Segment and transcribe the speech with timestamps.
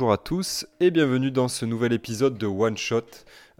[0.00, 3.04] Bonjour à tous et bienvenue dans ce nouvel épisode de One Shot.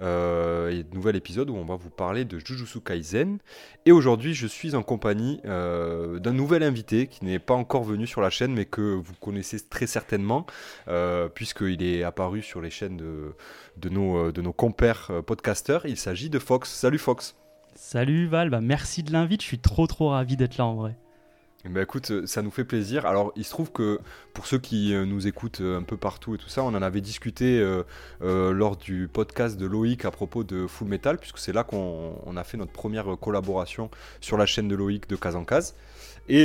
[0.01, 3.37] Euh, et nouvel épisode où on va vous parler de Jujutsu Kaisen.
[3.85, 8.07] Et aujourd'hui, je suis en compagnie euh, d'un nouvel invité qui n'est pas encore venu
[8.07, 10.47] sur la chaîne, mais que vous connaissez très certainement,
[10.89, 15.85] euh, puisqu'il est apparu sur les chaînes de, nos, de nos compères podcasteurs.
[15.85, 16.71] Il s'agit de Fox.
[16.71, 17.37] Salut Fox.
[17.75, 19.43] Salut Val, bah, merci de l'invite.
[19.43, 20.97] Je suis trop trop ravi d'être là en vrai.
[21.67, 23.05] Ben écoute, euh, ça nous fait plaisir.
[23.05, 24.01] Alors, il se trouve que
[24.33, 26.81] pour ceux qui euh, nous écoutent euh, un peu partout et tout ça, on en
[26.81, 27.63] avait discuté
[28.21, 32.45] lors du podcast de Loïc à propos de Full Metal, puisque c'est là qu'on a
[32.45, 35.75] fait notre première collaboration sur la chaîne de Loïc de Cas en Case.
[36.29, 36.45] Et,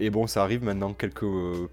[0.00, 1.26] et, bon, ça arrive maintenant quelques,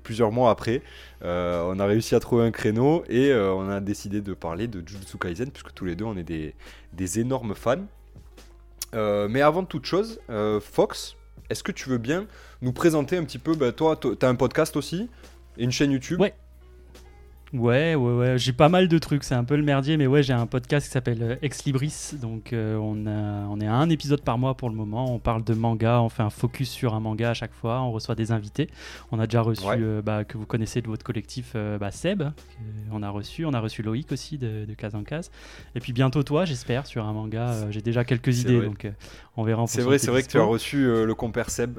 [0.04, 0.82] plusieurs mois après.
[1.22, 5.18] on a réussi à trouver un créneau et on a décidé de parler de Jujutsu
[5.18, 6.56] Kaisen, puisque tous les deux, on est des,
[6.94, 7.86] des énormes fans.
[8.94, 10.20] mais avant toute chose,
[10.62, 11.16] Fox,
[11.50, 12.26] est-ce que tu veux bien
[12.62, 15.10] nous présenter un petit peu bah, Toi, tu as un podcast aussi
[15.58, 16.34] et une chaîne YouTube Ouais.
[17.54, 18.38] Ouais, ouais, ouais.
[18.40, 19.24] J'ai pas mal de trucs.
[19.24, 22.14] C'est un peu le merdier, mais ouais, j'ai un podcast qui s'appelle euh, Ex Libris.
[22.20, 25.14] Donc, euh, on, a, on est à un épisode par mois pour le moment.
[25.14, 26.02] On parle de manga.
[26.02, 27.82] On fait un focus sur un manga à chaque fois.
[27.82, 28.70] On reçoit des invités.
[29.12, 32.24] On a déjà reçu, euh, bah, que vous connaissez de votre collectif, bah, Seb.
[32.92, 33.46] On a reçu.
[33.46, 35.30] On a reçu Loïc aussi de, de Case en Case.
[35.76, 37.70] Et puis bientôt toi, j'espère, sur un manga.
[37.70, 38.62] j'ai déjà quelques idées.
[38.62, 38.88] Donc,
[39.38, 39.66] on verra.
[39.68, 41.78] C'est vrai, c'est vrai que tu as reçu le compère Seb.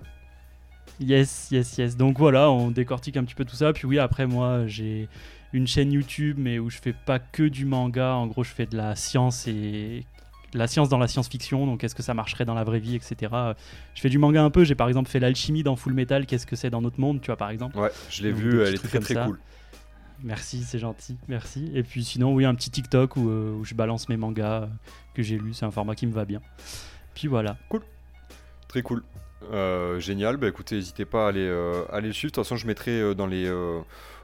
[1.00, 1.97] Yes, yes, yes.
[1.97, 3.72] Donc voilà, on décortique un petit peu tout ça.
[3.72, 5.08] Puis oui, après moi, j'ai
[5.55, 8.15] une chaîne YouTube, mais où je fais pas que du manga.
[8.15, 10.05] En gros, je fais de la science et
[10.53, 11.65] la science dans la science-fiction.
[11.65, 13.33] Donc, est-ce que ça marcherait dans la vraie vie, etc.
[13.95, 14.64] Je fais du manga un peu.
[14.64, 16.27] J'ai par exemple fait l'alchimie dans Full Metal.
[16.27, 17.79] Qu'est-ce que c'est dans notre monde, tu vois, par exemple.
[17.79, 18.63] Ouais, je l'ai vu.
[18.63, 19.39] Elle est très très cool.
[20.23, 21.70] Merci, c'est gentil, merci.
[21.75, 24.67] Et puis sinon, oui, un petit TikTok où, euh, où je balance mes mangas euh,
[25.13, 25.55] que j'ai lus.
[25.55, 26.41] C'est un format qui me va bien.
[27.14, 27.59] Puis voilà.
[27.69, 27.83] Cool.
[28.67, 29.03] Très cool.
[29.53, 30.37] Euh, génial.
[30.37, 31.47] Bah écoutez, n'hésitez pas à aller,
[31.93, 32.31] aller le suivre.
[32.31, 33.53] De toute façon, je mettrai dans les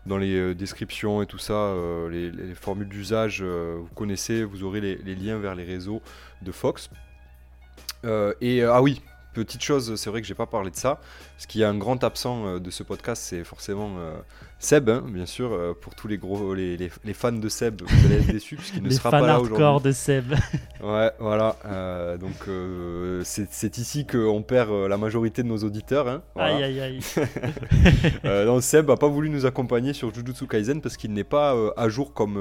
[0.07, 4.63] dans les euh, descriptions et tout ça, euh, les, formules d'usage, euh, vous connaissez, vous
[4.65, 6.03] aurez les, les, liens vers les réseaux
[6.43, 6.91] de Fox.
[8.05, 9.03] et ah oui,
[9.35, 11.01] petite chose, c'est vrai que j'ai pas parlé de ça.
[11.39, 13.97] Ce qui est un grand absent de ce podcast, c'est forcément
[14.63, 18.07] Seb, hein, bien sûr, euh, pour tous les gros les, les, fans de Seb, vous
[18.07, 19.65] allez être déçus puisqu'il ne sera pas là aujourd'hui.
[19.65, 20.35] hardcore de Seb.
[20.83, 21.57] ouais, voilà.
[21.65, 26.09] Euh, donc euh, c'est ici qu'on perd la majorité de nos auditeurs.
[26.09, 27.01] Hein, Aïe aïe aïe.
[28.45, 31.89] donc Seb n'a pas voulu nous accompagner sur Jujutsu Kaisen parce qu'il n'est pas à
[31.89, 32.35] jour comme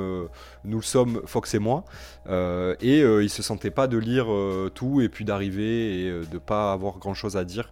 [0.65, 1.85] nous le sommes Fox et moi,
[2.29, 4.27] et il se sentait pas de lire
[4.75, 7.71] tout et puis d'arriver et de pas avoir grand chose à dire,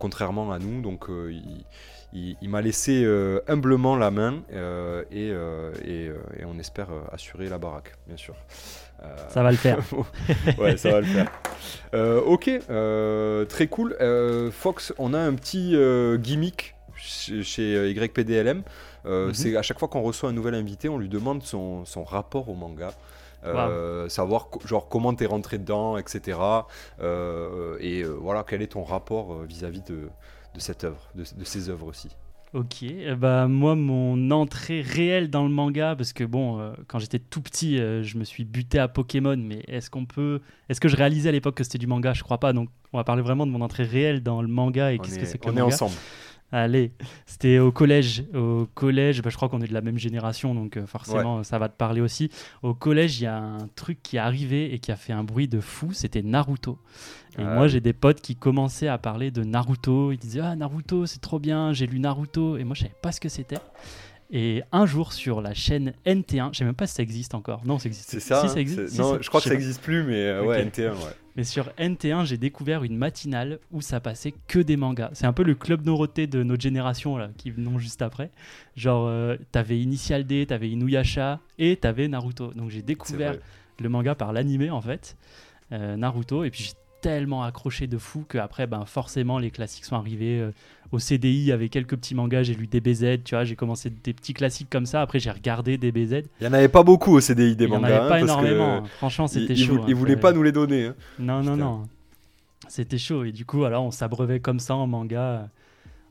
[0.00, 0.82] contrairement à nous.
[0.82, 1.64] Donc il
[2.14, 7.94] il, m'a laissé euh, humblement la main euh, euh, et, on espère assurer la baraque,
[8.06, 8.34] bien sûr.
[9.28, 9.78] ça va le faire.
[10.58, 11.30] ouais, ça va le faire.
[12.26, 12.50] ok,
[13.48, 13.96] très cool.
[14.52, 15.76] Fox, on a un petit
[16.22, 18.62] gimmick chez, YPDLM.
[19.04, 19.34] Mhm.
[19.34, 22.54] C'est à chaque fois qu'on reçoit un nouvel invité, on lui demande son, rapport au
[22.54, 22.92] manga.
[24.08, 26.38] savoir genre comment t'es rentré dedans, etc.
[27.80, 30.08] et voilà, quel est ton rapport vis-à-vis de,
[30.54, 32.08] de cette œuvre, de, ces œuvres aussi
[32.52, 32.84] Ok,
[33.18, 37.40] bah moi mon entrée réelle dans le manga, parce que bon, euh, quand j'étais tout
[37.42, 40.94] petit, euh, je me suis buté à Pokémon, mais est-ce qu'on peut, est-ce que je
[40.94, 42.12] réalisais à l'époque que c'était du manga?
[42.12, 44.92] Je crois pas, donc on va parler vraiment de mon entrée réelle dans le manga
[44.92, 45.64] et qu'est-ce que c'est que le manga.
[45.64, 45.94] On est ensemble.
[46.52, 46.92] Allez,
[47.26, 48.24] c'était au collège.
[48.32, 51.58] Au collège, bah, je crois qu'on est de la même génération, donc euh, forcément ça
[51.58, 52.30] va te parler aussi.
[52.62, 55.24] Au collège, il y a un truc qui est arrivé et qui a fait un
[55.24, 56.78] bruit de fou, c'était Naruto.
[57.38, 60.12] Et ah moi, j'ai des potes qui commençaient à parler de Naruto.
[60.12, 62.56] Ils disaient Ah, Naruto, c'est trop bien, j'ai lu Naruto.
[62.56, 63.58] Et moi, je savais pas ce que c'était.
[64.30, 67.62] Et un jour sur la chaîne NT1, je sais même pas si ça existe encore.
[67.64, 68.10] Non, ça existe.
[68.10, 68.98] C'est ça, si, ça existe.
[68.98, 70.94] non, je crois que ça existe plus, mais euh, ouais, NT1, ouais.
[71.36, 75.10] Mais sur NT1, j'ai découvert une matinale où ça passait que des mangas.
[75.14, 78.30] C'est un peu le club Noroté de notre génération là, qui venons juste après.
[78.76, 82.52] Genre, euh, t'avais Initial D, t'avais Inuyasha et t'avais Naruto.
[82.54, 83.36] Donc j'ai découvert
[83.80, 85.16] le manga par l'animé en fait,
[85.72, 86.44] euh, Naruto.
[86.44, 90.52] Et puis tellement accroché de fou que après ben forcément les classiques sont arrivés euh,
[90.94, 93.90] au CDI il y avait quelques petits mangas j'ai lu DBZ tu vois j'ai commencé
[93.90, 95.02] des petits classiques comme ça.
[95.02, 97.92] Après j'ai regardé DBZ il y en avait pas beaucoup au CDI des mangas il
[97.92, 98.84] y en avait pas hein, énormément hein.
[98.98, 101.82] franchement c'était chaud ils, hein, voulaient pas nous les donner non non non.
[102.68, 105.48] C'était chaud et du coup alors on s'abreuvait comme ça en manga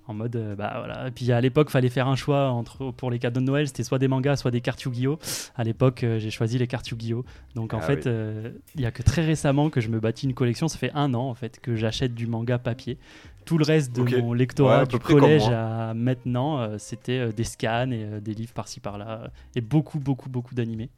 [0.08, 1.08] en mode, euh, bah voilà.
[1.08, 3.84] Et puis à l'époque, fallait faire un choix entre, pour les cadeaux de Noël, c'était
[3.84, 5.18] soit des mangas, soit des cartes Yu-Gi-Oh!
[5.56, 7.24] À l'époque, euh, j'ai choisi les cartes Yu-Gi-Oh!
[7.56, 10.26] Donc en ah fait, euh, il y a que très récemment que je me bâtis
[10.26, 10.68] une collection.
[10.68, 12.98] Ça fait un an en fait que j'achète du manga papier.
[13.46, 18.34] Tout le reste de mon lectorat du collège à maintenant, c'était des scans et des
[18.34, 19.32] livres par-ci par-là.
[19.56, 20.90] Et beaucoup, beaucoup, beaucoup d'animés.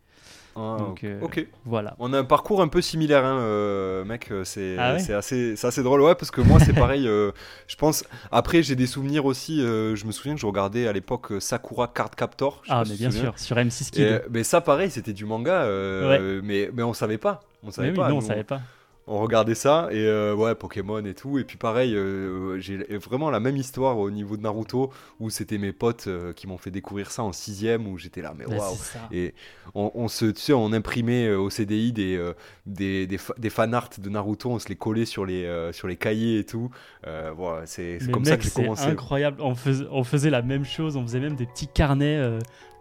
[0.57, 1.45] Ah, Donc, euh, ok.
[1.65, 1.95] Voilà.
[1.99, 4.31] On a un parcours un peu similaire, hein, euh, mec.
[4.31, 7.07] euh, C'est Ah ouais c'est assez, c'est assez drôle, ouais, parce que moi, c'est pareil.
[7.07, 7.31] euh,
[7.67, 8.05] je pense.
[8.31, 9.61] Après, j'ai des souvenirs aussi.
[9.61, 12.61] euh, je me souviens que je regardais à l'époque Sakura Card Captor.
[12.69, 14.21] Ah, mais bien sûr, sur M6 Et, Kid.
[14.31, 17.41] mais ça, pareil, c'était du manga, euh, mais, mais on savait pas.
[17.63, 18.09] On savait Mais oui, pas.
[18.09, 18.61] non, on savait pas.
[19.07, 23.29] On regardait ça et euh, ouais Pokémon et tout et puis pareil euh, j'ai vraiment
[23.29, 26.71] la même histoire au niveau de Naruto où c'était mes potes euh, qui m'ont fait
[26.71, 28.75] découvrir ça en sixième où j'étais là mais Bah, waouh
[29.11, 29.33] et
[29.75, 32.31] on, on se tu sais on imprimait au CDI des
[32.65, 35.97] des, des, fa- des fanarts de Naruto on se les collait sur les sur les
[35.97, 36.71] cahiers et tout
[37.03, 39.41] voilà c'est comme ça que j'ai c'est commencé incroyable.
[39.41, 40.95] On faisait, on faisait la même chose.
[40.97, 42.19] On faisait même des petits carnets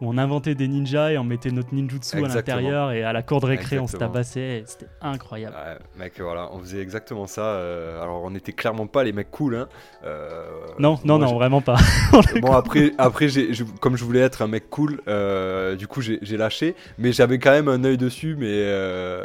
[0.00, 2.92] où on inventait des ninjas et on mettait notre ninjutsu à l'intérieur.
[2.92, 4.64] Et à la cour de récré, on se tabassait.
[4.66, 5.54] C'était incroyable.
[5.56, 9.30] Ouais, mec voilà on faisait exactement ça euh, alors on était clairement pas les mecs
[9.30, 9.68] cool hein
[10.04, 10.44] Euh,
[10.78, 11.76] non, non, non, vraiment pas.
[12.42, 16.18] bon après, après je- comme je voulais être un mec cool, euh, du coup j'ai,
[16.36, 18.64] lâché, mais j'avais quand même un œil dessus, mais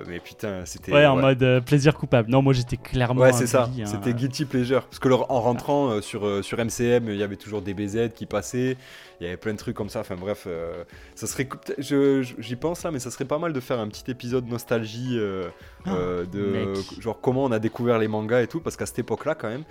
[0.08, 0.94] mais putain c'était.
[0.94, 2.30] ouais, en mode plaisir coupable.
[2.32, 3.22] Non, moi j'étais clairement.
[3.22, 3.86] Ouais c'est ça, hein.
[3.86, 4.84] c'était guilty pleasure.
[4.84, 8.26] Parce que le- en rentrant sur, sur MCM, il y avait toujours des BZ qui
[8.26, 8.78] passaient,
[9.20, 10.84] il y avait plein de trucs comme ça, enfin bref, euh,
[11.16, 11.48] ça serait,
[11.80, 15.50] j'y pense là, mais ça serait pas mal de faire un petit épisode nostalgie euh,
[15.88, 17.02] euh, de mec.
[17.02, 19.64] genre comment on a découvert les mangas et tout, parce qu'à cette époque-là quand même,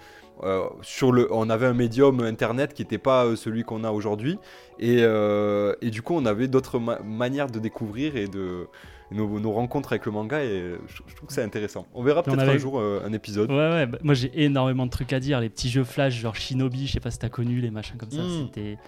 [0.42, 3.90] euh, sur le, on avait un médium internet qui n'était pas euh, celui qu'on a
[3.90, 4.38] aujourd'hui,
[4.78, 8.66] et, euh, et du coup on avait d'autres ma- manières de découvrir et de
[9.10, 11.86] nos, nos rencontres avec le manga, et je, je trouve que c'est intéressant.
[11.94, 13.50] On verra peut-être un jour un épisode.
[13.50, 15.40] Ouais, ouais, bah, moi j'ai énormément de trucs à dire.
[15.40, 18.10] Les petits jeux flash, genre Shinobi, je sais pas si t'as connu les machins comme
[18.10, 18.22] ça.
[18.22, 18.46] Mm.
[18.46, 18.78] C'était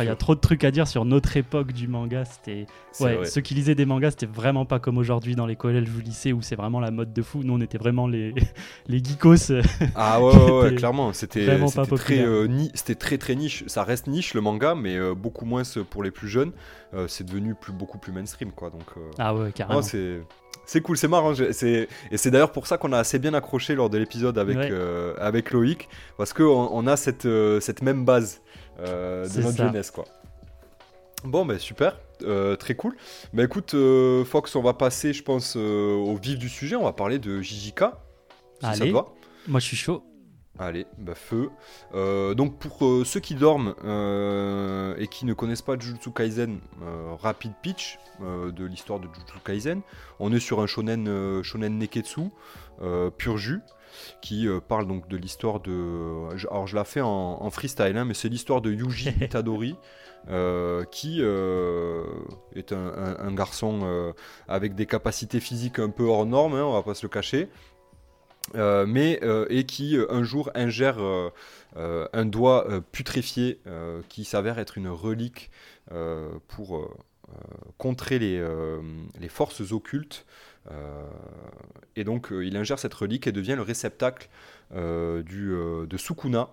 [0.00, 2.24] Il y a trop de trucs à dire sur notre époque du manga.
[2.24, 2.66] C'était.
[3.00, 6.00] Ouais, ceux qui lisaient des mangas, c'était vraiment pas comme aujourd'hui dans les collèges ou
[6.00, 7.40] lycées où c'est vraiment la mode de fou.
[7.42, 8.34] Nous, on était vraiment les,
[8.86, 9.52] les geekos.
[9.94, 11.46] Ah ouais, ouais, ouais, C'était clairement, c'était
[11.96, 13.64] très, euh, ni- c'était très très niche.
[13.66, 16.52] Ça reste niche le manga, mais euh, beaucoup moins pour les plus jeunes.
[16.94, 18.68] Euh, c'est devenu plus, beaucoup plus mainstream, quoi.
[18.70, 18.84] Donc,
[19.18, 19.80] Ah ouais, carrément.
[19.82, 20.20] c'est
[20.64, 21.32] c'est cool, c'est marrant.
[21.34, 21.48] Et
[22.16, 24.68] c'est d'ailleurs pour ça qu'on a assez bien accroché lors de l'épisode avec, Ouais.
[24.70, 28.40] euh, avec Loïc, parce qu'on on a cette, euh, cette même base
[28.80, 29.66] euh, de notre ça.
[29.66, 30.04] jeunesse, quoi.
[31.24, 32.96] Bon, ben super, euh, très cool.
[33.32, 36.74] Bah écoute, euh, Fox, on va passer, je pense, au vif du sujet.
[36.76, 37.84] On va parler de JJK,
[38.60, 38.92] si ça te Allez.
[38.92, 39.06] va.
[39.46, 40.02] Moi, je suis chaud.
[40.58, 41.48] Allez, bah feu.
[41.94, 46.60] Euh, donc pour euh, ceux qui dorment euh, et qui ne connaissent pas Jujutsu Kaisen,
[47.20, 49.80] rapide pitch de l'histoire de Jujutsu Kaisen.
[50.20, 52.20] On est sur un shonen, shonen neketsu,
[53.16, 53.60] pur jus,
[54.20, 56.28] qui euh, parle donc de l'histoire de...
[56.50, 57.08] Alors je la fais en,
[57.40, 59.76] en freestyle, hein, mais c'est l'histoire de Yuji Itadori.
[60.28, 62.04] euh, qui euh,
[62.54, 64.12] est un, un- un garçon euh,
[64.48, 67.48] avec des capacités physiques un peu hors normes, hein, on va pas se le cacher,
[68.54, 70.98] mais et qui un jour ingère
[71.76, 73.60] un doigt putréfié
[74.08, 75.50] qui s'avère être une relique
[76.48, 76.88] pour
[77.78, 78.44] contrer les,
[79.20, 80.26] les forces occultes.
[80.70, 81.04] Euh,
[81.96, 84.28] et donc euh, il ingère cette relique et devient le réceptacle
[84.74, 85.50] euh, du,
[85.86, 86.50] de Sukuna.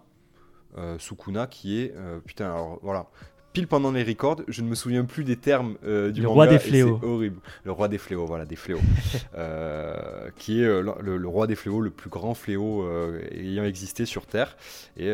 [0.97, 1.93] Sukuna qui est...
[2.25, 3.07] putain, alors voilà.
[3.51, 6.33] Pile pendant les records, je ne me souviens plus des termes euh, du Le manga.
[6.35, 6.99] roi des fléaux.
[7.01, 7.39] C'est horrible.
[7.63, 8.79] Le roi des fléaux, voilà, des fléaux.
[9.35, 12.85] Euh, qui est euh, le, le roi des fléaux, le plus grand fléau
[13.31, 14.55] ayant existé sur Terre.
[14.97, 15.07] Et,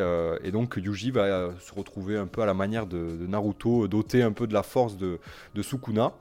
[0.43, 4.23] et donc Yuji va se retrouver un peu à la manière de, de Naruto, doté
[4.23, 5.19] un peu de la force de,
[5.53, 6.13] de Sukuna.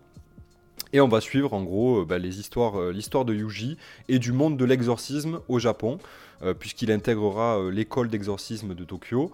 [0.94, 3.76] Et on va suivre en gros euh, bah, les histoires, euh, l'histoire de Yuji
[4.08, 5.98] et du monde de l'exorcisme au Japon,
[6.42, 9.30] euh, puisqu'il intégrera l'école d'exorcisme de Tokyo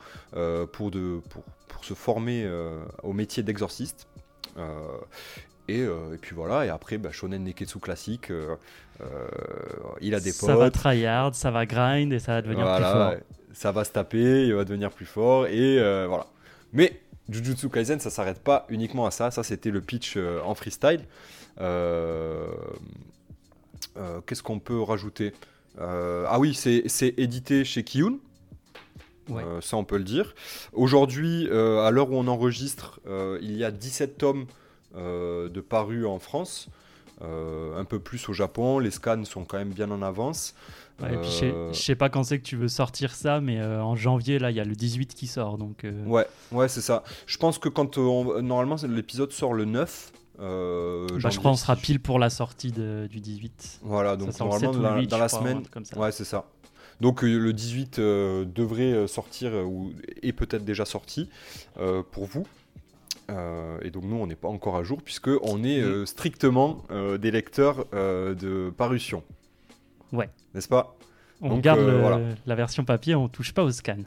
[0.72, 2.50] pour, de, pour, pour se former
[3.02, 4.08] au métier d'exorciste.
[5.70, 8.56] Et, euh, et puis voilà, et après, bah, Shonen Neketsu classique, euh,
[9.02, 9.28] euh,
[10.00, 12.76] il a des ça va potes, tryhard, ça va grind et ça va devenir voilà,
[12.76, 13.26] plus fort.
[13.52, 15.76] ça va se taper, il va devenir plus fort, et
[16.08, 16.26] voilà.
[16.72, 21.04] Mais Jujutsu Kaisen, ça s'arrête pas uniquement à ça, ça c'était le pitch en freestyle.
[21.60, 22.46] Euh,
[23.96, 25.32] euh, Qu'est-ce qu'on peut rajouter
[25.80, 28.18] Euh, Ah oui, c'est édité chez Kiyun.
[29.28, 29.44] Ouais.
[29.44, 30.34] Euh, ça on peut le dire.
[30.72, 34.46] Aujourd'hui, euh, à l'heure où on enregistre, euh, il y a 17 tomes
[34.96, 36.66] de parus en France,
[37.22, 38.80] un peu plus au Japon.
[38.80, 40.54] Les scans sont quand même bien en avance.
[41.00, 43.94] Ouais, et puis je sais- pas quand c'est que tu veux sortir ça, mais en
[43.94, 45.58] janvier, là, il y a le 18 qui sort.
[45.58, 47.04] Donc, Ouais, ouais, c'est ça.
[47.26, 50.10] Je pense que quand on- normalement l'épisode sort le 9.
[50.40, 53.80] Euh, bah, je crois qu'on sera pile pour la sortie de- du 18.
[53.82, 55.60] Voilà, donc ça normalement 7 ou dans, la- 8, dans je la crois, un semaine.
[55.62, 55.98] truc comme ça.
[55.98, 56.44] Ouais, c'est ça.
[57.00, 59.92] Donc euh, le 18 euh, devrait euh, sortir ou
[60.22, 61.28] est peut-être déjà sorti
[62.10, 62.46] pour vous.
[63.82, 66.82] Et donc nous on n'est pas encore à jour puisque on est strictement
[67.20, 69.22] des lecteurs de parution.
[70.12, 70.28] Ouais.
[70.52, 70.96] N'est-ce pas?
[71.40, 72.18] On Donc, garde le- voilà.
[72.44, 73.98] la version papier, on touche pas au scan.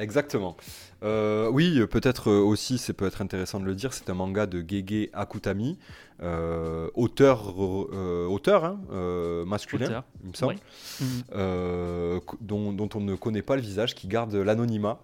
[0.00, 0.56] Exactement.
[1.02, 4.46] Euh, oui, peut-être euh, aussi, c'est peut être intéressant de le dire, c'est un manga
[4.46, 5.78] de Gege Akutami,
[6.22, 8.80] euh, auteur, euh, auteur hein,
[9.46, 10.04] masculin, Auteur.
[10.24, 10.56] il me semble.
[11.00, 12.20] Mhm.
[12.40, 15.00] dont, dont on ne connaît pas le visage, qui garde l'anonymat.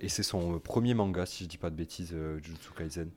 [0.00, 3.08] Et c'est son premier manga, si je dis pas de bêtises, Jujutsu Kaisen.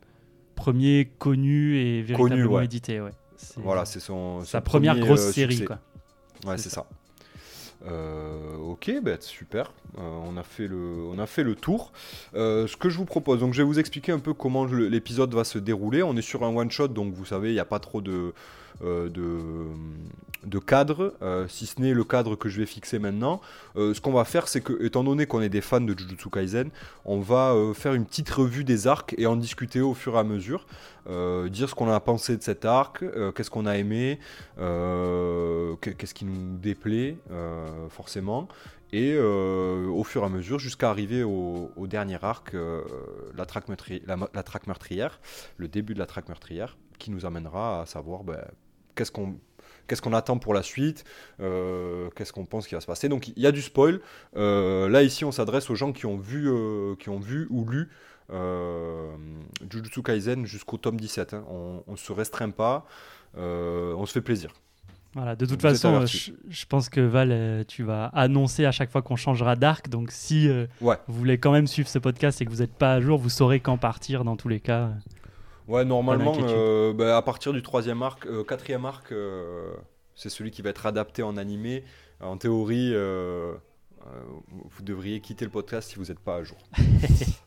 [0.56, 2.66] Premier connu et véritablement ouais.
[2.66, 3.12] édité, ouais.
[3.58, 5.80] Voilà, c'est son sa première grosse série, quoi.
[6.46, 6.88] Ouais, C'est c'est ça.
[7.88, 9.72] Euh, ok, bah, super.
[9.98, 11.92] Euh, on, a fait le, tour.
[12.34, 15.34] Euh, ce que je vous propose, donc je vais vous expliquer un peu comment l'épisode
[15.34, 16.04] va se dérouler.
[16.04, 18.34] On est sur un one shot, donc vous savez, il n'y a pas trop de,
[18.82, 19.30] de,
[20.46, 23.42] de cadre, euh, si ce n'est le cadre que je vais fixer maintenant.
[23.76, 26.30] Euh, ce qu'on va faire, c'est que, étant donné qu'on est des fans de Jujutsu
[26.30, 26.70] Kaisen,
[27.06, 30.20] on va euh, faire une petite revue des arcs et en discuter au fur et
[30.20, 30.66] à mesure.
[31.08, 34.20] Euh, dire ce qu'on a pensé de cet arc, euh, qu'est-ce qu'on a aimé,
[34.58, 38.48] euh, que- qu'est-ce qui nous déplaît, euh, forcément.
[38.92, 42.82] Et euh, au fur et à mesure, jusqu'à arriver au, dernier arc, euh,
[43.36, 45.20] la traque meurtrière,
[45.58, 48.40] le début de la traque meurtrière, qui nous amènera à savoir ben,
[48.96, 49.36] qu'est-ce qu'on
[49.88, 51.04] qu'est-ce qu'on attend pour la suite,
[51.42, 53.08] euh, qu'est-ce qu'on pense qui va se passer.
[53.08, 54.00] Donc il y a du spoil.
[54.36, 57.66] Euh, là ici, on s'adresse aux gens qui ont vu, euh, qui ont vu ou
[57.70, 57.90] lu
[59.72, 61.34] Jujutsu Kaisen jusqu'au tome 17.
[61.36, 61.44] hein.
[61.50, 62.86] On, on se restreint pas,
[63.38, 64.52] on se fait plaisir.
[65.14, 69.02] Voilà, de toute façon, je, je pense que Val, tu vas annoncer à chaque fois
[69.02, 69.88] qu'on changera d'arc.
[69.88, 70.50] Donc, si
[70.82, 70.98] Ouais.
[71.08, 73.30] vous voulez quand même suivre ce podcast et que vous n'êtes pas à jour, vous
[73.30, 74.90] saurez quand partir dans tous les cas.
[75.68, 79.74] Ouais, normalement, euh, bah, à partir du troisième arc, euh, quatrième arc, euh,
[80.16, 81.84] c'est celui qui va être adapté en animé.
[82.22, 83.54] En théorie, euh,
[84.06, 84.10] euh,
[84.70, 86.58] vous devriez quitter le podcast si vous n'êtes pas à jour.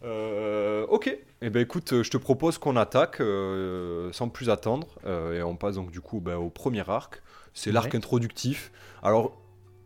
[0.05, 4.87] Euh, ok, et ben écoute, euh, je te propose qu'on attaque euh, sans plus attendre
[5.05, 7.21] euh, et on passe donc du coup bah, au premier arc.
[7.53, 8.71] C'est l'arc introductif.
[9.03, 9.37] Alors,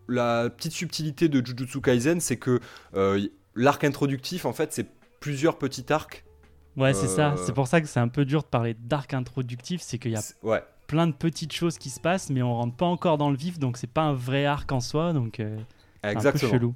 [0.08, 2.60] la petite subtilité de Jujutsu Kaisen, c'est que
[2.94, 4.86] euh, l'arc introductif, en fait, c'est
[5.18, 6.24] plusieurs petits arcs.
[6.76, 7.32] Ouais, c'est ça.
[7.32, 9.82] Euh, C'est pour ça que c'est un peu dur de parler d'arc introductif.
[9.82, 10.62] C'est qu'il y a Ouais.
[10.86, 13.58] plein de petites choses qui se passent, mais on rentre pas encore dans le vif.
[13.58, 15.12] Donc, c'est pas un vrai arc en soi.
[15.12, 15.56] Donc, euh,
[16.02, 16.52] c'est un peu Exactement.
[16.52, 16.74] chelou.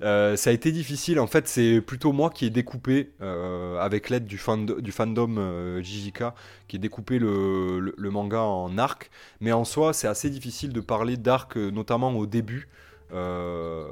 [0.00, 1.18] Euh, ça a été difficile.
[1.18, 5.36] En fait, c'est plutôt moi qui ai découpé, euh, avec l'aide du, fando- du fandom
[5.38, 6.24] euh, JJK,
[6.68, 9.10] qui ai découpé le, le- le manga en arc.
[9.40, 12.68] Mais en soi, c'est assez difficile de parler d'arc, euh, notamment au début.
[13.12, 13.86] Euh,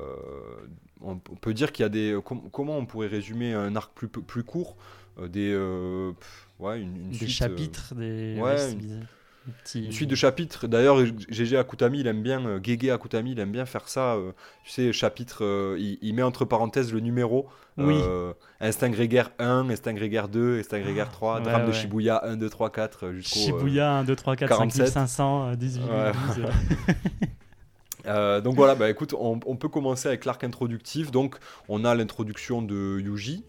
[1.00, 2.16] on, peut dire qu'il y a des.
[2.24, 4.76] com- comment on pourrait résumer un arc plus, plus court?
[4.76, 5.50] Euh, Des.
[5.52, 8.38] euh, pff, ouais, une, une Des suite, euh, chapitres, des.
[8.40, 10.66] ouais, une- suite de chapitres.
[10.66, 14.14] D'ailleurs, GG Akutami, il aime bien, euh, Gege Akutami, il aime bien faire ça.
[14.16, 14.32] euh,
[14.64, 17.46] tu sais, chapitre, euh, il, il met entre parenthèses le numéro.
[17.78, 17.94] Oui.
[18.02, 21.72] euh, Instinct grégaire 1, Instinct grégaire 2, Instinct grégaire 3, Ouais, Drame de ouais.
[21.74, 23.38] Shibuya 1, 2, 3, 4 euh, jusqu'au.
[23.38, 24.88] euh, Shibuya 1, 2, 3, 4, 5 47.
[24.88, 26.12] 500, 18 Ouais.
[26.12, 26.44] 12.
[26.46, 26.92] euh.
[28.06, 31.10] euh, donc voilà, bah écoute, on, on peut commencer avec l'arc introductif.
[31.10, 31.36] Donc,
[31.68, 33.44] on a l'introduction de Yuji.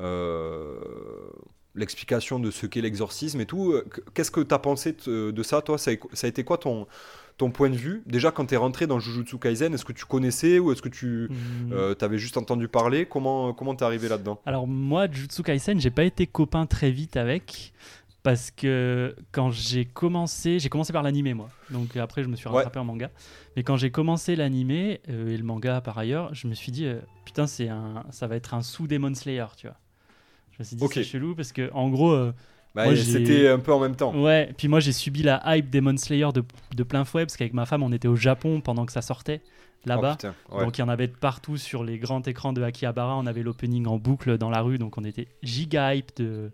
[0.00, 0.78] Euh,
[1.74, 3.72] l'explication de ce qu'est l'exorcisme et tout.
[3.72, 3.84] Euh,
[4.14, 5.76] Qu'est-ce que tu as pensé de, ça, toi?
[5.78, 6.86] Ça a, été quoi ton,
[7.36, 8.02] ton point de vue?
[8.06, 10.88] Déjà, quand tu es rentré dans Jujutsu Kaisen, est-ce que tu connaissais ou est-ce que
[10.88, 11.94] tu Hmm.
[12.00, 13.06] avais juste entendu parler?
[13.06, 14.40] Comment comment t'es arrivé là-dedans?
[14.46, 17.72] Alors moi, Jujutsu Kaisen, j'ai pas été copain très vite avec
[18.22, 21.50] parce que quand j'ai commencé, j'ai commencé par l'animé moi.
[21.70, 22.54] Donc après, je me suis Ouais.
[22.56, 23.10] rattrapé en manga.
[23.56, 26.86] Mais quand j'ai commencé l'animé euh, et le manga par ailleurs, je me suis dit
[26.86, 29.76] euh, putain, c'est un, ça va être un sous Demon Slayer, tu vois.
[30.54, 32.12] Je me suis dit c'est chelou parce que en gros.
[32.12, 32.32] euh,
[32.74, 34.14] Bah, C'était un peu en même temps.
[34.14, 36.42] Ouais, puis moi j'ai subi la hype Demon Slayer de,
[36.74, 39.40] de plein fouet parce qu'avec ma femme on était au Japon pendant que ça sortait
[39.86, 40.16] Oh, là-bas.
[40.50, 40.64] ouais.
[40.64, 43.16] Donc il y en avait de partout sur les grands écrans de Akihabara.
[43.18, 46.50] On avait l'opening en boucle dans la rue, donc on était giga hype de,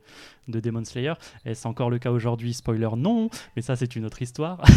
[0.50, 1.14] de Demon Slayer.
[1.44, 4.60] Et c'est encore le cas aujourd'hui, spoiler non, mais ça c'est une autre histoire.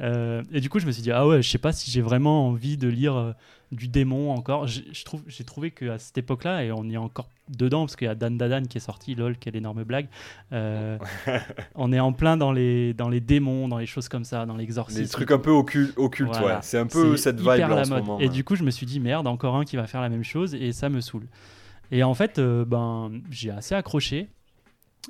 [0.00, 2.00] Euh, et du coup je me suis dit, ah ouais, je sais pas si j'ai
[2.00, 3.32] vraiment envie de lire euh,
[3.70, 4.66] du démon encore.
[4.66, 8.10] J'ai trouve- trouvé qu'à cette époque-là, et on y est encore dedans, parce qu'il y
[8.10, 10.08] a Dan Dadan qui est sorti, lol, quelle énorme blague.
[10.52, 10.98] Euh,
[11.74, 14.56] on est en plein dans les, dans les démons, dans les choses comme ça, dans
[14.56, 15.02] l'exorcisme.
[15.02, 16.56] Des trucs un peu occul- occultes, Voilà.
[16.56, 16.60] ouais.
[16.62, 18.18] C'est un peu cette vibe là en ce moment.
[18.18, 18.28] Et ouais.
[18.28, 20.54] du coup, je me suis dit, merde, encore un qui va faire la même chose
[20.54, 21.26] et ça me saoule.
[21.90, 24.28] Et en fait, euh, ben, j'ai assez accroché.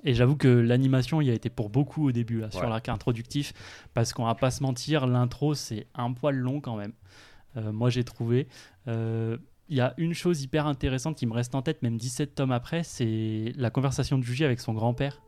[0.04, 2.68] Et j'avoue que l'animation y a été pour beaucoup au début, là, sur Ouais.
[2.68, 3.52] l'arc introductif,
[3.94, 6.92] parce qu'on va pas se mentir, l'intro c'est un poil long quand même.
[7.56, 8.48] Euh, moi j'ai trouvé.
[8.88, 9.36] Euh,
[9.68, 12.52] Il y a une chose hyper intéressante qui me reste en tête, même 17 tomes
[12.52, 15.22] après, c'est la conversation de Yuji avec son grand-père.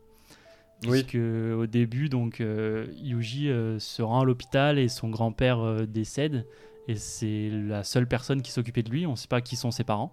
[0.87, 1.02] Oui.
[1.02, 5.87] Puisque au début, donc, euh, Yuji euh, se rend à l'hôpital et son grand-père euh,
[5.87, 6.47] décède.
[6.88, 9.06] Et c'est la seule personne qui s'occupait de lui.
[9.06, 10.12] On ne sait pas qui sont ses parents.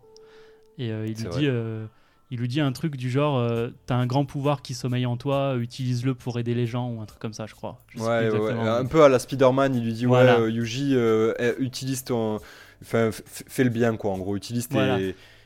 [0.78, 1.86] Et euh, il, lui dit, euh,
[2.32, 5.18] il lui dit un truc du genre euh, T'as un grand pouvoir qui sommeille en
[5.18, 7.80] toi, utilise-le pour aider les gens, ou un truc comme ça, je crois.
[7.90, 8.30] Je Ouais,
[8.68, 10.38] un peu à la Spider-Man, il lui dit Voilà.
[10.40, 12.40] ouais, euh, Yuji, euh, eh, utilise ton,
[12.82, 14.12] enfin, fais le bien quoi.
[14.12, 14.98] En gros, utilise tes, Voilà.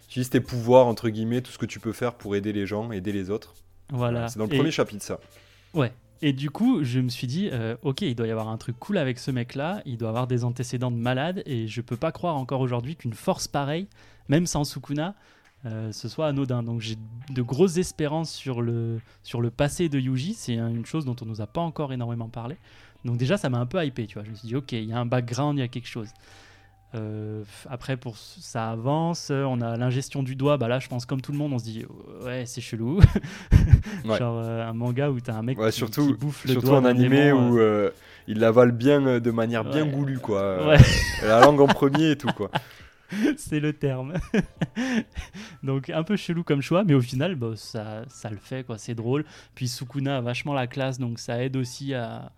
[0.08, 2.92] utilise tes pouvoirs entre guillemets, tout ce que tu peux faire pour aider les gens,
[2.92, 3.54] aider les autres.
[3.92, 4.28] Voilà.
[4.28, 5.20] C'est dans le Et- premier chapitre ça.
[5.74, 5.92] Ouais.
[6.22, 8.78] Et du coup, je me suis dit, euh, ok, il doit y avoir un truc
[8.80, 12.12] cool avec ce mec-là, il doit avoir des antécédents de malade, et je peux pas
[12.14, 13.88] croire encore aujourd'hui qu'une force pareille,
[14.30, 15.14] même sans Sukuna,
[15.66, 16.64] euh, ce soit anodin.
[16.64, 16.96] Donc j'ai
[17.30, 21.16] de grosses espérances sur le, sur le passé de Yuji, c'est un- une chose dont
[21.22, 22.58] on nous a pas encore énormément parlé.
[23.04, 24.24] Donc déjà, ça m'a un peu hypé, tu vois.
[24.24, 26.10] Je me suis dit, ok, il y a un background, il y a quelque chose.
[26.94, 30.58] Euh, après, pour ça avance, on a l'ingestion du doigt.
[30.58, 31.84] Bah là, je pense comme tout le monde, on se dit
[32.24, 33.00] ouais, c'est chelou.
[34.06, 34.20] Ouais.
[34.20, 36.68] Genre euh, un manga où t'as un mec Ouais, qui, surtout- qui bouffe le Surtout
[36.68, 37.90] doigt en d'un animé démon, où euh,
[38.28, 40.76] il l'avale bien de manière bien goulue quoi.
[41.24, 42.50] La langue en premier et tout quoi.
[43.38, 44.14] c'est le terme.
[45.64, 48.78] Donc un peu chelou comme choix, mais au final, bah, ça, ça le fait, quoi.
[48.78, 49.26] C'est drôle.
[49.56, 52.32] Puis Sukuna a vachement la classe, donc ça aide aussi à,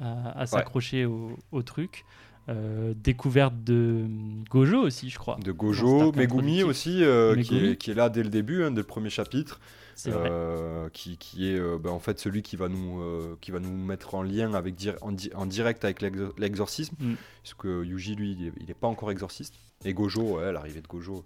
[0.00, 2.04] à, à s'accrocher au, au truc.
[2.48, 4.06] Euh, découverte de
[4.48, 5.36] Gojo aussi, je crois.
[5.44, 8.82] De Gojo, Megumi aussi, euh, qui, est, qui est là dès le début, hein, dès
[8.82, 9.58] le premier chapitre.
[9.98, 10.28] C'est vrai.
[10.30, 13.60] euh, qui, qui est euh, ben, en fait celui qui va nous euh, qui va
[13.60, 17.14] nous mettre en lien avec en, di- en direct avec l'exor- l'exorcisme Mm.
[17.42, 20.88] puisque Yuji lui il est, il est pas encore exorciste et Gojo ouais, l'arrivée de
[20.88, 21.24] Gojo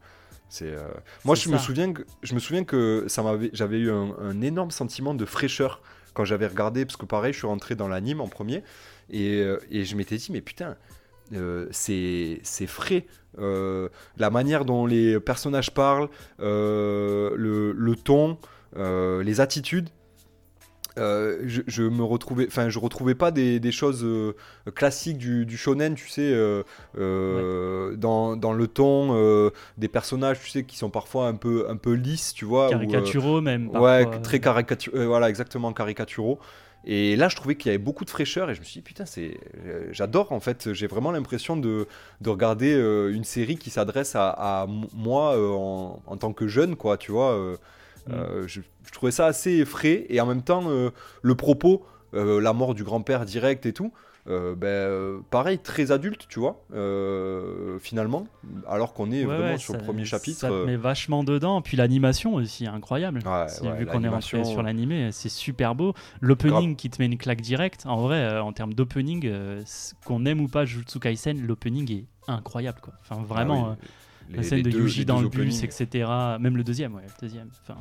[0.48, 0.88] c'est euh,
[1.24, 4.40] moi je me souviens que je me souviens que ça m'avait j'avais eu un, un
[4.40, 5.80] énorme sentiment de fraîcheur
[6.12, 8.64] quand j'avais regardé parce que pareil je suis rentré dans l'anime en premier
[9.10, 10.76] et, euh, et je m'étais dit mais putain
[11.32, 13.06] euh, c'est c'est frais
[13.38, 16.08] Euh, la manière dont les personnages parlent
[16.40, 18.38] le, le ton
[18.74, 19.88] les attitudes.
[20.98, 24.34] Euh, je, je me retrouvais, enfin, je retrouvais pas des, des choses euh,
[24.74, 30.64] classiques du, du shonen, tu sais, euh, dans, dans le ton des personnages, tu sais,
[30.64, 32.70] qui sont parfois un peu, un peu lisses, tu vois.
[32.70, 33.68] Caricaturaux même.
[33.68, 34.20] ouais, parfois.
[34.20, 36.38] très caricaturaux, voilà, exactement caricaturaux.
[36.86, 38.82] Et là, je trouvais qu'il y avait beaucoup de fraîcheur et je me suis dit,
[38.82, 39.38] putain, c'est,
[39.90, 40.72] j'adore en fait.
[40.72, 41.86] J'ai vraiment l'impression de,
[42.22, 46.96] de regarder une série qui s'adresse à, à moi en, en tant que jeune, quoi,
[46.96, 47.38] tu vois.
[48.08, 50.90] Euh, je, je trouvais ça assez frais et en même temps, euh,
[51.22, 51.84] le propos,
[52.14, 53.92] euh, la mort du grand-père direct et tout,
[54.28, 58.26] euh, ben, euh, pareil, très adulte, tu vois, euh, finalement,
[58.68, 60.38] alors qu'on est Ouais, vraiment ouais, sur ça- le premier chapitre.
[60.38, 61.62] Ça te met vachement dedans.
[61.62, 63.20] Puis l'animation aussi, incroyable.
[63.24, 63.46] Ouais,
[63.78, 65.94] vu qu'on est rentré sur l'animé, c'est super beau.
[66.20, 67.86] L'opening qui te met une claque directe.
[67.86, 69.30] En vrai, en termes d'opening,
[70.04, 72.80] qu'on aime ou pas Jujutsu Kaisen, l'opening est incroyable.
[72.82, 72.92] Quoi.
[73.02, 73.84] Enfin, vraiment, Ah
[74.30, 76.08] oui, la les- scène les de deux- Yuji les dans le bus, etc.
[76.40, 77.48] Même le deuxième, ouais, le deuxième.
[77.62, 77.78] Enfin,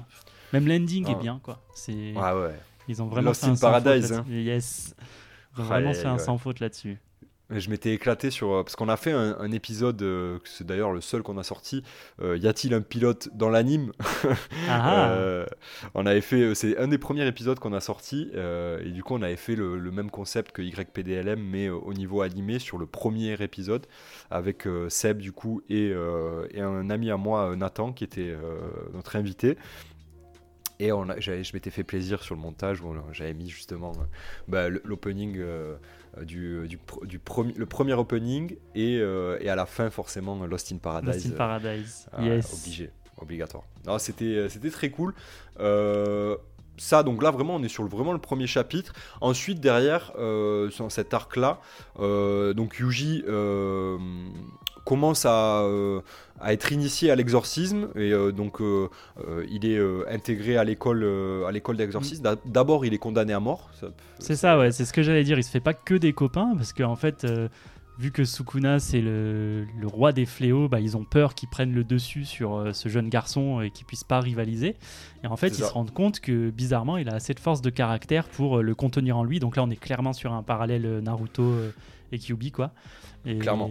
[0.53, 1.39] même l'ending Ah est bien.
[1.43, 1.61] Quoi.
[1.73, 1.93] C'est...
[2.13, 2.55] Ouais, ouais.
[2.87, 4.15] Ils ont vraiment Lost fait un in sans faute Paradise, hein.
[4.17, 4.41] là-dessus.
[4.41, 4.95] Yes.
[5.53, 6.97] Vraiment fait un sans faute là-dessus.
[7.51, 8.51] Je m'étais éclaté sur.
[8.53, 11.43] euh, Parce qu'on a fait un, un épisode, euh, c'est d'ailleurs le seul qu'on a
[11.43, 11.83] sorti.
[12.21, 13.91] euh, y a-t-il un pilote dans l'anime
[14.69, 15.45] Ah, Euh,
[15.95, 16.41] On avait fait.
[16.41, 18.29] euh, C'est un des premiers épisodes qu'on a sorti.
[18.35, 21.73] euh, et du coup, on avait fait le, le même concept que YPDLM, mais euh,
[21.73, 23.87] au niveau animé sur le premier épisode.
[24.29, 28.03] Avec euh, Seb, du coup, et, euh, et un ami à moi, euh, Nathan, qui
[28.03, 28.59] était euh,
[28.93, 29.57] notre invité.
[30.81, 34.03] Et on a- je m'étais fait plaisir sur le montage où j'avais mis justement euh,
[34.47, 35.77] bah, l'opening euh, euh,
[36.23, 40.45] du, du, pr- du premier, le premier opening et, euh, et à la fin forcément
[40.45, 41.13] Lost in Paradise.
[41.15, 42.07] Lost in euh, Paradise.
[42.13, 42.53] ah, yes.
[42.53, 43.63] Obligé, obligatoire.
[43.99, 45.13] C'était, euh, c'était très cool.
[45.59, 46.35] Euh,
[46.77, 48.93] ça, donc là, vraiment, on est sur le, vraiment le premier chapitre.
[49.19, 51.59] Ensuite, derrière, euh, sur cet arc-là,
[51.99, 53.97] euh, donc Yuji euh,
[54.89, 56.01] commence à, euh,
[56.41, 58.89] à être initié à l'exorcisme et euh, donc euh,
[59.51, 59.79] il est
[60.11, 61.03] intégré à l'école,
[61.47, 62.23] à l'école d'exorcisme.
[62.23, 63.69] D'a- D'abord, il est condamné à mort.
[64.17, 65.37] C'est ça, ouais, c'est ce que j'allais dire.
[65.37, 67.23] Il se fait pas que des copains parce qu'en fait,
[67.99, 71.71] vu que Sukuna c'est le, le roi des fléaux, bah, ils ont peur qu'il prenne
[71.71, 74.75] le dessus sur ce jeune garçon et qu'il puisse pas rivaliser.
[75.23, 75.67] Et en fait, ils ça.
[75.67, 79.17] se rendent compte que bizarrement, il a assez de force de caractère pour le contenir
[79.17, 79.39] en lui.
[79.39, 81.53] Donc là, on est clairement sur un parallèle Naruto
[82.11, 82.71] et Kyuubi, quoi.
[83.25, 83.69] Et, Clairement.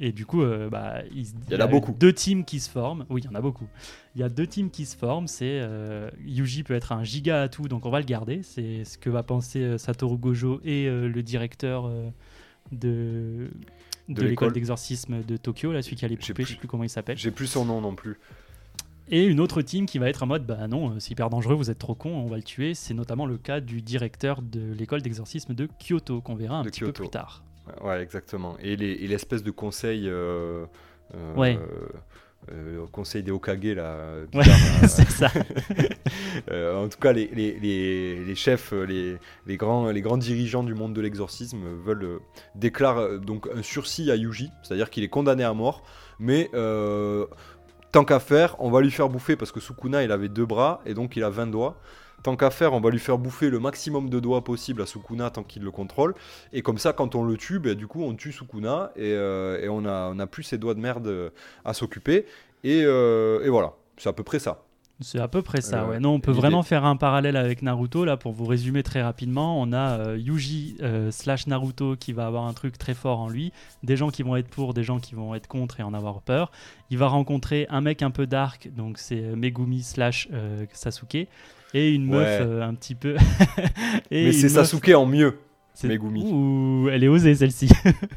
[0.00, 1.92] Et du coup, euh, bah, il, Il y en a beaucoup.
[1.98, 3.04] Deux teams qui se forment.
[3.10, 3.66] Oui, il y en a beaucoup.
[4.14, 5.26] Il y a deux teams qui se forment.
[5.26, 8.42] C'est euh, Yuji peut être un giga atout, donc on va le garder.
[8.42, 11.90] C'est ce que va penser euh, Satoru Gojo et euh, le directeur
[12.72, 13.50] de,
[14.08, 16.58] De de l'école d'exorcisme de Tokyo, là, celui qui a les poupées, plus- je sais
[16.58, 17.18] plus comment il s'appelle.
[17.18, 18.18] J'ai plus son nom non plus.
[19.10, 21.70] Et une autre team qui va être en mode bah non, c'est hyper dangereux, vous
[21.70, 22.74] êtes trop con, on va le tuer.
[22.74, 26.68] C'est notamment le cas du directeur de l'école d'exorcisme de Kyoto, qu'on verra un De
[26.68, 27.42] petit peu plus tard.
[27.82, 28.56] Ouais, exactement.
[28.60, 30.08] Et les- et l'espèce de conseil.
[30.08, 30.64] euh,
[31.14, 31.58] euh, Ouais.
[32.52, 33.96] euh, conseil des Okage, là.
[34.34, 34.88] Ouais, là.
[34.88, 35.28] c'est ça.
[36.50, 40.62] Euh, en tout cas, les, les- les- les chefs, les, les grands, les grands dirigeants
[40.62, 42.18] du monde de l'exorcisme veulent euh,
[42.54, 45.82] déclarent donc un sursis à Yuji, c'est-à-dire qu'il est condamné à mort,
[46.18, 46.48] mais
[47.92, 50.80] tant qu'à faire, on va lui faire bouffer parce que Sukuna il avait deux bras
[50.86, 51.76] et donc il a 20 doigts.
[52.22, 55.30] Tant qu'à faire, on va lui faire bouffer le maximum de doigts possible à Sukuna
[55.30, 56.14] tant qu'il le contrôle.
[56.52, 59.62] Et comme ça, quand on le tue, ben, du coup, on tue Sukuna et, euh,
[59.62, 61.30] et on, a, on a plus ses doigts de merde euh,
[61.64, 62.26] à s'occuper.
[62.64, 64.64] Et, euh, et voilà, c'est à peu près ça.
[65.00, 66.00] C'est à peu près ça, Euh, ouais.
[66.00, 68.04] Non, on peut vraiment faire un parallèle avec Naruto.
[68.04, 72.26] Là, pour vous résumer très rapidement, on a euh, Yuji euh, slash Naruto qui va
[72.26, 73.52] avoir un truc très fort en lui,
[73.84, 76.20] des gens qui vont être pour, des gens qui vont être contre et en avoir
[76.20, 76.50] peur.
[76.90, 80.28] Il va rencontrer un mec un peu dark, donc c'est Megumi slash
[80.72, 81.28] Sasuke,
[81.74, 82.46] et une meuf Ouais.
[82.46, 83.16] euh, un petit peu.
[84.10, 85.38] et Mais c'est meuf- Sasuke en mieux.
[85.74, 86.22] c'est- Megumi.
[86.32, 87.68] Ouh, elle est osée celle-ci.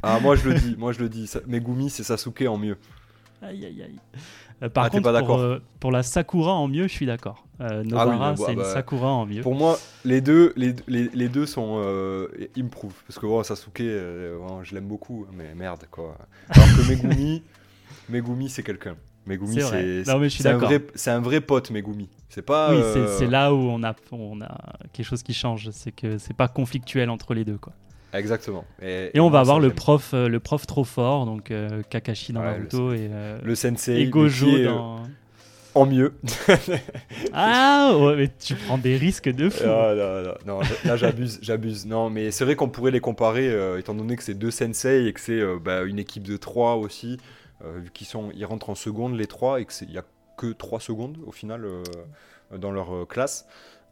[0.03, 1.29] Ah, moi je le dis, moi je le dis.
[1.47, 2.77] Megumi, c'est Sasuke en mieux.
[3.41, 3.99] aïe aïe aïe.
[4.63, 6.93] Euh, par Ah, t'es contre, pas pour, d'accord euh, pour la Sakura en mieux, je
[6.93, 7.47] suis d'accord.
[7.61, 9.41] Euh, Nobara, bah, c'est une bah, Sakura en mieux.
[9.41, 11.81] Pour moi, les deux, les, les, les deux sont
[12.57, 12.93] improve.
[13.07, 13.81] Parce que bon, Sasuke,
[14.37, 16.15] bon, je l'aime beaucoup, mais merde quoi.
[16.49, 17.41] Alors que Megumi,
[18.09, 18.95] Megumi c'est quelqu'un.
[19.25, 22.09] Megumi, C'est un vrai, un vrai pote, Megumi.
[22.29, 22.71] C'est pas.
[22.71, 24.57] Oui, euh, c'est- là où on a, on a
[24.93, 27.57] quelque chose qui change, c'est que c'est pas conflictuel entre les deux.
[27.57, 27.73] Quoi.
[28.13, 28.65] Exactement.
[28.81, 32.41] Et on va avoir le prof, euh, le prof trop fort, donc euh, Kakashi dans
[32.41, 35.03] Ouais, Naruto et, euh, le sensei et Gojo dans.
[35.75, 36.13] en mieux.
[37.33, 39.63] Ah, ouais, mais tu prends des risques de fou.
[39.65, 41.85] Ah, non, non, non, là j'abuse, j'abuse.
[41.85, 45.13] Non, mais c'est vrai qu'on pourrait les comparer, étant donné que c'est deux sensei et
[45.13, 47.17] que c'est bah, une équipe de trois aussi,
[47.77, 50.03] vu qu'ils sont, ils rentrent en seconde les trois et que c'est, il y a
[50.37, 51.83] que trois secondes au final euh,
[52.57, 53.47] dans leur euh, classe.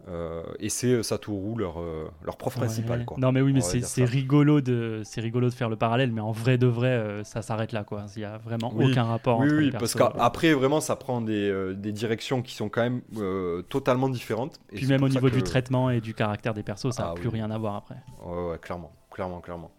[0.07, 3.17] Euh, et c'est euh, Satoru leur, euh, leur prof principal quoi.
[3.19, 6.57] Non mais oui mais c'est rigolo de rigolo de faire le parallèle mais en vrai
[6.57, 8.91] de vrai euh, ça s'arrête là quoi il y a vraiment Oui.
[8.91, 12.41] aucun rapport Oui, entre oui, les parce qu'après vraiment ça prend des, euh, des directions
[12.41, 14.61] qui sont quand même euh, totalement différentes.
[14.71, 17.09] Et puis même au niveau que- du traitement et du caractère des persos ça Ah
[17.09, 17.33] n'a plus oui.
[17.35, 19.69] rien à voir après Ouais, ouais, clairement, clairement, clairement.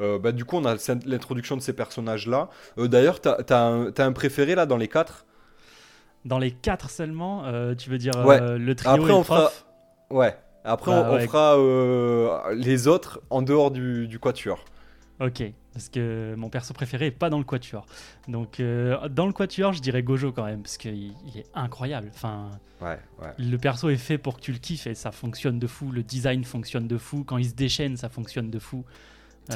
[0.00, 2.48] Euh, bah, du coup, on a l'introduction de ces personnages-là.
[2.78, 5.26] Euh, D'ailleurs, t'as as un, un préféré là dans les quatre?
[6.24, 8.58] Dans les quatre seulement euh, tu veux dire Ouais.
[8.58, 9.38] le trio Après, et on le prof?
[9.38, 9.52] Fera-
[10.10, 10.36] Ouais.
[10.64, 14.64] Après, Bah, on, on fera les autres en dehors du, du quatuor.
[15.20, 15.42] Ok,
[15.74, 17.84] parce que mon perso préféré est pas dans le quatuor.
[18.28, 22.10] Donc euh, dans le quatuor, je dirais Gojo quand même, parce qu'il il est incroyable.
[22.14, 22.48] Enfin,
[22.80, 23.28] Ouais, ouais.
[23.38, 25.92] le perso est fait pour que tu le kiffes et ça fonctionne de fou.
[25.92, 27.24] Le design fonctionne de fou.
[27.24, 28.84] Quand il se déchaîne, ça fonctionne de fou.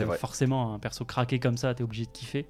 [0.03, 0.15] Euh.
[0.15, 2.47] Forcément, un perso craqué comme ça, t'es obligé de kiffer.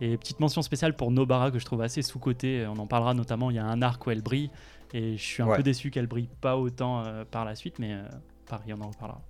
[0.00, 2.66] Et petite mention spéciale pour Nobara que je trouve assez sous-côté.
[2.68, 3.50] On en parlera notamment.
[3.50, 4.50] Il y a un arc où elle brille
[4.94, 5.56] et je suis un Ouais.
[5.56, 8.02] peu déçu qu'elle brille pas autant euh, par la suite, mais euh,
[8.48, 9.20] pareil, on en reparlera.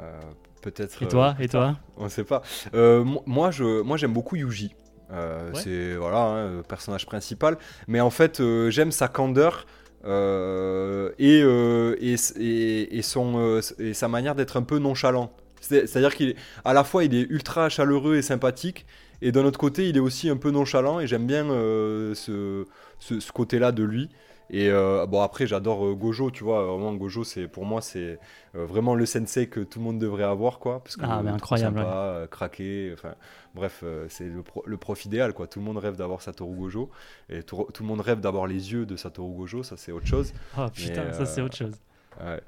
[0.00, 0.20] Euh,
[0.62, 1.02] Peut-être.
[1.02, 2.42] Et euh, toi, et toi On sait pas.
[2.74, 4.74] Euh, mo- moi, je, moi, j'aime beaucoup Yuji.
[5.10, 5.60] Euh, Ouais.
[5.60, 7.58] C'est voilà, hein, le personnage principal.
[7.88, 9.66] Mais en fait, euh, j'aime sa candeur
[10.04, 15.32] euh, et, euh, et, et, et son, euh, et sa manière d'être un peu nonchalant.
[15.60, 18.86] C'est- C'est-à-dire qu'il est- à la fois il est ultra chaleureux et sympathique,
[19.22, 21.00] et d'un autre côté il est aussi un peu nonchalant.
[21.00, 22.66] Et j'aime bien euh, ce,
[22.98, 24.08] ce, ce côté-là de lui.
[24.50, 26.64] Et euh, bon après j'adore euh, Gojo, tu vois.
[26.64, 28.18] Vraiment Gojo, c'est pour moi c'est
[28.54, 30.82] vraiment le sensei que tout le monde devrait avoir, quoi.
[30.82, 33.14] Parce que Ah, mais incroyable, sympa, craqué, enfin
[33.54, 35.46] bref, c'est le, pro- le prof idéal, quoi.
[35.46, 36.90] Tout le monde rêve d'avoir Satoru Gojo,
[37.28, 40.06] et tout, tout le monde rêve d'avoir les yeux de Satoru Gojo, ça c'est autre
[40.06, 40.32] chose.
[40.56, 41.74] Oh putain, ça c'est autre chose.
[42.20, 42.40] Ouais.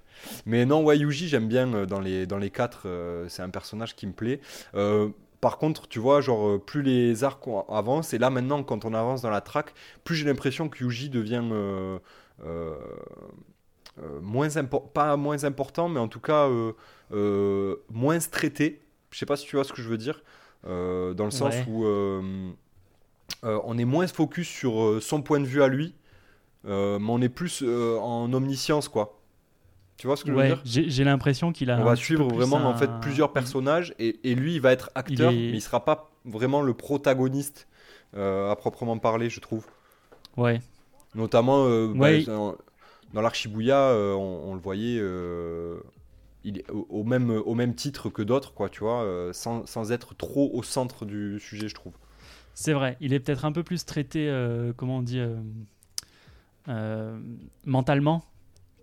[0.46, 3.50] Mais non, ouais, Yuji, j'aime bien euh, dans les, dans les quatre, euh, c'est un
[3.50, 4.40] personnage qui me plaît.
[4.74, 5.08] Euh,
[5.40, 9.22] par contre, tu vois, genre, plus les arcs avancent, et là maintenant, quand on avance
[9.22, 9.72] dans la track,
[10.04, 11.98] plus j'ai l'impression que Yuji devient euh,
[12.44, 12.74] euh,
[14.02, 14.48] euh, moins
[14.94, 16.48] pas moins important, mais en tout cas
[17.10, 18.80] moins traité.
[19.10, 20.22] Je sais pas si tu vois ce que je veux dire,
[20.64, 21.64] dans le sens Ouais.
[21.68, 21.86] où
[23.42, 25.94] on est moins focus sur son point de vue à lui,
[26.64, 29.19] mais on est plus en omniscience, quoi.
[30.00, 31.78] Tu vois ce que je veux dire j'ai l'impression qu'il a.
[31.78, 35.34] On va suivre vraiment en fait plusieurs personnages et, et lui il va être acteur,
[35.34, 37.68] est- mais il sera pas vraiment le protagoniste
[38.16, 39.66] euh, à proprement parler, je trouve.
[40.36, 40.60] Ouais,
[41.14, 42.56] Notamment euh, bah, dans,
[43.12, 45.00] dans l'Archibouya, euh, on, on le voyait
[46.44, 49.92] il est au, au même, au même titre que d'autres, quoi, tu vois, sans, sans
[49.92, 51.94] être trop au centre du sujet, je trouve.
[52.54, 52.96] c'est vrai.
[53.00, 54.28] Il est peut-être un peu plus traité,
[54.76, 55.20] comment on dit,
[57.64, 58.24] mentalement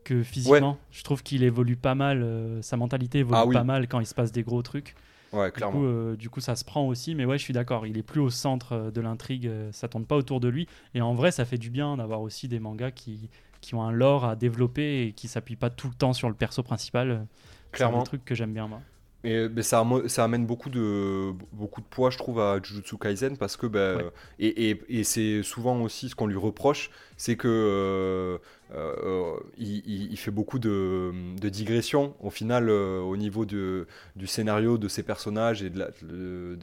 [0.08, 0.78] que physiquement.
[0.92, 2.22] Je trouve qu'il évolue pas mal.
[2.24, 3.54] euh, sa mentalité évolue Ah oui.
[3.54, 4.96] pas mal quand il se passe des gros trucs.
[5.34, 5.80] Ouais, Du clairement.
[5.80, 7.14] coup, euh, du coup, ça se prend aussi.
[7.14, 7.86] Mais ouais, je suis d'accord.
[7.86, 9.52] Il est plus au centre euh, de l'intrigue.
[9.72, 10.68] ça tourne pas autour de lui.
[10.94, 13.30] Et en vrai, ça fait du bien d'avoir aussi des mangas qui,
[13.62, 16.36] qui ont un lore à développer et qui s'appuient pas tout le temps sur le
[16.36, 17.28] perso principal.
[17.72, 18.00] C'est Clairement.
[18.02, 18.80] un truc que j'aime bien moi.
[19.24, 19.84] Et ben, ça,
[20.24, 24.04] amène beaucoup de, beaucoup de poids, je trouve, à Jujutsu Kaisen parce que ben, Ouais.
[24.40, 28.38] et, et- et c'est souvent aussi ce qu'on lui reproche, c'est que euh,
[28.76, 34.28] euh, il, il, fait beaucoup de, de digressions au final euh, au niveau de, du
[34.28, 36.58] scénario de ses personnages et de,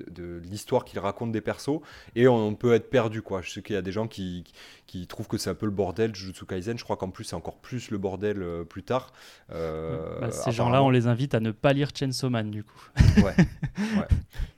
[0.45, 1.81] l'histoire qu'il raconte des persos
[2.15, 3.41] et on, peut être perdu quoi.
[3.43, 4.45] Je sais qu'il y a des gens qui,
[4.87, 6.79] qui trouvent que c'est un peu le bordel Jujutsu Kaisen.
[6.79, 9.13] Je crois qu'en plus c'est encore plus le bordel plus tard.
[9.49, 12.91] Bah, ces gens-là, on les invite à ne pas lire Chainsaw Man du coup.
[13.17, 13.35] ouais.
[13.79, 14.09] ouais.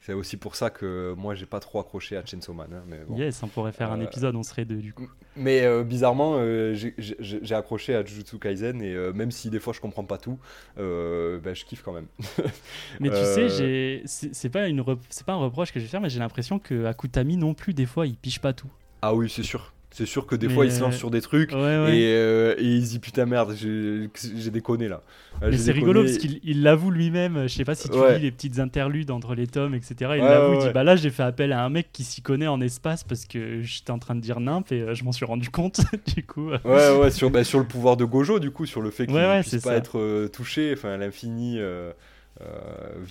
[0.00, 2.68] C'est aussi pour ça que moi j'ai pas trop accroché à Chainsaw Man.
[2.72, 3.16] Hein, mais bon.
[3.16, 5.08] Yes, on pourrait faire un épisode, on serait deux du coup.
[5.36, 6.38] Mais bizarrement,
[6.74, 10.18] j'ai j'ai accroché à Jujutsu Kaisen et euh, même si des fois je comprends pas
[10.18, 10.38] tout,
[10.78, 12.06] euh, bah, je kiffe quand même.
[13.00, 16.10] mais tu sais, euh, c'est pas, une pas un reproche que je vais faire, mais
[16.10, 18.70] j'ai l'impression que Akutami non plus, des fois, il piche pas tout.
[19.02, 19.72] Ah oui, c'est sûr.
[19.96, 22.80] C'est sûr que des fois, ils se lancent sur des trucs Et, euh, et, ils
[22.82, 25.00] disent putain merde, j'ai déconné là.
[25.40, 27.44] Mais c'est rigolo parce qu'il l'avoue lui-même.
[27.44, 29.94] Je sais pas si tu lis les petites interludes entre les tomes, etc.
[30.16, 32.46] Il l'avoue, il dit bah là, j'ai fait appel à un mec qui s'y connaît
[32.46, 35.24] en espace parce que j'étais en train de dire nimp et euh, je m'en suis
[35.24, 35.80] rendu compte
[36.14, 36.50] du coup.
[36.50, 39.16] Ouais, ouais, sur, bah, sur le pouvoir de Gojo, du coup, sur le fait qu'il
[39.16, 41.58] ne puisse pas être euh, touché, enfin, l'infini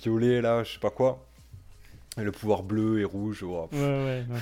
[0.04, 1.26] violet là, je sais pas quoi
[2.24, 3.44] le pouvoir bleu et rouge,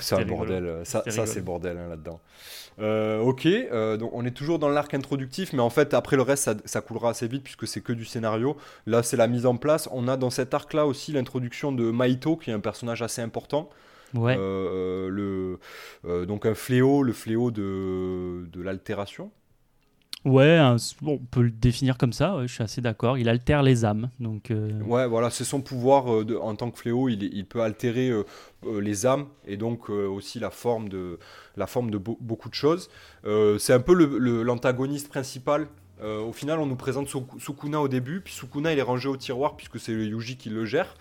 [0.01, 0.81] c'est un bordel.
[0.85, 2.21] Ça, ça c'est bordel hein, là-dedans.
[2.81, 6.23] Euh, ok, euh, donc on est toujours dans l'arc introductif, mais en fait après le
[6.23, 8.57] reste ça, coulera assez vite puisque c'est que du scénario.
[8.87, 9.89] Là c'est la mise en place.
[9.93, 13.71] On a dans cet arc-là aussi l'introduction de Maito qui est un personnage assez important.
[14.13, 14.37] Ouais.
[14.39, 19.31] Euh, le, donc un fléau, le fléau de, de l'altération.
[20.25, 20.59] Ouais,
[21.05, 23.19] on peut le définir comme ça, je suis assez d'accord.
[23.19, 24.09] Il altère les âmes.
[24.21, 27.11] Donc, euh, Ouais, voilà, c'est son pouvoir euh, de, en tant que fléau.
[27.11, 28.25] Il, il peut altérer euh,
[28.81, 31.19] les âmes et donc aussi la forme de,
[31.57, 32.89] la forme de beaucoup de choses.
[33.59, 33.93] c'est un peu
[34.43, 35.69] l'antagoniste principal.
[36.03, 37.09] au final, on nous présente
[37.39, 40.49] Sukuna au début, puis Sukuna il est rangé au tiroir puisque c'est le Yuji qui
[40.49, 40.95] le gère.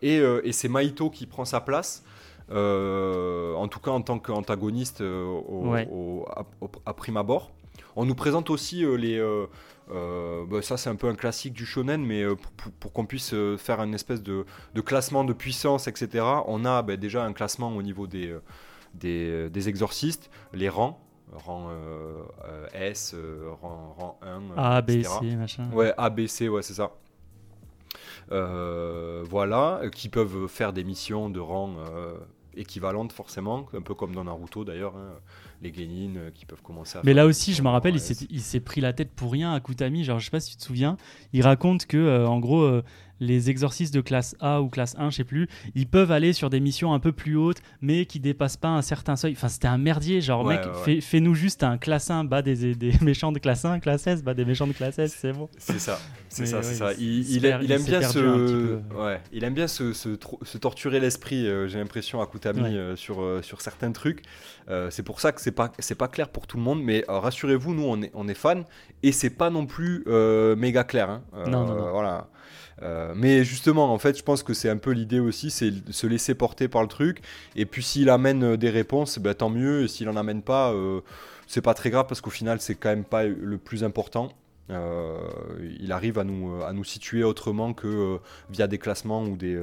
[0.00, 2.02] et, et c'est Maito qui prend sa place.
[2.50, 5.02] en tout cas en tant qu'antagoniste
[6.86, 7.50] à, prime abord.
[7.96, 9.18] On nous présente aussi euh, les.
[9.18, 9.46] Euh,
[9.90, 12.24] euh, bah, ça, c'est un peu un classique du shonen, mais
[12.80, 14.44] pour, qu'on puisse faire une espèce de,
[14.84, 18.34] classement de puissance, etc., on a bah, déjà un classement au niveau des,
[18.94, 21.00] des, exorcistes, les rangs,
[21.32, 21.70] rang
[22.72, 23.14] S,
[23.60, 24.56] rang, 1.
[24.56, 25.68] A, B, C, machin.
[25.72, 26.92] Ouais, A, B, C, ouais, c'est ça.
[28.30, 31.74] voilà, qui peuvent faire des missions de rang
[32.54, 34.96] équivalentes forcément, un peu comme dans Naruto d'ailleurs.
[34.96, 35.18] Hein
[35.62, 37.02] les Genin euh, qui peuvent commencer à.
[37.04, 37.96] Mais là aussi, je me rappelle,
[38.30, 40.04] il s'est pris la tête pour rien à Kutami.
[40.04, 40.96] Genre, je sais pas si tu te souviens,
[41.32, 42.82] il raconte que, euh, en gros, euh,
[43.22, 46.50] les exorcistes de classe A ou classe 1, je sais plus, ils peuvent aller sur
[46.50, 49.32] des missions un peu plus hautes, mais qui dépassent pas un certain seuil.
[49.32, 50.20] Enfin, c'était un merdier.
[50.20, 50.60] Genre, mec,
[51.00, 54.34] fais-nous juste un classe 1, bas des, des, méchants de classe 1, classe S, bas
[54.34, 55.48] des méchants de classe S, c'est bon.
[55.56, 56.92] C'est ça, c'est ça, c'est ça.
[56.98, 61.46] Il, aime bien se, ouais, il aime bien se, se, torturer l'esprit.
[61.68, 64.22] J'ai l'impression à Kutami sur sur certains trucs.
[64.90, 67.84] c'est pour ça que c'est pas pas clair pour tout le monde, mais rassurez-vous, nous
[67.84, 68.64] on est on est fans
[69.04, 70.04] et c'est pas non plus
[70.56, 71.08] méga clair.
[71.08, 71.22] Hein.
[71.46, 71.90] non, non, non.
[71.92, 72.28] Voilà.
[72.82, 76.06] Euh, mais justement, en fait, je pense que c'est un peu l'idée aussi, c'est se
[76.06, 77.20] laisser porter par le truc.
[77.56, 79.84] Et puis s'il amène euh, des réponses, ben, tant mieux.
[79.84, 81.00] Et s'il en amène pas, euh,
[81.46, 84.32] c'est pas très grave parce qu'au final, c'est quand même pas le plus important.
[84.70, 89.60] il arrive à nous, situer autrement que via des classements ou des,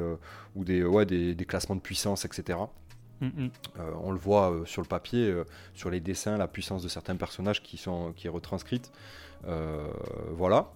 [0.55, 2.59] ou des, des, classements de puissance, etc.
[3.21, 3.49] Mm, mm.
[4.01, 5.33] on le voit sur le papier,
[5.73, 8.91] sur les dessins, la puissance de certains personnages qui, sont, qui est retranscrite.
[10.31, 10.71] voilà.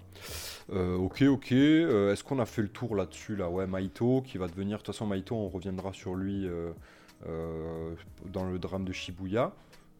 [0.71, 1.51] Euh, ok, ok.
[1.51, 3.49] Euh, est-ce qu'on a fait le tour là-dessus là?
[3.49, 4.77] Ouais, Maito qui va devenir.
[4.77, 9.51] De toute façon, Maito, on reviendra sur lui euh, dans le drame de Shibuya.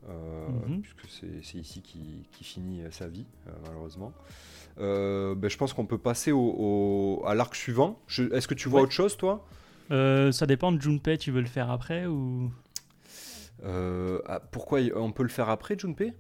[0.08, 0.82] Mhm.
[0.82, 3.26] Puisque c'est ici qui, finit sa vie,
[3.66, 4.12] malheureusement.
[4.78, 8.00] Ben, je pense qu'on peut passer au, à l'arc suivant.
[8.10, 9.46] Est-ce que tu vois autre chose, toi?
[10.32, 12.52] Ça dépend de Junpei, tu veux le faire après ou?
[13.66, 16.14] Ah, Pourquoi on peut le faire après, Junpei?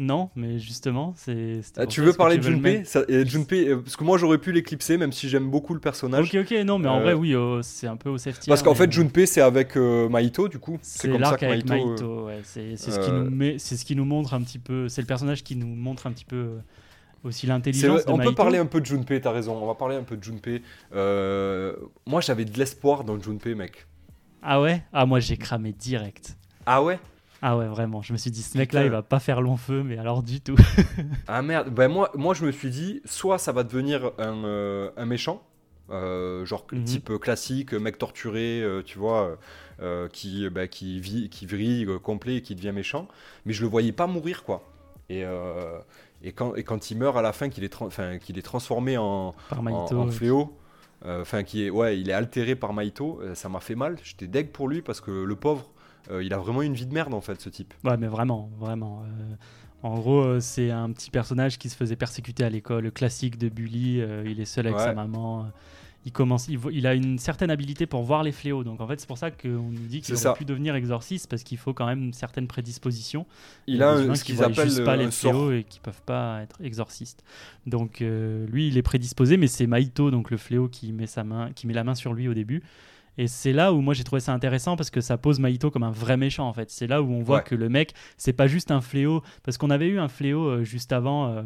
[0.00, 1.60] Non, mais justement, c'est.
[1.76, 2.84] Ah, tu veux parler de Junpei,
[3.26, 6.34] Junpei euh, Parce que moi j'aurais pu l'éclipser, même si j'aime beaucoup le personnage.
[6.34, 8.48] Ok, ok, non, mais en vrai, euh, oui, oh, c'est un peu au safety.
[8.48, 10.78] Parce qu'en fait, Junpei, c'est avec euh, Maito, du coup.
[10.80, 12.24] C'est comme ça que Maito.
[12.24, 12.40] ouais.
[12.44, 14.88] C'est ce, qui nous met, ce qui nous montre un petit peu.
[14.88, 16.52] C'est le personnage qui nous montre un petit peu
[17.24, 18.02] aussi l'intelligence.
[18.06, 19.56] On peut parler un peu de Junpei, t'as raison.
[19.56, 20.62] On va parler un peu de Junpei.
[20.92, 23.86] moi, j'avais de l'espoir dans Junpei, mec.
[24.42, 24.82] Ah ouais?
[24.92, 26.36] Ah, moi, j'ai cramé direct.
[26.66, 26.98] Ah ouais?
[27.42, 28.02] Ah ouais, vraiment.
[28.02, 30.40] Je me suis dit, ce mec-là, il va pas faire long feu, mais alors du
[30.40, 30.56] tout.
[31.26, 31.70] ah merde.
[31.70, 35.42] Ben moi, moi, je me suis dit, soit ça va devenir un, euh, un méchant,
[35.90, 36.84] euh, genre mhm.
[36.84, 39.38] type classique, mec torturé, euh, tu vois,
[40.12, 43.08] qui, bah, qui, vit, qui vrille complet et qui devient méchant.
[43.46, 44.62] Mais je le voyais pas mourir, quoi.
[45.08, 45.24] Et,
[46.22, 49.34] et, quand, et quand il meurt à la fin, qu'il est, qu'il est transformé en,
[49.50, 50.56] en, fléau.
[51.04, 53.20] Enfin, qui est, ouais, il est altéré par Maito.
[53.34, 53.96] Ça m'a fait mal.
[54.02, 55.70] J'étais deg pour lui parce que le pauvre,
[56.10, 57.72] il a vraiment une vie de merde en fait, ce type.
[57.84, 59.02] Ouais, mais vraiment, vraiment.
[59.82, 64.02] En gros, c'est un petit personnage qui se faisait persécuter à l'école, classique de Bully.
[64.26, 65.50] il est seul avec sa maman
[66.06, 68.64] il commence, il, a une certaine habilité pour voir les fléaux.
[68.64, 71.42] Donc en fait, c'est pour ça qu'on nous dit qu'il aurait pu devenir exorciste parce
[71.42, 73.26] qu'il faut quand même une certaine prédisposition.
[73.66, 77.22] Il a ce qu'ils appellent pas les fléaux et qui peuvent pas être exorcistes.
[77.66, 81.22] Donc euh, lui, il est prédisposé, mais c'est Maito, donc le fléau, qui met sa
[81.22, 82.62] main, qui met la main sur lui au début.
[83.18, 85.82] Et c'est là où moi j'ai trouvé ça intéressant parce que ça pose Maito comme
[85.82, 86.70] un vrai méchant en fait.
[86.70, 89.22] C'est là où on voit que le mec, c'est pas juste un fléau.
[89.42, 91.28] Parce qu'on avait eu un fléau euh, juste avant.
[91.28, 91.42] Euh,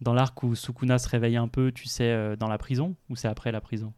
[0.00, 3.16] dans l'arc où Sukuna se réveille un peu, tu sais, euh, dans la prison Ou
[3.16, 3.92] c'est après la prison?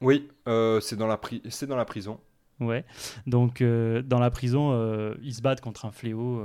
[0.00, 2.18] Oui, euh, c'est dans, la c'est dans la prison.
[2.60, 2.84] Ouais,
[3.26, 6.42] donc euh, dans la prison, ils se battent contre un fléau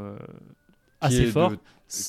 [1.01, 1.53] assez fort.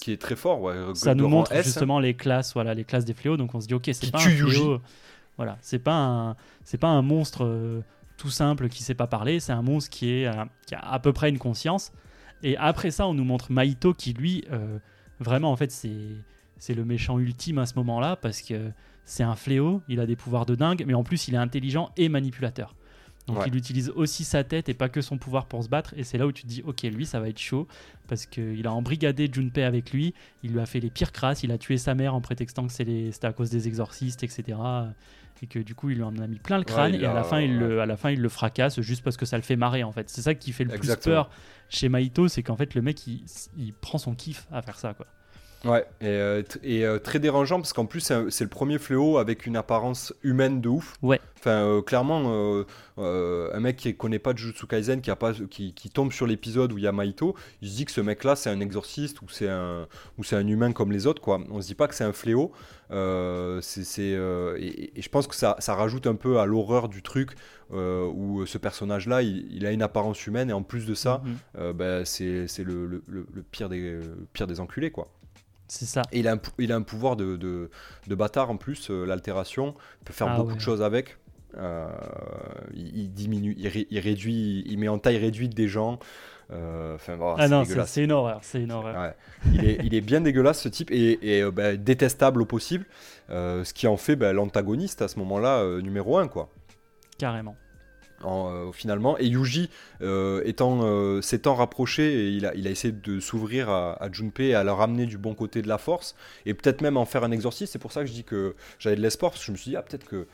[0.01, 0.75] qui est très fort, ouais.
[0.95, 1.63] Ça nous montre hein.
[1.63, 3.37] justement les classes, voilà, les classes des fléaux.
[3.37, 4.81] Donc on se dit, ok, c'est pas un fléau.
[5.37, 7.83] Voilà, c'est pas un, c'est pas un monstre
[8.17, 9.41] tout simple qui sait pas parler.
[9.41, 10.31] C'est un monstre qui est,
[10.67, 11.93] qui a à peu près une conscience.
[12.43, 14.45] Et après ça, on nous montre Maito qui lui,
[15.19, 15.97] vraiment en fait, c'est
[16.59, 18.71] c'est le méchant ultime à ce moment-là parce que
[19.05, 21.91] c'est un fléau, il a des pouvoirs de dingue, mais en plus il est intelligent
[21.97, 22.75] et manipulateur.
[23.29, 25.93] Donc il utilise aussi sa tête et pas que son pouvoir pour se battre.
[25.97, 27.69] Et c'est là où tu te dis, ok, lui, ça va être chaud.
[28.07, 30.15] Parce qu'il a embrigadé Junpei avec lui.
[30.43, 31.43] Il lui a fait les pires crasses.
[31.43, 34.59] Il a tué sa mère en prétextant que c'était à cause des exorcistes, etc.
[35.43, 36.95] Et que du coup, il lui en a mis plein le crâne.
[36.95, 39.27] et à, la fin, il le, à la fin, il le fracasse juste parce que
[39.27, 40.09] ça le fait marrer, en fait.
[40.09, 41.31] C'est ça qui fait le plus peur
[41.69, 42.29] chez Maito.
[42.29, 43.25] C'est qu'en fait, le mec, il,
[43.59, 45.07] il prend son kiff à faire ça, quoi.
[45.65, 49.45] Ouais, et, euh, et euh, très dérangeant parce qu'en plus c'est le premier fléau avec
[49.45, 50.97] une apparence humaine de ouf.
[51.03, 51.21] Ouais.
[51.37, 52.65] Enfin, euh, clairement,
[52.97, 56.73] un mec qui connaît pas Jujutsu Kaisen, qui, a pas, qui, qui tombe sur l'épisode
[56.73, 59.29] où il y a Maito, il se dit que ce mec-là c'est un exorciste ou
[59.29, 59.87] c'est un,
[60.19, 61.41] ou un humain comme les autres, quoi.
[61.51, 62.53] On se dit pas que c'est un fléau.
[62.91, 67.33] c'est, et, et, je pense que ça, ça rajoute un peu à l'horreur du truc
[67.71, 71.23] où ce personnage-là il, a une apparence humaine et en plus de ça,
[71.57, 71.73] mm-hmm.
[71.73, 74.01] bah, c'est, le, le, le, pire des,
[74.33, 75.09] pire des enculés, quoi.
[75.69, 76.03] C'est ça.
[76.13, 77.71] Et il a un, il a un pouvoir de, de,
[78.07, 79.75] de bâtard en plus, euh, l'altération.
[80.01, 81.19] Il peut faire ah beaucoup de choses avec.
[81.57, 81.89] Euh,
[82.75, 85.99] il, diminue, il, réduit, il met en taille réduite des gens.
[86.51, 89.13] Euh, enfin, ah non, c'est une horreur, c'est une horreur.
[89.53, 92.87] il, est, il, est, bien dégueulasse ce type et, et bah, détestable au possible,
[93.29, 96.49] ce qui en fait bah, l'antagoniste à ce moment-là numéro un quoi.
[97.19, 97.57] Carrément.
[98.25, 99.17] Euh, finalement.
[99.19, 99.71] Et Yuji,
[100.03, 104.11] euh, étant, euh, s'étant rapproché, et il, a, il a essayé de s'ouvrir à, à,
[104.11, 107.23] Junpei, à le ramener du bon côté de la force, et peut-être même en faire
[107.23, 107.71] un exorcisme.
[107.73, 109.71] C'est pour ça que je dis que j'avais de l'espoir, parce que je me suis
[109.71, 110.27] dit, ah, peut-être que.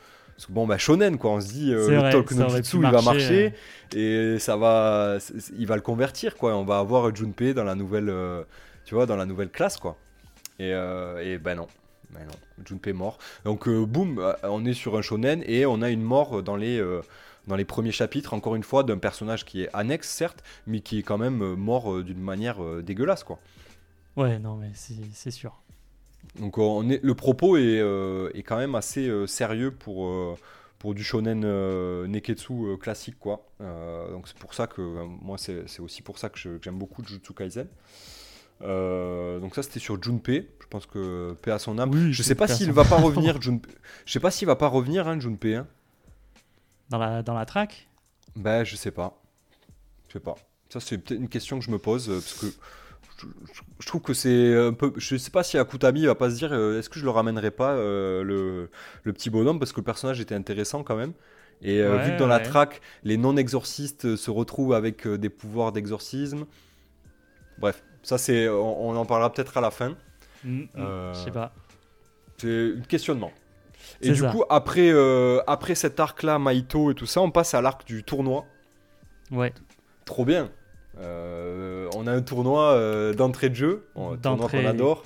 [0.49, 1.31] bon, bah, shonen, quoi.
[1.31, 3.53] On se dit, le Talk no Jutsu, il va marcher,
[3.95, 5.17] et ça va.
[5.57, 6.55] Il va le convertir, quoi.
[6.55, 8.11] On va avoir Junpei dans la nouvelle.
[8.85, 9.95] tu vois, dans la nouvelle classe, quoi.
[10.57, 11.67] Et, et ben non.
[12.11, 13.19] Ben non, Junpei mort.
[13.43, 16.81] Donc, boum, on est sur un shonen, et on a une mort dans les
[17.47, 20.99] dans les premiers chapitres, encore une fois, d'un personnage qui est annexe, certes, mais qui
[20.99, 23.39] est quand même euh, mort euh, d'une manière euh, dégueulasse, quoi.
[24.15, 25.61] Ouais, non, mais c'est sûr.
[26.39, 27.79] Donc on est, le propos est,
[28.33, 30.37] est quand même assez sérieux pour,
[30.79, 31.41] pour du shonen
[32.07, 33.45] neketsu classique, quoi.
[33.59, 34.81] donc c'est pour ça que,
[35.21, 37.67] moi, c'est aussi pour ça que j'aime beaucoup Jujutsu Kaisen.
[38.61, 42.11] donc ça c'était sur Junpei, je pense que paix à son âme.
[42.11, 43.69] je sais pas s'il va pas revenir Junpei.
[44.05, 45.55] Je sais pas s'il va pas revenir hein, Junpei.
[45.55, 45.67] Hein.
[46.89, 47.87] Dans la, dans la track
[48.35, 49.21] Ben, je sais pas.
[50.07, 50.35] Je sais pas.
[50.69, 52.47] Ça, c'est peut-être une question que je me pose, euh, parce que
[53.79, 54.91] je, trouve que c'est un peu.
[54.97, 57.51] Je sais pas si Akutami va pas se dire euh, est-ce que je le ramènerai
[57.51, 58.69] pas, euh, le,
[59.03, 61.13] le, petit bonhomme, parce que le personnage était intéressant quand même.
[61.61, 66.45] Et vu que dans la track, les non-exorcistes se retrouvent avec des pouvoirs d'exorcisme.
[67.57, 68.49] Bref, ça, c'est.
[68.49, 69.95] On, on, en parlera peut-être à la fin.
[70.43, 71.53] Mm, mm, je sais pas.
[72.37, 73.31] C'est un questionnement.
[74.01, 77.61] Et du coup, après, euh, après cet arc-là, Maito et tout ça, on passe à
[77.61, 78.45] l'arc du tournoi.
[79.31, 79.53] Ouais.
[80.05, 80.51] Trop bien.
[80.99, 85.03] Euh, on a un tournoi euh, d'entrée de jeu, un tournoi qu'on adore.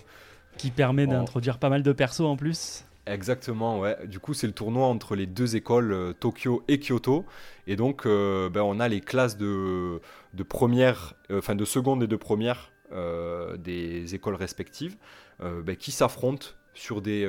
[0.57, 2.83] Qui permet d'introduire pas mal de persos en plus.
[3.05, 3.97] Exactement, ouais.
[4.05, 7.25] Du coup, c'est le tournoi entre les deux écoles, Tokyo et Kyoto.
[7.65, 10.01] Et donc, ben, on a les classes de,
[10.33, 12.71] de première, enfin de seconde et de première
[13.57, 14.97] des écoles respectives
[15.39, 17.25] ben, qui s'affrontent sur des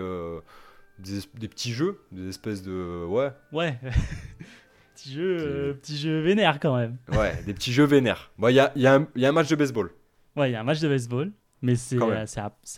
[1.01, 3.05] des, petits jeux, des espèces de.
[3.07, 3.31] Ouais.
[3.53, 3.79] Ouais.
[4.95, 6.97] petits jeux, euh, petits jeux vénères quand même.
[7.13, 8.31] Ouais, des petits jeux vénères.
[8.39, 9.91] Il y, a, y, a y, a, un match de baseball.
[10.37, 11.33] Ouais, il y a un match de baseball.
[11.63, 12.25] Mais c'est euh,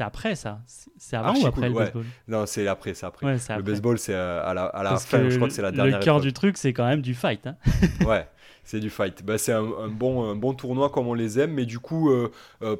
[0.01, 0.61] après ça.
[0.67, 2.05] C'est avant ou après le baseball?
[2.27, 3.27] Non, c'est après, c'est après.
[3.27, 5.99] Le baseball, c'est à la, à la fin, je crois que c'est la dernière.
[5.99, 7.47] Le cœur du truc, c'est quand même du fight.
[7.47, 7.57] Hein.
[8.07, 8.27] ouais,
[8.65, 9.25] c'est du fight.
[9.25, 12.31] Bah, c'est un, bon, un bon tournoi comme on les aime, mais du coup, euh,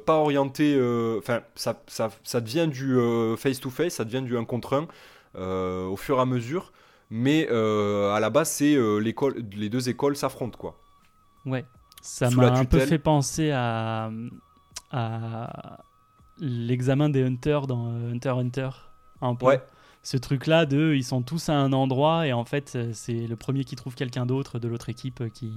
[0.05, 0.75] pas orienté.
[1.19, 2.97] Enfin, ça, ça, ça, devient du
[3.37, 4.87] face-to-face, -face, ça devient du 1 contre 1.
[5.35, 6.71] Euh, au fur et à mesure.
[7.09, 10.79] Mais euh, à la base, c'est euh, l'école, les deux écoles s'affrontent, quoi.
[11.45, 11.65] Ouais.
[12.01, 14.11] Ça m'a un peu fait penser à,
[14.91, 15.83] à
[16.39, 18.69] l'examen des Hunters dans Hunter Hunter.
[19.21, 19.45] Un peu.
[19.45, 19.63] Ouais.
[20.01, 23.63] Ce truc-là de ils sont tous à un endroit et en fait c'est le premier
[23.63, 25.53] qui trouve quelqu'un d'autre de l'autre équipe qui,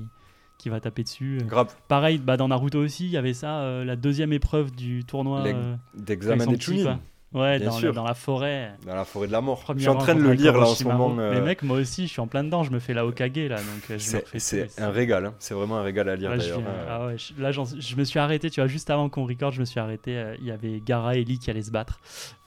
[0.59, 1.41] qui va taper dessus.
[1.45, 1.75] Grave.
[1.89, 5.45] Pareil, bah, dans Naruto aussi, il y avait ça, euh, la deuxième épreuve du tournoi.
[5.47, 7.01] Euh, D'examen des Chunin.
[7.35, 7.89] Ouais, Bien dans, sûr.
[7.89, 8.71] le- dans la forêt.
[8.87, 9.61] Dans la forêt de la mort.
[9.61, 11.15] Première je suis en train de le lire là en ce moment.
[11.19, 12.63] euh, Mais mec, moi aussi, je suis en plein dedans.
[12.63, 13.99] Je me fais la Hokage là, donc euh,
[14.39, 15.27] c'est un régal.
[15.27, 15.35] hein.
[15.39, 16.61] C'est vraiment un régal à lire Là, d'ailleurs.
[16.89, 19.61] ah ouais, je- là, je me suis arrêté, tu vois, juste avant qu'on record, je
[19.61, 20.17] me suis arrêté.
[20.17, 21.99] euh, Il y avait Gara et Lee qui allaient se battre.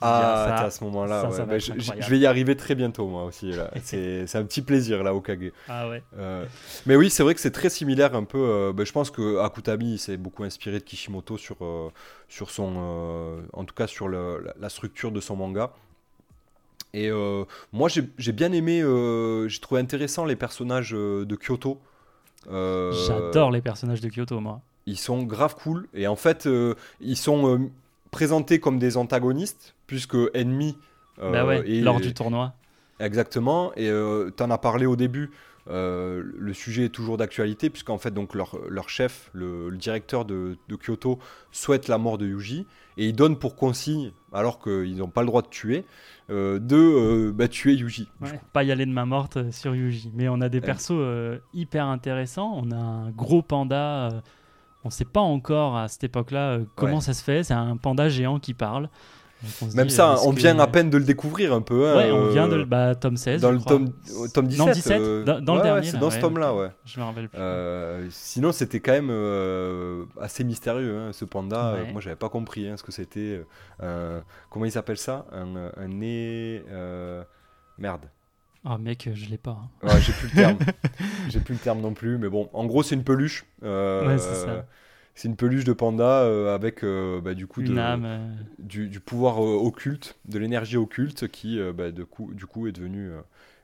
[0.02, 1.30] Ah, ça- à ce moment-là.
[1.30, 1.46] ouais.
[1.46, 3.52] Bah, je, vais y arriver très bientôt, moi aussi.
[3.84, 5.52] C'est un petit plaisir, là, au Kage.
[5.68, 6.02] Ah ouais.
[6.18, 6.46] Euh,
[6.86, 8.38] mais oui, c'est vrai que c'est très similaire un peu.
[8.40, 11.90] euh, bah, je pense que Akutami s'est beaucoup inspiré de Kishimoto sur, euh,
[12.30, 15.72] sur son, euh, en tout cas sur le- la, structure de son manga.
[16.94, 21.80] Et euh, moi, j'ai bien aimé, euh, j'ai trouvé intéressant les personnages de Kyoto.
[22.46, 24.62] J'adore les personnages de Kyoto, moi.
[24.86, 25.88] Ils sont grave cool.
[25.94, 26.48] Et en fait,
[27.02, 27.70] ils sont
[28.12, 30.78] présentés comme des antagonistes, puisque ennemis.
[31.18, 32.54] bah ouais, et- lors du tournoi.
[33.00, 33.90] Exactement, et
[34.36, 35.32] tu en as parlé au début.
[35.70, 40.26] Euh, le sujet est toujours d'actualité, puisqu'en fait, donc, leur, leur chef, le, le directeur
[40.26, 41.20] de, de Kyoto,
[41.52, 42.66] souhaite la mort de Yuji,
[42.98, 45.86] et il donne pour consigne, alors qu'ils n'ont pas le droit de tuer,
[46.30, 48.08] euh, de euh, bah, tuer Yuji.
[48.22, 50.12] Ouais, Pas y aller de main morte euh, sur Yuji.
[50.16, 52.54] Mais on a des persos euh, hyper intéressants.
[52.56, 54.10] On a un gros panda.
[54.12, 54.22] euh,
[54.84, 57.02] on sait pas encore à cette époque-là euh, comment Ouais.
[57.02, 57.44] ça se fait.
[57.44, 58.90] C'est un panda géant qui parle.
[59.62, 61.88] Donc Même dit, ça, euh, on que- vient à peine de le découvrir un peu.
[61.88, 62.66] hein, Ouais, on vient de euh, le.
[62.66, 63.42] Bah, tome 16.
[63.42, 64.66] Dans le tome, au tome 17.
[64.68, 65.88] Non, 17 euh, dans, dans le ouais, dernier.
[65.88, 66.70] c'est dans ce tome-là, ouais.
[66.86, 67.40] Je me rappelle plus.
[67.40, 71.68] Euh, sinon, c'était quand même euh, assez mystérieux, hein, ce panda.
[71.76, 73.42] Euh, moi, j'avais pas compris hein, ce que c'était.
[73.82, 74.20] euh,
[74.50, 75.26] comment il s'appelle ça?
[75.32, 76.64] Un, euh, un nez.
[76.70, 77.24] euh,
[77.78, 78.08] merde.
[78.66, 79.58] Oh mec, euh, je l'ai pas.
[79.84, 80.58] Ouais, j'ai plus le terme.
[81.30, 82.18] j'ai plus le terme non plus.
[82.18, 83.46] Mais bon, en gros, c'est une peluche.
[83.64, 84.66] euh, Ouais, c'est ça.
[85.20, 88.08] C'est une peluche de panda euh, avec euh, bah, du coup Une de- âme.
[88.58, 92.72] du, du pouvoir euh, occulte, de l'énergie occulte qui bah, de coup, du coup est
[92.72, 93.10] devenu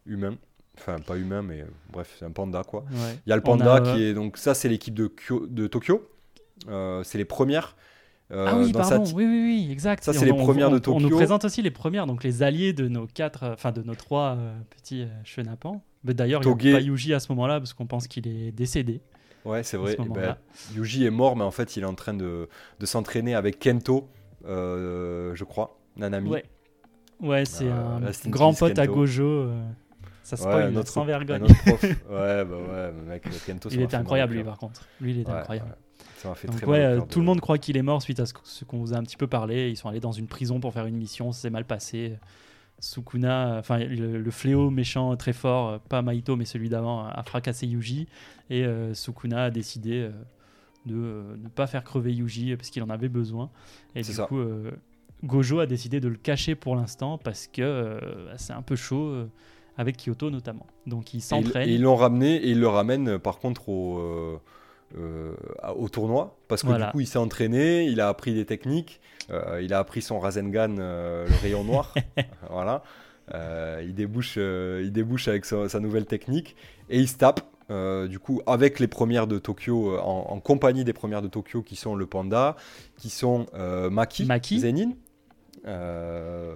[0.06, 0.36] humain.
[0.78, 2.82] Enfin, pas humain, mais bref, c'est un panda quoi.
[2.92, 3.18] ouais.
[3.26, 5.68] Il y a le panda a, qui est donc ça c'est l'équipe de, Kyo- de
[5.68, 6.06] Tokyo.
[7.04, 7.78] C'est les premières.
[8.34, 10.04] Ah oui, dans pardon, sa- oui, oui, oui, exact.
[10.04, 11.16] Ça, c'est les on- premières de on- On nous Tokyo.
[11.16, 14.38] présente aussi les premières, donc les alliés de nos quatre, enfin de nos trois
[14.72, 15.82] petits chenapans.
[16.04, 19.00] D'ailleurs, il n'y a pas Yuji à ce moment-là parce qu'on pense qu'il est décédé.
[19.46, 19.96] Ouais, c'est vrai.
[19.98, 20.36] ce ben.
[20.74, 24.08] Yuji est mort, mais en fait, il est en train de, de s'entraîner avec Kento,
[24.46, 26.30] euh, je crois, Nanami.
[26.30, 26.44] Ouais,
[27.22, 28.88] ouais, c'est Euh, un grand pote à.
[28.88, 29.24] Gojo.
[29.24, 29.64] euh,
[30.24, 31.46] ça Ouais, spoil, un autre- sans vergogne.
[31.66, 31.82] prof.
[31.84, 34.82] ouais, bah ouais, mec, Kento, Il était incroyable lui par contre.
[35.00, 35.70] Lui, il était Ouais, incroyable.
[35.70, 35.76] ouais.
[36.18, 38.02] Ça m'a fait Donc très ouais, euh, tout de- le monde croit qu'il est mort
[38.02, 39.70] suite à ce, ce qu'on vous a un petit peu parlé.
[39.70, 42.18] Ils sont allés dans une prison pour faire une mission, ça s'est mal passé.
[42.80, 47.24] Sukuna, enfin le, le fléau méchant très fort, euh, pas Maito mais celui d'avant, a
[47.24, 48.08] fracassé Yuji
[48.50, 50.10] et euh, Sukuna a décidé euh,
[50.86, 53.50] de euh, ne pas faire crever Yuji parce qu'il en avait besoin.
[53.96, 54.26] Et du ça.
[54.26, 54.40] coup,
[55.24, 59.16] Gojo a décidé de le cacher pour l'instant parce que euh, c'est un peu chaud
[59.78, 60.68] avec Kyoto notamment.
[60.86, 61.68] Donc ils- s'entraîne.
[61.68, 64.40] Et ils l'ont ramené et ils le ramènent par contre au,
[64.98, 65.34] euh,
[65.76, 66.86] au tournoi parce que Voilà.
[66.88, 70.20] du coup il s'est entraîné, il a appris des techniques, euh, il a appris son
[70.20, 71.94] Rasengan, euh, le rayon noir,
[72.50, 72.84] voilà.
[73.34, 76.56] Euh, il débouche, il débouche avec sa, sa nouvelle technique
[76.90, 77.42] et il se tape.
[78.08, 81.76] du coup, avec les premières de Tokyo, en, en compagnie des premières de Tokyo qui
[81.76, 82.56] sont le panda,
[82.98, 83.48] qui sont
[83.90, 84.60] Maki, Maki.
[84.60, 84.92] Zenin,
[85.68, 86.54] Euh,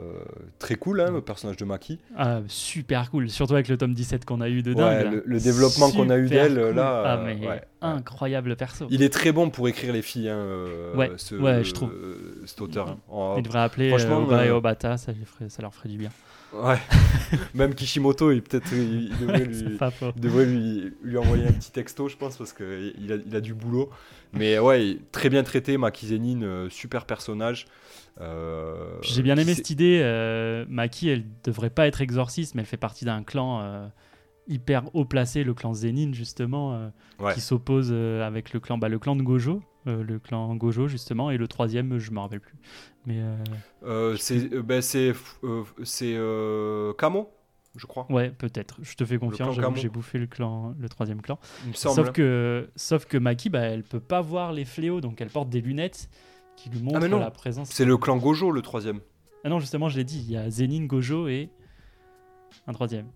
[0.59, 1.97] très cool, hein, le personnage de Maki.
[2.15, 5.05] Ah, super cool, surtout avec le tome 17 qu'on a eu de dingue.
[5.05, 6.75] Ouais, le, le développement qu'on a eu d'elle cool.
[6.75, 7.61] là, Ah, euh, mais ouais, ouais.
[7.81, 8.85] incroyable perso.
[8.91, 11.91] Il est très bon pour écrire les filles, hein, euh, Ouais, ce, ouais, je trouve.
[12.45, 12.89] cet auteur.
[12.89, 12.97] hein.
[13.11, 15.97] Oh, Il devrait appeler franchement, Oba et Obata, ça, lui ferait- ça leur ferait du
[15.97, 16.09] bien.
[16.53, 16.77] ouais.
[17.55, 20.11] Même Kishimoto, il peut-être il, il devrait, lui, pas faux.
[20.15, 23.41] il devrait lui, lui envoyer un petit texto, je pense, parce qu'il a, il a
[23.41, 23.89] du boulot.
[24.33, 27.65] Mais ouais, il- très bien traité, Maki Zenin, super personnage.
[28.21, 29.99] Euh, J'ai bien aimé cette idée.
[30.03, 33.87] euh, Maki, elle devrait pas être exorciste, mais elle fait partie d'un clan euh,
[34.47, 36.89] hyper haut placé, le clan Zenin, justement, euh,
[37.19, 37.33] Ouais.
[37.33, 39.61] qui s'oppose euh, avec le clan, bah, le clan de Gojo.
[39.87, 42.55] euh, le clan Gojo, justement, et le troisième, je me rappelle plus.
[43.05, 43.21] Mais
[44.17, 45.13] c'est ben, c'est
[46.97, 47.29] Kamo,
[47.75, 48.05] je crois.
[48.11, 48.77] ouais, peut-être.
[48.81, 51.39] Je te fais confiance, j'ai bouffé le, clan, le troisième clan.
[51.63, 51.95] Il me semble.
[51.95, 55.49] Sauf que, sauf que Maki, bah, elle peut pas voir les fléaux, donc elle porte
[55.49, 56.09] des lunettes
[56.61, 57.69] qui lui montrent Ah, la présence.
[57.69, 58.99] C'est le clan Gojo, le troisième.
[59.43, 61.49] Ah non, justement, je l'ai dit, il y a Zenin, Gojo et
[62.67, 63.07] un troisième.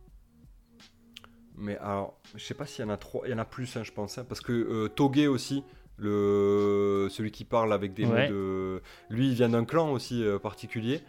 [1.58, 3.76] Mais alors, je sais pas s'il y en a trois, il y en a plus,
[3.78, 5.64] hein, je pense, hein, parce que euh, Toge aussi,
[5.98, 8.28] le celui qui parle avec des Ouais.
[8.30, 11.02] mots de, lui, il vient d'un clan aussi euh, particulier.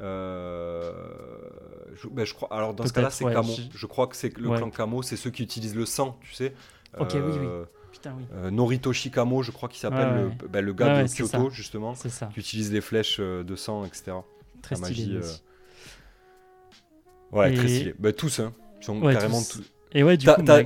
[0.00, 0.92] Euh,
[1.94, 2.52] je, ben, je crois.
[2.52, 3.52] Alors dans ce cas-là, c'est ouais, Kamo.
[3.52, 4.58] je- Je crois que c'est le Ouais.
[4.58, 6.54] clan Kamo, c'est ceux qui utilisent le sang, tu sais.
[6.98, 7.46] Ok, oui, oui.
[7.88, 8.24] Euh, Putain, oui.
[8.34, 10.34] Euh, Norito Shikamo, je crois qu'il s'appelle, Ouais, le- ouais.
[10.50, 14.12] bah, le, gars Ouais, de Kyoto, justement, qui utilise les flèches euh, de sang, etc.
[14.62, 15.14] Très la stylé.
[15.14, 15.42] magie, aussi.
[17.32, 17.94] Ouais, Et- très stylé.
[17.98, 18.52] Bah, tous, hein.
[18.80, 19.62] Ils sont carrément tous.
[19.92, 20.62] Et ouais, du coup, Ma-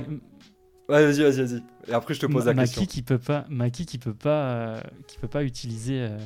[0.93, 1.63] Ouais, vas-y, vas-y, vas-y.
[1.87, 2.81] Et après, je te pose la question.
[2.81, 6.17] Maki qui peut pas, Maki qui peut pas, euh, qui peut pas utiliser euh,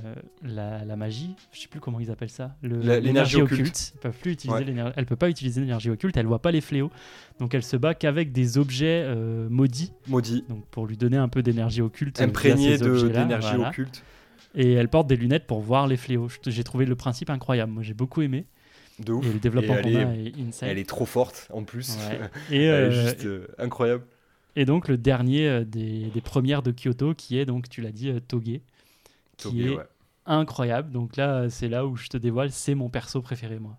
[0.43, 1.35] la, la magie.
[1.53, 2.55] Je sais plus comment ils appellent ça.
[2.61, 3.93] L'énergie occulte.
[3.95, 4.65] Elle peut plus utiliser Ouais.
[4.65, 4.93] l'énergie.
[4.97, 6.17] Elle peut pas utiliser l'énergie occulte.
[6.17, 6.91] Elle voit pas les fléaux.
[7.39, 9.93] Donc elle se bat qu'avec des objets euh, maudits.
[10.07, 10.43] Maudit.
[10.49, 12.17] Donc pour lui donner un peu d'énergie occulte.
[12.19, 13.69] euh, via Imprégné ces de- objets-là, d'énergie voilà.
[13.69, 14.03] occulte.
[14.55, 16.27] Et elle porte des lunettes pour voir les fléaux.
[16.45, 17.71] J'ai trouvé le principe incroyable.
[17.71, 18.45] Moi j'ai beaucoup aimé.
[18.99, 19.25] De ouf.
[19.25, 20.69] Et le développement Et elle est- est insane.
[20.69, 21.95] Elle est trop forte, en plus.
[22.09, 22.19] Ouais.
[22.51, 24.03] Et, elle euh, est juste euh, incroyable.
[24.57, 27.91] Et donc le dernier euh, des, des premières de Kyoto qui est donc tu l'as
[27.93, 28.59] dit euh, Toge
[29.37, 29.85] qui Toge, est ouais.
[30.25, 30.91] incroyable.
[30.91, 33.77] Donc là euh, c'est là où je te dévoile c'est mon perso préféré moi.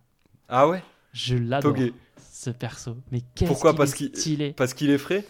[0.48, 0.82] Ah ouais?
[1.12, 1.92] Je l'adore Toge.
[2.16, 2.96] ce perso.
[3.12, 3.72] Mais qu'est-ce Pourquoi?
[3.72, 4.54] qu'il Parce est qu'il-.
[4.56, 5.24] Parce qu'il est frais?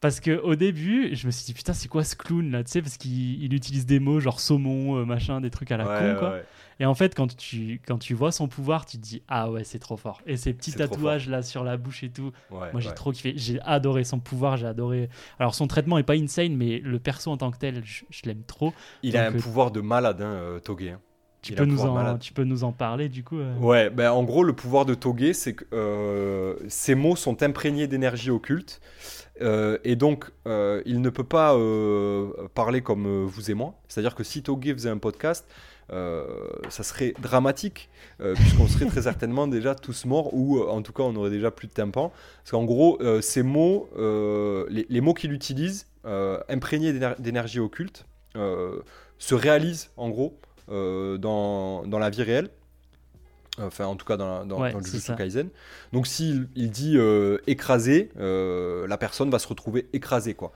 [0.00, 2.70] Parce que au début je me suis dit putain c'est quoi ce clown là tu
[2.70, 5.86] sais parce qu'il il utilise des mots genre saumon euh, machin des trucs à la
[5.88, 6.30] Ouais, con quoi.
[6.34, 6.44] ouais.
[6.80, 9.64] Et en fait quand tu quand tu vois son pouvoir tu te dis ah ouais
[9.64, 10.22] c'est trop fort.
[10.26, 12.30] Et ces petits tatouages là sur la bouche et tout.
[12.50, 15.08] Ouais, Moi j'ai trop kiffé, j'ai adoré son pouvoir, j'ai adoré.
[15.40, 18.22] Alors son traitement est pas insane, mais le perso en tant que tel, je, je
[18.24, 18.72] l'aime trop.
[19.02, 21.00] Il a un euh, pouvoir de malade, hein, euh, hein.
[21.40, 22.18] Tu peux, nous en, malade.
[22.18, 23.38] tu peux nous en parler du coup.
[23.38, 27.42] euh Ouais, ben en gros, le pouvoir de Toge, c'est que euh, ses mots sont
[27.42, 28.80] imprégnés d'énergie occulte.
[29.40, 31.56] euh, et donc, euh, il ne peut pas
[32.54, 33.74] parler comme vous et moi.
[33.88, 35.48] C'est-à-dire que si Toge faisait un podcast,
[35.90, 37.88] ça serait dramatique,
[38.34, 41.68] puisqu'on serait très certainement déjà tous morts, ou en tout cas, on aurait déjà plus
[41.68, 42.12] de tympan.
[42.38, 43.88] Parce qu'en gros, ces mots,
[44.68, 45.86] les, les mots qu'il utilise,
[46.48, 50.38] imprégnés d'éner- d'énergie occulte, se réalisent en gros
[50.68, 52.50] dans, dans la vie réelle.
[53.60, 55.14] Enfin, en tout cas, dans, la- dans, Ouais, dans le Jujutsu.
[55.16, 55.48] Kaisen.
[55.92, 60.52] Donc, s'il il dit euh, écraser, euh, la personne va se retrouver écrasée, quoi.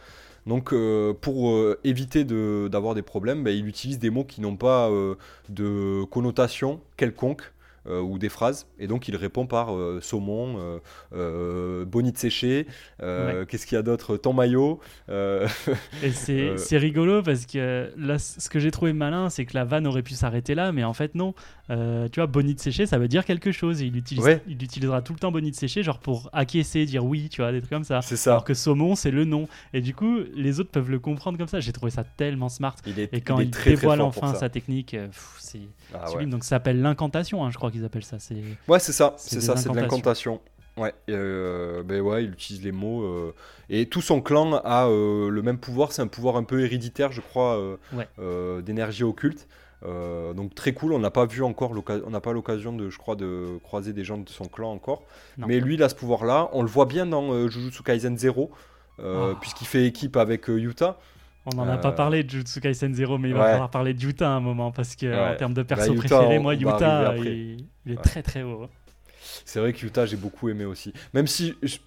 [0.47, 4.41] Donc, euh, pour euh, éviter de- d'avoir des problèmes, ben, il utilise des mots qui
[4.41, 5.17] n'ont pas euh,
[5.49, 7.53] de connotation quelconque
[7.87, 8.67] euh, ou des phrases.
[8.79, 10.79] Et donc, il répond par euh, saumon, euh,
[11.15, 12.67] euh, bonite séchée,
[13.03, 14.81] euh, qu'est-ce qu'il y a d'autre Ton maillot.
[16.03, 19.87] Et c'est rigolo parce que là, ce que j'ai trouvé malin, c'est que la vanne
[19.87, 21.35] aurait pu s'arrêter là, mais en fait, non.
[21.69, 23.83] Tu vois, bonite séchée, ça veut dire quelque chose.
[23.83, 24.43] Et il, utilise, Ouais.
[24.47, 27.61] il utilisera tout le temps bonite séchée, genre pour acquiescer, dire oui, tu vois, des
[27.61, 28.03] trucs comme ça.
[28.03, 28.33] C'est ça.
[28.33, 29.49] Alors que saumon, c'est le nom.
[29.73, 31.61] Et du coup, les autres peuvent le comprendre comme ça.
[31.61, 32.77] J'ai trouvé ça tellement smart.
[32.87, 34.95] Il est, Et quand il, très, dévoile enfin sa technique,
[35.39, 35.61] c'est
[35.95, 36.11] Ah ouais.
[36.11, 36.31] sublime.
[36.31, 38.19] Donc ça s'appelle l'incantation, hein, je crois qu'ils appellent ça.
[38.21, 38.37] C'est
[38.69, 40.41] Ouais, c'est ça, C'est ça, c'est de l'incantation.
[40.79, 43.03] Ouais, euh, ben ouais, il utilise les mots.
[43.03, 43.35] euh,
[43.69, 47.13] et tout son clan a euh, le même pouvoir, c'est un pouvoir un peu héréditaire,
[47.13, 47.61] je crois,
[47.93, 48.09] Ouais.
[48.63, 49.49] d'énergie occulte.
[49.85, 52.99] Donc très cool, on n'a pas vu encore, l'occa- on n'a pas l'occasion de, je
[52.99, 55.03] crois, de croiser des gens de son clan encore.
[55.39, 55.47] Non.
[55.49, 56.49] Mais lui, il a ce pouvoir-là.
[56.53, 58.51] On le voit bien dans Jujutsu Kaisen 0,
[59.01, 59.39] euh, Ah.
[59.41, 60.99] puisqu'il fait équipe avec Yuta.
[61.47, 63.51] On n'en a Euh, pas parlé de Jujutsu Kaisen 0, mais il va ouais.
[63.53, 65.37] falloir parler de Yuta à un moment parce que en Ouais.
[65.37, 68.03] termes de perso Bah, Yuta, préféré, moi Yuta, il, il est Ouais.
[68.03, 68.63] très très haut.
[68.65, 68.69] hein.
[69.45, 70.93] C'est vrai que Yuta, j'ai beaucoup aimé aussi.
[71.15, 71.55] Même si.
[71.63, 71.79] je-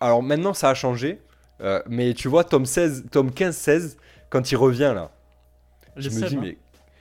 [0.00, 1.20] Alors maintenant, ça a changé.
[1.62, 3.98] euh, mais tu vois, tome, 16, tome 15-16,
[4.30, 5.10] quand il revient là,
[5.96, 6.40] Le je me, seum, dis, hein.
[6.42, 6.56] mais,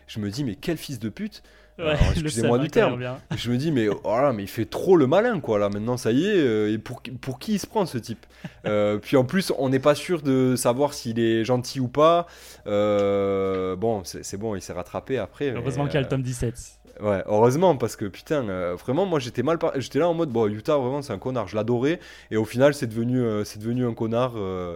[0.07, 1.43] je me dis, mais quel fils de pute
[1.79, 2.93] Ouais, excusez-moi du terme.
[3.35, 6.11] Je me dis, mais, oh mais il fait trop le malin, quoi, là, maintenant, ça
[6.11, 8.25] y est, euh, et pour, qui- pour qui il se prend, ce type?
[8.65, 12.27] Euh, Puis en plus, on n'est pas sûr de savoir s'il est gentil ou pas.
[12.67, 15.49] Euh, bon, c'est bon, il s'est rattrapé après.
[15.51, 16.79] Heureusement qu'il y a le tome 17.
[17.01, 19.57] Ouais, heureusement, parce que putain, euh, vraiment, moi j'étais mal.
[19.57, 21.47] par- J'étais là en mode, bon, Utah, vraiment, c'est un connard.
[21.47, 21.99] Je l'adorais.
[22.29, 24.33] Et au final, c'est devenu, euh, c'est devenu un connard.
[24.35, 24.75] euh,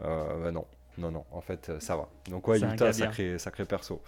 [0.00, 0.64] bah non,
[0.98, 2.08] non, non, en fait, ça va.
[2.30, 4.00] Donc, ouais, Utah, sacré, sacré perso.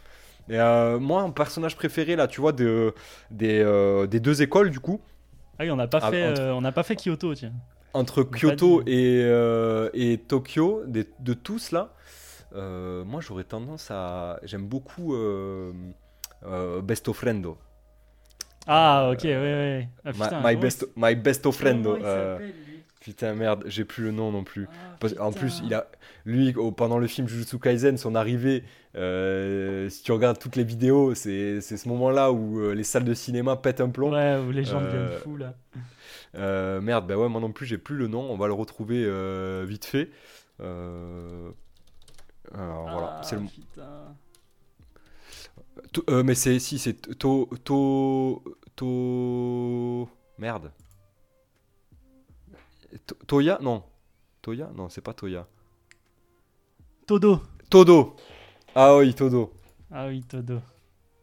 [0.49, 2.95] Et euh, moi, un personnage préféré, là, tu vois, de,
[3.31, 5.01] des, euh, des deux écoles, du coup,
[5.59, 7.53] Ah oui, on n'a pas, Ah, fait, entre- euh, on n'a pas fait Kyoto, tiens.
[7.95, 8.93] entre Kyoto dit.
[8.93, 11.95] et, euh, et Tokyo, des- de tous là,
[12.55, 14.39] euh, moi j'aurais tendance à.
[14.45, 15.73] J'aime beaucoup euh,
[16.45, 17.59] euh, Besto Friendo.
[18.67, 19.89] Ah, ok, ouais, ouais.
[20.05, 21.93] Ah, My, putain, my besto, my besto il- friendo.
[21.93, 22.76] comment il euh, s'appelle, lui?
[23.07, 24.67] Putain, merde, j'ai plus le nom non plus.
[24.69, 25.87] Ah, Parce- en plus, il a,
[26.25, 28.65] lui, pendant le film Jujutsu Kaisen, son arrivée,
[28.97, 33.05] euh, si tu regardes toutes les vidéos, c'est c'est ce moment-là où euh, les salles
[33.05, 34.13] de cinéma pètent un plomb.
[34.13, 35.55] Ouais, où les gens Euh, deviennent fous, là.
[36.35, 38.29] Euh, merde, bah ouais, moi non plus, j'ai plus le nom.
[38.29, 40.11] On va le retrouver euh, vite fait.
[40.61, 41.51] Euh,
[42.53, 43.43] Alors voilà, Ah, c'est le.
[43.43, 44.17] putain.
[46.11, 48.43] Euh, mais c'est si, c'est To To
[48.75, 50.09] To.
[50.39, 50.73] Merde.
[53.07, 53.59] To- Toya?
[53.61, 53.83] Non.
[54.43, 54.71] Toya?
[54.75, 55.47] Non, c'est pas Toya.
[57.07, 57.41] Todo.
[57.71, 58.17] Todo.
[58.75, 59.53] Ah oui, Todo.
[59.91, 60.61] Ah oui, Todo.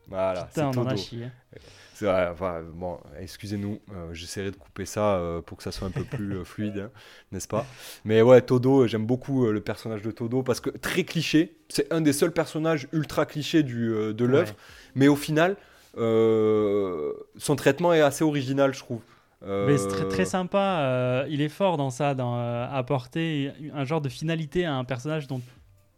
[0.07, 1.01] Voilà, c'est Putain, on en a Todo.
[1.01, 1.27] chié.
[1.51, 1.61] C'est
[1.95, 5.87] C'est vrai, enfin, bon, excusez-nous, euh, j'essaierai de couper ça euh, pour que ça soit
[5.87, 6.91] un peu plus euh, fluide, hein,
[7.31, 7.65] n'est-ce pas?
[8.03, 12.01] Mais ouais, Todo, j'aime beaucoup le personnage de Todo parce que très cliché, c'est un
[12.01, 14.53] des seuls personnages ultra clichés du, de l'œuvre,
[14.95, 15.55] mais au final,
[15.95, 19.01] son traitement est assez original, je trouve.
[19.45, 22.35] Mais c'est très, sympa, il est fort dans ça, dans
[22.71, 25.41] apporter un genre de finalité à un personnage dont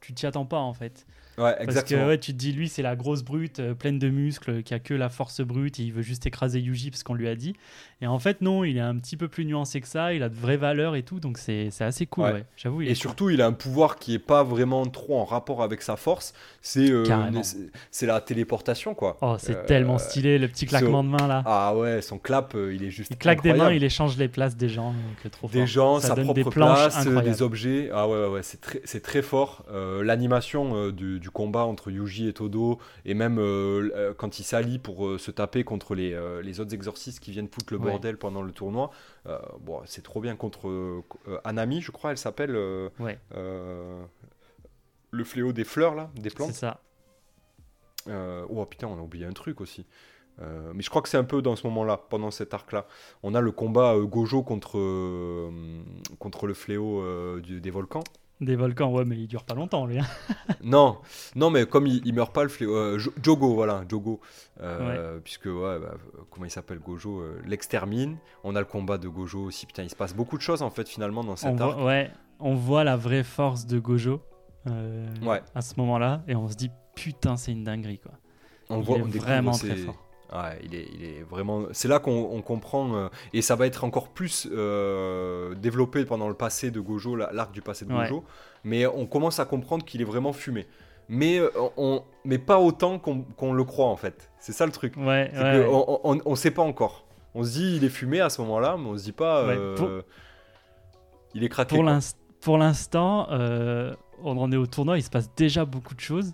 [0.01, 1.05] tu t'y attends pas en fait.
[1.37, 2.05] Ouais, exactement.
[2.05, 4.73] Parce que tu te dis, lui, c'est la grosse brute, euh, pleine de muscles, qui
[4.73, 7.35] a que la force brute, et il veut juste écraser Yuji parce qu'on lui a
[7.35, 7.55] dit.
[8.01, 10.29] Et en fait, non, il est un petit peu plus nuancé que ça, il a
[10.29, 12.45] de vraies valeurs et tout, donc c'est assez cool, ouais.
[12.57, 12.81] J'avoue.
[12.81, 15.95] Et surtout, il a un pouvoir qui est pas vraiment trop en rapport avec sa
[15.95, 17.05] force, c'est euh,
[17.91, 19.17] c'est la téléportation, quoi.
[19.21, 21.41] Oh, c'est euh, tellement stylé, le petit claquement de main là.
[21.45, 23.11] Ah ouais, son clap, il est juste.
[23.11, 26.15] Il claque des mains, il échange les places des gens, donc trop Des gens, sa
[26.15, 27.89] propre des place, des objets.
[27.93, 29.65] Ah ouais, ouais, ouais c'est très, très fort.
[29.71, 34.79] L'animation du, du combat entre Yuji et Todo, et même euh, euh, quand il s'allie
[34.79, 38.41] pour euh, se taper contre les, les, autres exorcistes qui viennent foutre le bordel pendant
[38.41, 38.91] le tournoi.
[39.61, 41.03] bon, c'est trop bien contre
[41.43, 42.55] Anami, je crois, elle s'appelle.
[42.99, 43.19] Ouais.
[45.11, 46.51] le fléau des fleurs, là, des plantes.
[46.51, 46.81] C'est ça.
[48.49, 49.85] oh putain, on a oublié un truc aussi.
[50.39, 52.87] mais je crois que c'est un peu dans ce moment-là, pendant cet arc-là.
[53.23, 55.51] On a le combat Gojo contre,
[56.19, 58.03] contre le fléau des volcans.
[58.41, 59.97] Des volcans, ouais, mais il dure pas longtemps, lui.
[59.97, 60.05] Hein.
[60.63, 60.97] non,
[61.35, 62.75] non, mais comme il, meurt pas, le fléau.
[62.75, 64.19] Euh, Jogo, voilà, Jogo.
[64.59, 65.95] Euh, puisque, ouais, bah,
[66.29, 68.17] comment il s'appelle, Gojo euh, L'extermine.
[68.43, 69.65] On a le combat de Gojo aussi.
[69.65, 71.79] Putain, il se passe beaucoup de choses, en fait, finalement, dans cette arc.
[71.79, 74.21] ouais, on voit la vraie force de Gojo
[74.65, 75.41] ouais.
[75.53, 76.21] à ce moment-là.
[76.27, 78.11] Et on se dit, putain, c'est une dinguerie, quoi.
[78.69, 80.04] On il voit, est vraiment très fort.
[80.33, 81.65] Ouais, il est, il est vraiment.
[81.71, 86.33] C'est là qu'on comprend, euh, et ça va être encore plus euh, développé pendant le
[86.33, 88.23] passé de Gojo, l'arc du passé de Gojo,
[88.63, 90.67] mais on commence à comprendre qu'il est vraiment fumé.
[91.07, 94.31] Mais, euh, on, mais pas autant qu'on le croit en fait.
[94.39, 94.95] C'est ça le truc.
[94.97, 95.31] Ouais,
[95.69, 97.05] on, on, sait pas encore.
[97.35, 99.45] On se dit il est fumé à ce moment-là, mais on se dit pas.
[101.35, 101.75] Il est craqué.
[102.41, 103.27] Pour l'instant,
[104.23, 106.33] on en est au tournoi, il se passe déjà beaucoup de choses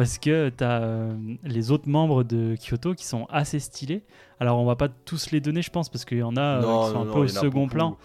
[0.00, 1.12] parce que tu as euh,
[1.44, 4.02] les autres membres de Kyoto qui sont assez stylés.
[4.40, 6.60] Alors, on va pas tous les donner, je pense, parce qu'il y en a euh,
[6.60, 7.98] qui sont un peu au second plan.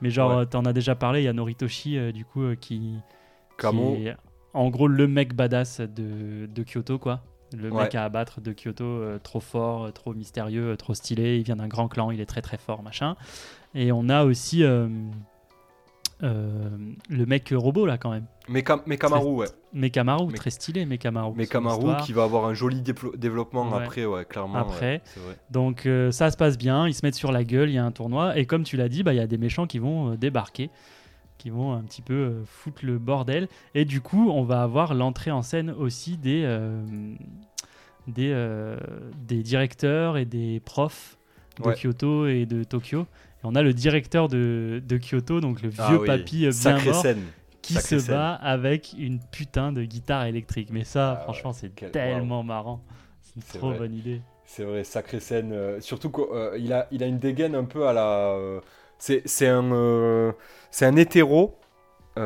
[0.00, 2.96] Mais genre, tu en as déjà parlé, il y a Noritoshi, euh, du coup, qui,
[3.58, 4.16] qui, est
[4.54, 7.20] en gros le mec badass de, de Kyoto, quoi.
[7.54, 11.36] Le mec à abattre de Kyoto, trop fort, trop mystérieux, trop stylé.
[11.36, 13.14] Il vient d'un grand clan, il est très très fort, machin.
[13.74, 14.64] Et on a aussi
[16.22, 18.26] le mec robot, là, quand même.
[18.48, 19.46] Mekamaru, ouais.
[19.72, 21.34] Mekamaru, très stylé, Mekamaru.
[21.34, 24.58] Mekamaru qui va avoir un joli développement après, ouais, clairement.
[24.58, 25.02] Après,
[25.50, 27.84] donc euh, ça se passe bien, ils se mettent sur la gueule, il y a
[27.84, 30.12] un tournoi, et comme tu l'as dit, bah, il y a des méchants qui vont
[30.12, 30.70] euh, débarquer,
[31.38, 34.94] qui vont un petit peu euh, foutre le bordel, et du coup, on va avoir
[34.94, 36.46] l'entrée en scène aussi des,
[38.06, 38.76] des,
[39.26, 41.16] des directeurs et des profs
[41.64, 43.06] de Kyoto et de Tokyo.
[43.42, 46.90] Et on a le directeur de, de Kyoto, donc le ah vieux papy bien Sacré
[46.90, 47.02] mort.
[47.02, 47.22] Scène
[47.62, 50.68] qui se bat avec une putain de guitare électrique.
[50.72, 52.82] Mais ça, ah franchement, c'est tellement marrant.
[53.22, 54.20] C'est une trop bonne idée.
[54.44, 55.52] C'est vrai, sacrée scène.
[55.52, 58.34] Euh, surtout qu'il euh, a, il a une dégaine un peu à la.
[58.34, 58.60] Euh,
[58.98, 60.34] c'est un,
[60.70, 61.56] c'est un hétéro.
[62.16, 62.20] ou,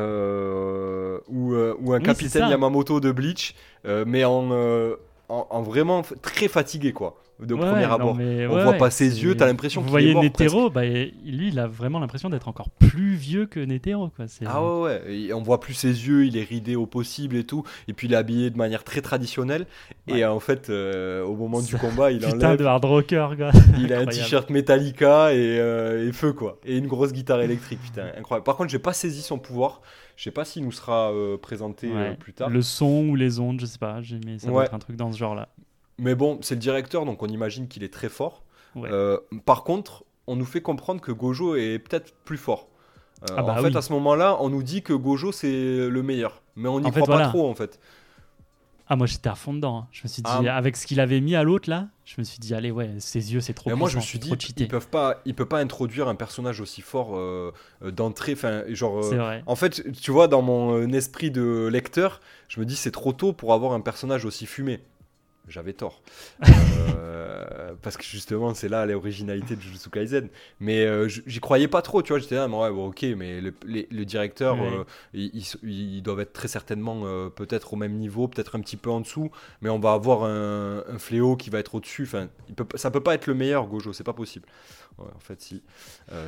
[1.55, 3.55] ou un capitaine Yamamoto de Bleach,
[3.85, 8.17] mais en, en, en, vraiment très fatigué quoi de premier abord.
[8.19, 10.23] on voit pas ses yeux, t'as l'impression qu'il est mort.
[10.23, 14.09] Vous voyez bah, lui, il a vraiment l'impression d'être encore plus vieux que Netero.
[14.15, 14.25] Quoi.
[14.45, 17.63] Ah ouais, ouais, on voit plus ses yeux, il est ridé au possible et tout.
[17.87, 19.65] Et puis il est habillé de manière très traditionnelle.
[20.07, 23.51] Et en fait, euh, au moment du combat, il Putain de hard rocker, quoi.
[23.79, 26.59] Il a un t-shirt Metallica euh, et, feu, quoi.
[26.65, 28.45] Et une grosse guitare électrique, putain, incroyable.
[28.45, 29.81] Par contre, j'ai pas saisi son pouvoir.
[30.15, 32.49] Je sais pas s'il nous sera euh, présenté plus tard.
[32.49, 35.11] Le son ou les ondes, je sais pas, mais ça doit être un truc dans
[35.11, 35.49] ce genre-là.
[35.97, 38.43] Mais bon, c'est le directeur, donc on imagine qu'il est très fort.
[38.75, 42.67] Euh, par contre, on nous fait comprendre que Gojo est peut-être plus fort.
[43.23, 46.03] Euh, ah bah en fait, à ce moment-là, on nous dit que Gojo c'est le
[46.03, 47.79] meilleur, mais on n'y croit pas trop en fait.
[48.89, 49.79] Ah, moi j'étais à fond dedans.
[49.79, 49.87] Hein.
[49.91, 50.55] Je me suis dit, ah.
[50.55, 53.33] avec ce qu'il avait mis à l'autre là, je me suis dit, allez, ouais, ses
[53.33, 53.69] yeux c'est trop.
[53.69, 56.61] Mais moi je me suis dit, ils peuvent pas, il peut pas introduire un personnage
[56.61, 58.33] aussi fort euh, d'entrée.
[58.33, 59.01] Enfin, genre.
[59.01, 59.43] Vrai.
[59.47, 63.33] En fait, tu vois, dans mon esprit de lecteur, je me dis c'est trop tôt
[63.33, 64.79] pour avoir un personnage aussi fumé
[65.47, 66.01] j'avais tort.
[66.47, 70.29] Euh, parce que justement, c'est là l'originalité de Jujutsu Kaisen.
[70.59, 72.19] Mais euh, j'y croyais pas trop, tu vois.
[72.19, 74.83] J'étais là, ouais, bon, ok, mais le, le directeur, euh,
[75.13, 79.31] ils, doivent être très certainement peut-être au même niveau, peut-être un petit peu en dessous,
[79.61, 82.03] mais on va avoir un, fléau qui va être au-dessus.
[82.03, 84.47] Enfin, il peut, ça peut pas être le meilleur, Gojo, c'est pas possible.
[84.97, 85.63] en fait, si.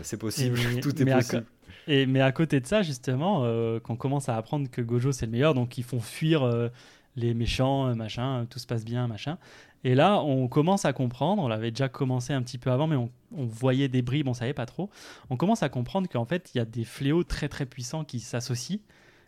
[0.04, 1.46] c'est possible, tout est possible.
[1.88, 3.44] et, mais à côté de ça, justement,
[3.82, 6.70] qu'on commence à apprendre que Gojo c'est le meilleur, donc ils font fuir
[7.20, 9.38] les méchants, machin, tout se passe bien, machin.
[9.84, 12.96] Et là, on commence à comprendre, on l'avait déjà commencé un petit peu avant, mais
[12.96, 14.90] on, voyait des bribes, on savait pas trop.
[15.30, 18.20] On commence à comprendre qu'en fait, il y a des fléaux très très puissants qui
[18.20, 18.80] s'associent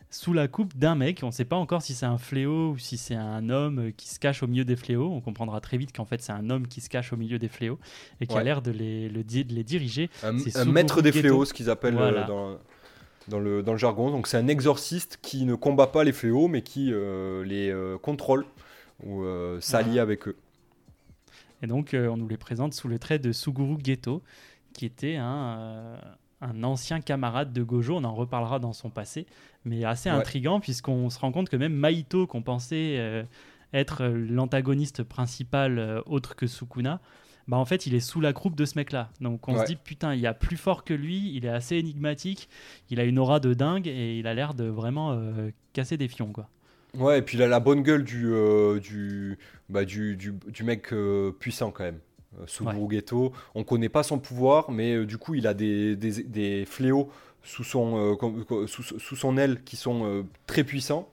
[0.09, 1.21] sous la coupe d'un mec.
[1.23, 4.09] On ne sait pas encore si c'est un fléau ou si c'est un homme qui
[4.09, 5.09] se cache au milieu des fléaux.
[5.09, 7.47] On comprendra très vite qu'en fait, c'est un homme qui se cache au milieu des
[7.47, 7.79] fléaux
[8.19, 10.09] et qui a l'air de les, le, de les diriger.
[10.23, 12.57] Un, maître des fléaux, ce qu'ils appellent euh, dans,
[13.27, 14.11] dans, le, dans le jargon.
[14.11, 17.97] Donc, c'est un exorciste qui ne combat pas les fléaux, mais qui euh, les euh,
[17.97, 18.45] contrôle
[19.03, 20.35] ou euh, s'allier avec eux.
[21.61, 24.23] Et donc, on nous les présente sous le trait de Suguru Geto,
[24.73, 25.95] qui était un,
[26.41, 27.97] un, ancien camarade de Gojo.
[27.97, 29.27] On en reparlera dans son passé,
[29.63, 33.27] mais assez intrigant, puisqu'on se rend compte que même Maito, qu'on pensait
[33.73, 36.99] être l'antagoniste principal autre que Sukuna,
[37.51, 39.65] bah en fait il est sous la croupe de ce mec là donc on se
[39.65, 42.49] dit putain il y a plus fort que lui il est assez énigmatique
[42.89, 45.21] il a une aura de dingue et il a l'air de vraiment
[45.73, 46.49] casser des fions quoi
[46.97, 49.37] Ouais, et puis il a la bonne gueule du, euh, du,
[49.69, 51.99] bah, du, du, du, mec euh, puissant quand même.
[52.39, 52.75] Euh, sous ouais.
[52.89, 53.31] Ghetto.
[53.55, 57.09] On connaît pas son pouvoir, mais du coup, il a des, des, des fléaux
[57.43, 58.17] sous son,
[58.67, 61.09] sous, sous, son aile qui sont très puissants.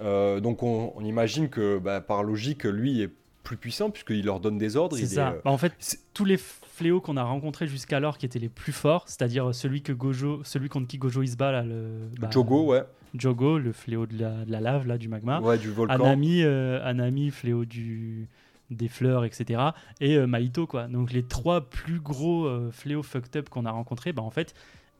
[0.00, 3.10] donc on, on, imagine que bah, par logique, lui est
[3.46, 4.96] plus puissant puisqu'il leur donne des ordres.
[4.96, 5.36] C'est ça.
[5.44, 5.72] Bah, en fait,
[6.12, 9.92] tous les fléaux qu'on a rencontrés jusqu'alors qui étaient les plus forts, c'est-à-dire celui que
[9.92, 12.82] Gojo, celui contre qui Gojo il se bat là, le bah, Jogo, ouais.
[13.14, 15.40] Jogo, le fléau de la, de la, lave là du magma.
[15.40, 15.94] Ouais, du volcan.
[15.94, 18.28] Anami, euh, Anami, fléau du
[18.70, 19.62] des fleurs, etc.
[20.00, 20.88] Et euh, Maito, quoi.
[20.88, 24.54] Donc les trois plus gros euh, fléaux fucked up qu'on a rencontrés, bah, en fait,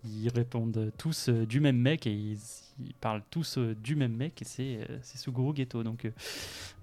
[0.04, 2.38] ils répondent tous du même mec et ils,
[2.78, 5.82] ils parlent tous du même mec et c'est Suguru Geto.
[5.82, 6.08] Donc,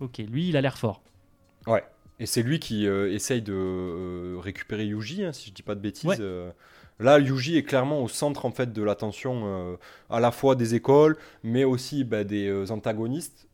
[0.01, 1.01] ok, lui, il a l'air fort.
[1.67, 1.83] Ouais.
[2.19, 5.75] Et c'est lui qui euh, essaye de euh, récupérer Yuji, hein, si je dis pas
[5.75, 6.17] de bêtises.
[6.19, 6.51] Euh.
[6.99, 9.77] Là, Yuji est clairement au centre en fait de l'attention
[10.11, 13.47] à la fois des écoles, mais aussi bah, des antagonistes,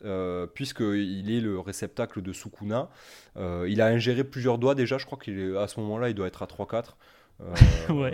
[0.53, 2.89] puisqu'il est le réceptacle de Sukuna.
[3.37, 6.47] il a ingéré plusieurs doigts déjà, je crois qu'à ce moment-là, il doit être à
[6.47, 6.95] 3-4.
[7.93, 8.13] ouais.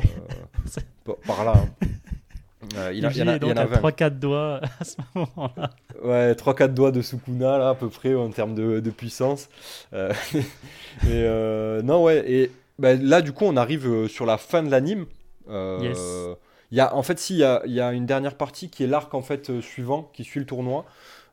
[1.25, 1.55] par là.
[1.57, 1.87] Hein.
[2.77, 5.71] Euh, il, y en a, 3-4 doigts à ce moment-là.
[6.03, 9.49] Ouais, 3-4 doigts de Sukuna, là, à peu près, en termes de, puissance.
[9.93, 10.11] Euh,
[11.07, 15.05] euh, non, ouais, et bah, là, du coup, on arrive sur la fin de l'anime.
[15.49, 15.99] yes.
[16.71, 18.87] Y a, en fait, si, il y a, y a, une dernière partie qui est
[18.87, 20.85] l'arc en fait suivant, qui suit le tournoi.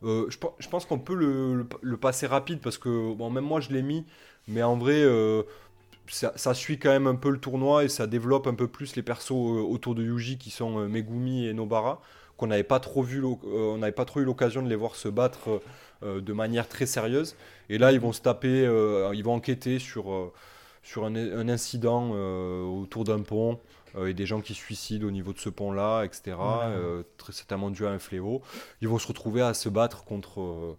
[0.02, 3.70] Je, je, pense qu'on peut le, le, passer rapide parce que bon, même moi je
[3.70, 4.04] l'ai mis,
[4.46, 5.04] mais en vrai,
[6.08, 9.02] ça, suit quand même un peu le tournoi et ça développe un peu plus les
[9.02, 12.00] persos euh, autour de Yuji qui sont euh, Megumi et Nobara
[12.36, 14.96] qu'on n'avait pas trop vu euh, on n'avait pas trop eu l'occasion de les voir
[14.96, 15.60] se battre
[16.02, 17.36] de manière très sérieuse.
[17.68, 18.64] Et là ils vont se taper
[19.14, 20.32] ils vont enquêter sur
[20.82, 22.10] sur un, incident
[22.64, 23.60] autour d'un pont
[24.04, 26.36] et des gens qui se suicident au niveau de ce pont là etc
[27.18, 28.42] très certainement dû à un fléau.
[28.80, 30.76] Ils vont se retrouver à se battre contre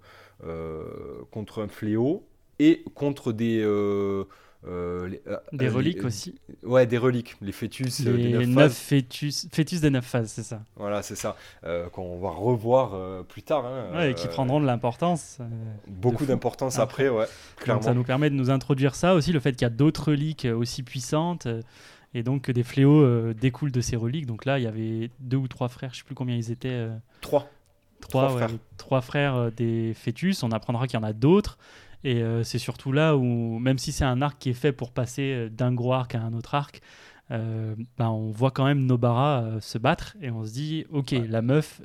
[1.31, 2.25] contre un fléau
[2.59, 4.25] et contre des euh,
[4.65, 5.09] euh,
[5.51, 6.35] des reliques aussi.
[6.63, 8.01] Ouais, des reliques, les fœtus.
[8.05, 10.61] Euh, les des neuf, fœtus, fœtus des neuf phases, c'est ça.
[10.75, 11.35] Voilà, c'est ça.
[11.91, 13.65] qu'on va revoir plus tard.
[13.65, 15.39] Hein, ouais, et qui prendront de l'importance.
[15.87, 17.25] beaucoup d'importance après, ouais.
[17.57, 17.81] Clairement.
[17.81, 20.45] ça nous permet de nous introduire ça aussi, le fait qu'il y a d'autres reliques
[20.45, 21.47] aussi puissantes.
[22.13, 24.25] et donc que des fléaux découlent de ces reliques.
[24.25, 26.87] Donc là, il y avait deux ou trois frères, je sais plus combien ils étaient.
[27.21, 27.49] Trois.
[27.99, 28.49] Trois, trois, frères.
[28.77, 30.43] trois frères des fœtus.
[30.43, 31.57] On apprendra qu'il y en a d'autres.
[32.03, 34.91] Et euh, c'est surtout là où, même si c'est un arc qui est fait pour
[34.91, 36.81] passer euh, d'un gros arc à un autre arc,
[37.31, 41.41] euh, ben on voit quand même Nobara se battre et on se dit, ok, la
[41.41, 41.81] meuf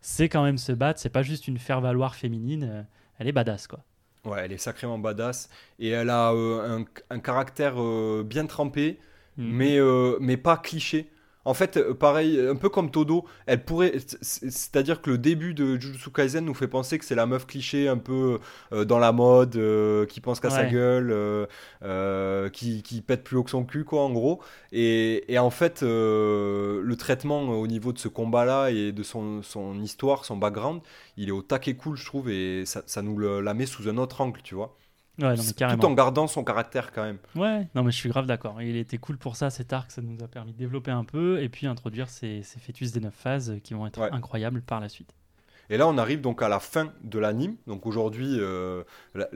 [0.00, 2.84] c'est quand même se battre, c'est pas juste une faire-valoir féminine,
[3.18, 3.80] elle est badass quoi.
[4.24, 7.76] Ouais, elle est sacrément badass et elle a un, un, caractère
[8.24, 8.98] bien trempé,
[9.36, 9.52] mhm.
[9.52, 9.78] mais,
[10.20, 11.08] mais pas cliché.
[11.46, 13.92] En fait, euh, pareil, un peu comme Todo, elle pourrait.
[14.20, 17.86] C'est-à-dire que le début de Jujutsu Kaisen nous fait penser que c'est la meuf cliché
[17.86, 18.40] un peu
[18.72, 21.14] euh, dans la mode, euh, qui pense qu'à sa gueule,
[22.50, 24.42] qui, qui, pète plus haut que son cul, quoi, en gros.
[24.72, 30.24] Et, en fait, le traitement au niveau de ce combat-là et de son, son, histoire,
[30.24, 30.80] son background,
[31.16, 33.98] il est au taquet cool, je trouve, et ça, ça nous la met sous un
[33.98, 34.74] autre angle, tu vois.
[35.18, 37.18] Ouais, Tout en gardant son caractère quand même.
[37.34, 38.60] Ouais, non mais je suis grave d'accord.
[38.60, 41.42] Il était cool pour ça, cet arc, ça nous a permis de développer un peu
[41.42, 44.88] et puis introduire ces, ces fœtus des neuf phases qui vont être incroyables par la
[44.88, 45.12] suite.
[45.68, 47.56] Et là, on arrive donc à la fin de l'anime.
[47.66, 49.28] Donc aujourd'hui, euh, la,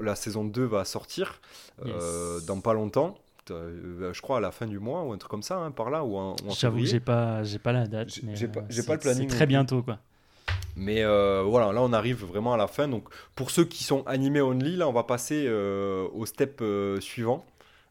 [0.00, 1.40] la, saison 2 va sortir
[1.84, 3.16] euh, dans pas longtemps.
[3.50, 5.90] Euh, je crois à la fin du mois ou un truc comme ça, hein, par
[5.90, 6.04] là.
[6.04, 8.10] Ou J'avoue que j'ai pas, j'ai pas la date.
[8.34, 9.28] J'ai pas, pas le planning.
[9.28, 9.98] C'est très bientôt, quoi.
[10.78, 12.86] Mais euh, voilà, là on arrive vraiment à la fin.
[12.86, 17.00] Donc pour ceux qui sont animés only, là on va passer euh, au step euh,
[17.00, 17.44] suivant.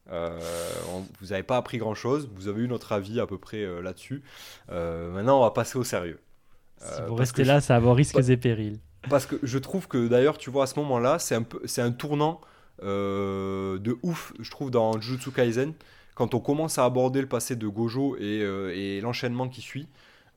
[0.09, 4.23] vous n'avez pas appris grand chose, vous avez eu notre avis à peu près là-dessus.
[4.69, 6.19] maintenant on va passer au sérieux.
[6.79, 8.79] Si vous restez là, ça va avoir risques et périls.
[9.09, 11.81] parce que je trouve que d'ailleurs, tu vois, à ce moment-là, c'est un, peu, c'est
[11.81, 12.39] un tournant
[12.81, 15.73] de ouf, je trouve, dans Jujutsu Kaisen.
[16.15, 19.87] Quand on commence à aborder le passé de Gojo et, et l'enchaînement qui suit,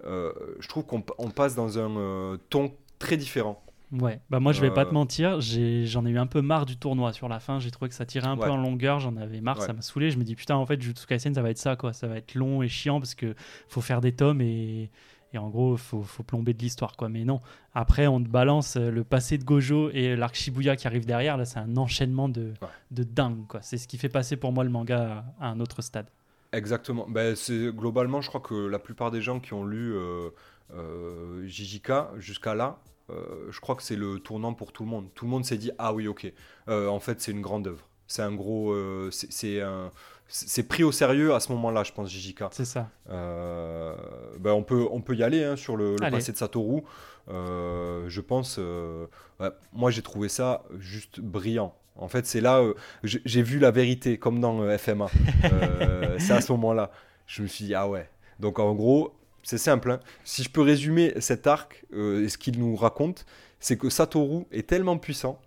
[0.05, 3.63] je trouve qu'on on passe dans un euh, ton très différent.
[3.93, 4.93] Ouais, bah moi je vais pas te Euh.
[4.93, 7.95] mentir, j'en ai eu un peu marre du tournoi sur la fin, j'ai trouvé que
[7.97, 9.67] ça tirait un peu en longueur, j'en avais marre, Ouais.
[9.67, 11.75] ça m'a saoulé, je me dis putain en fait Jujutsu Kaisen ça va être ça
[11.75, 13.35] quoi, ça va être long et chiant parce que
[13.69, 14.91] faut faire des tomes et,
[15.33, 17.41] et en gros faut, faut plomber de l'histoire quoi, mais non,
[17.75, 21.37] après on te balance euh, le passé de Gojo et l'arc Shibuya qui arrive derrière,
[21.37, 22.69] là c'est un enchaînement de, Ouais.
[22.93, 25.59] de dingue quoi, c'est ce qui fait passer pour moi le manga à, à un
[25.59, 26.07] autre stade.
[26.53, 27.07] Exactement.
[27.09, 30.31] Ben, c'est, globalement, je crois que la plupart des gens qui ont lu euh,
[30.75, 32.79] euh, JJK jusqu'à là,
[33.11, 35.09] euh, je crois que c'est le tournant pour tout le monde.
[35.15, 36.33] Tout le monde s'est dit Ah oui, ok,
[36.69, 37.87] Euh, en fait, c'est une grande œuvre.
[38.07, 38.75] C'est un gros.
[39.13, 39.91] c'est, c'est un-
[40.27, 42.45] c'est- c'est pris au sérieux à ce moment-là, je pense, JJK.
[42.53, 42.89] C'est ça.
[43.09, 43.95] Euh,
[44.39, 46.83] ben, on, peut, on peut y aller hein, sur le, le passé de Satoru.
[47.29, 48.57] Euh, je pense.
[48.59, 49.07] euh,
[49.39, 51.75] ouais, moi, j'ai trouvé ça juste brillant.
[52.01, 52.59] En fait, c'est là.
[52.61, 52.75] euh,
[53.05, 55.07] j'ai vu la vérité, comme dans euh, FMA.
[55.53, 56.91] Euh, c'est à ce moment-là.
[57.27, 58.09] Je me suis dit, ah ouais.
[58.41, 59.91] Donc, en gros, c'est simple.
[59.91, 60.01] hein.
[60.25, 63.25] Si je peux résumer cet arc et ce qu'il nous raconte,
[63.61, 65.41] c'est que Satoru est tellement puissant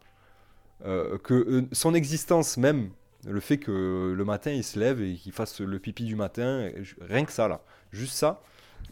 [1.24, 2.90] que son existence même,
[3.26, 6.70] le fait que le matin il se lève et qu'il fasse le pipi du matin,
[7.02, 8.42] rien que ça là, juste ça,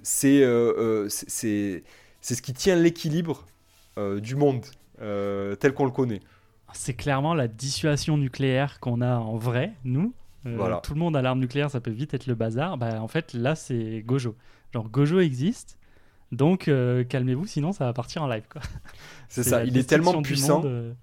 [0.04, 3.46] c'est euh, ce qui tient l'équilibre
[3.98, 4.66] euh, du monde
[5.02, 6.22] euh, tel qu'on le connaît.
[6.74, 10.14] C'est clairement la dissuasion nucléaire qu'on a en vrai, nous.
[10.46, 10.78] Euh, Voilà.
[10.84, 12.78] Tout le monde a l'arme nucléaire, ça peut vite être le bazar.
[12.78, 14.36] Bah, en fait, là, c'est Gojo.
[14.74, 15.78] Genre, Gojo existe,
[16.32, 18.44] donc euh, calmez-vous, sinon ça va partir en live.
[19.30, 20.58] C'est ça, il est tellement puissant.
[20.62, 20.94] monde, euh,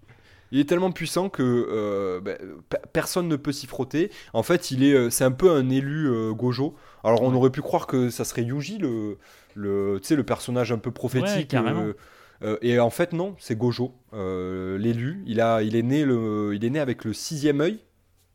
[0.53, 2.21] Il est tellement puissant que euh,
[2.69, 4.11] pe- personne ne peut s'y frotter.
[4.33, 6.75] En fait, il est, c'est un peu un élu euh, Gojo.
[7.05, 7.37] Alors, on Ouais.
[7.37, 9.19] aurait pu croire que ça serait Yuji, le,
[9.55, 11.49] le, le personnage un peu prophétique.
[11.49, 11.83] carrément.
[11.83, 11.97] euh,
[12.43, 15.23] euh, et en fait, non, c'est Gojo, euh, l'élu.
[15.27, 17.81] Il a, il est né le, il est né avec le sixième œil.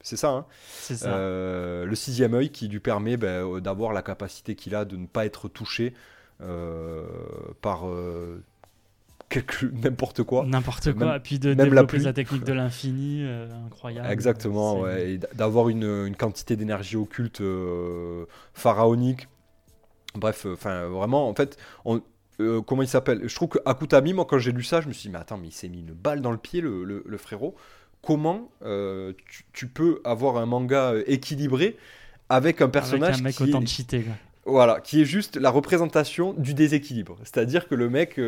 [0.01, 0.45] C'est ça, hein?
[0.69, 1.13] C'est ça.
[1.15, 5.05] Euh, le sixième œil qui lui permet ben, d'avoir la capacité qu'il a de ne
[5.07, 5.93] pas être touché
[7.61, 7.85] par
[9.73, 10.45] n'importe quoi.
[10.45, 11.19] N'importe même- quoi.
[11.19, 14.07] Puis de même la développer sa technique de l'infini, euh, incroyable.
[14.11, 19.27] Exactement, ouais, et d'avoir une, une quantité d'énergie occulte euh, pharaonique.
[20.15, 22.01] Bref, enfin vraiment, en fait, on-
[22.43, 24.93] euh, comment il s'appelle Je trouve que Akutami, moi quand j'ai lu ça, je me
[24.93, 27.03] suis dit, mais attends, mais il s'est mis une balle dans le pied, le, le-
[27.05, 27.55] le frérot.
[28.01, 31.77] Comment euh, tu, tu peux avoir un manga euh, équilibré
[32.29, 34.01] avec un personnage Avec un mec qui, autant est, cheaté.
[34.03, 34.13] quoi.
[34.45, 37.17] voilà, qui est juste la représentation du déséquilibre.
[37.23, 38.19] C'est-à-dire que le mec,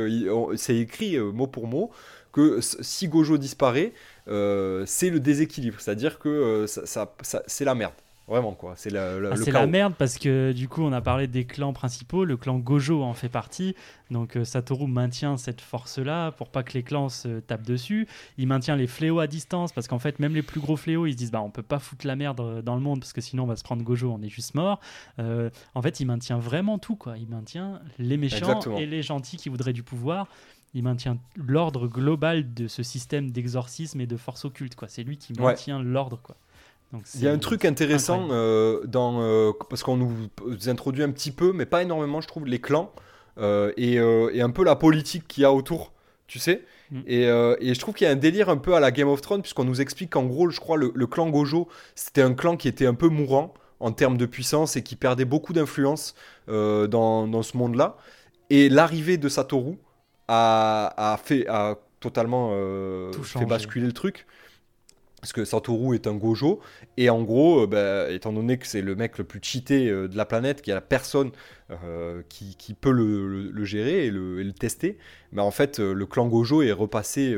[0.55, 1.91] c'est écrit mot pour mot
[2.31, 3.93] que si Gojo disparaît,
[4.27, 5.79] euh, c'est le déséquilibre.
[5.79, 7.93] C'est-à-dire que ça, ça- ça- c'est la merde.
[8.27, 8.73] Vraiment, quoi.
[8.75, 9.53] C'est la- la- Ah, le chaos.
[9.53, 13.03] la merde parce que du coup on a parlé des clans principaux, le clan Gojo
[13.03, 13.75] en fait partie,
[14.09, 18.07] donc euh, Satoru maintient cette force-là pour pas que les clans se tapent dessus,
[18.39, 21.11] il maintient les fléaux à distance parce qu'en fait même les plus gros fléaux ils
[21.11, 23.21] se disent bah on peut pas foutre la merde euh, dans le monde parce que
[23.21, 24.79] sinon on va se prendre Gojo, on est juste mort.
[25.19, 28.77] Euh, en fait il maintient vraiment tout quoi, il maintient les méchants Exactement.
[28.79, 30.27] et les gentils qui voudraient du pouvoir.
[30.73, 34.89] Il maintient l'ordre global de ce système d'exorcisme et de force occulte quoi.
[34.89, 35.43] C'est lui qui Ouais.
[35.51, 36.35] maintient l'ordre quoi.
[37.15, 40.29] Il y a un truc intéressant euh, dans euh, parce qu'on nous
[40.67, 42.91] introduit un petit peu, mais pas énormément, je trouve, les clans
[43.37, 45.91] euh, et, et un peu la politique qu'il y a autour,
[46.27, 46.63] tu sais.
[46.91, 46.99] Mm.
[47.07, 49.21] Et, et je trouve qu'il y a un délire un peu à la Game of
[49.21, 52.57] Thrones, puisqu'on nous explique qu'en gros, je crois, le, le clan Gojo, c'était un clan
[52.57, 56.15] qui était un peu mourant en termes de puissance et qui perdait beaucoup d'influence
[56.47, 57.97] dans, dans ce monde-là.
[58.49, 59.77] Et l'arrivée de Satoru
[60.27, 62.51] a, a fait a totalement
[63.23, 64.25] fait basculer le truc.
[65.25, 66.59] Parce que Satoru est un gojo,
[66.97, 70.07] et en gros, euh, bah, étant donné que c'est le mec le plus cheaté euh,
[70.07, 71.31] de la planète, qu'il y a personne
[71.71, 74.99] euh, qui, qui peut le, le- le gérer et le, et le tester,
[75.31, 77.35] mais en fait, le clan gojo est repassé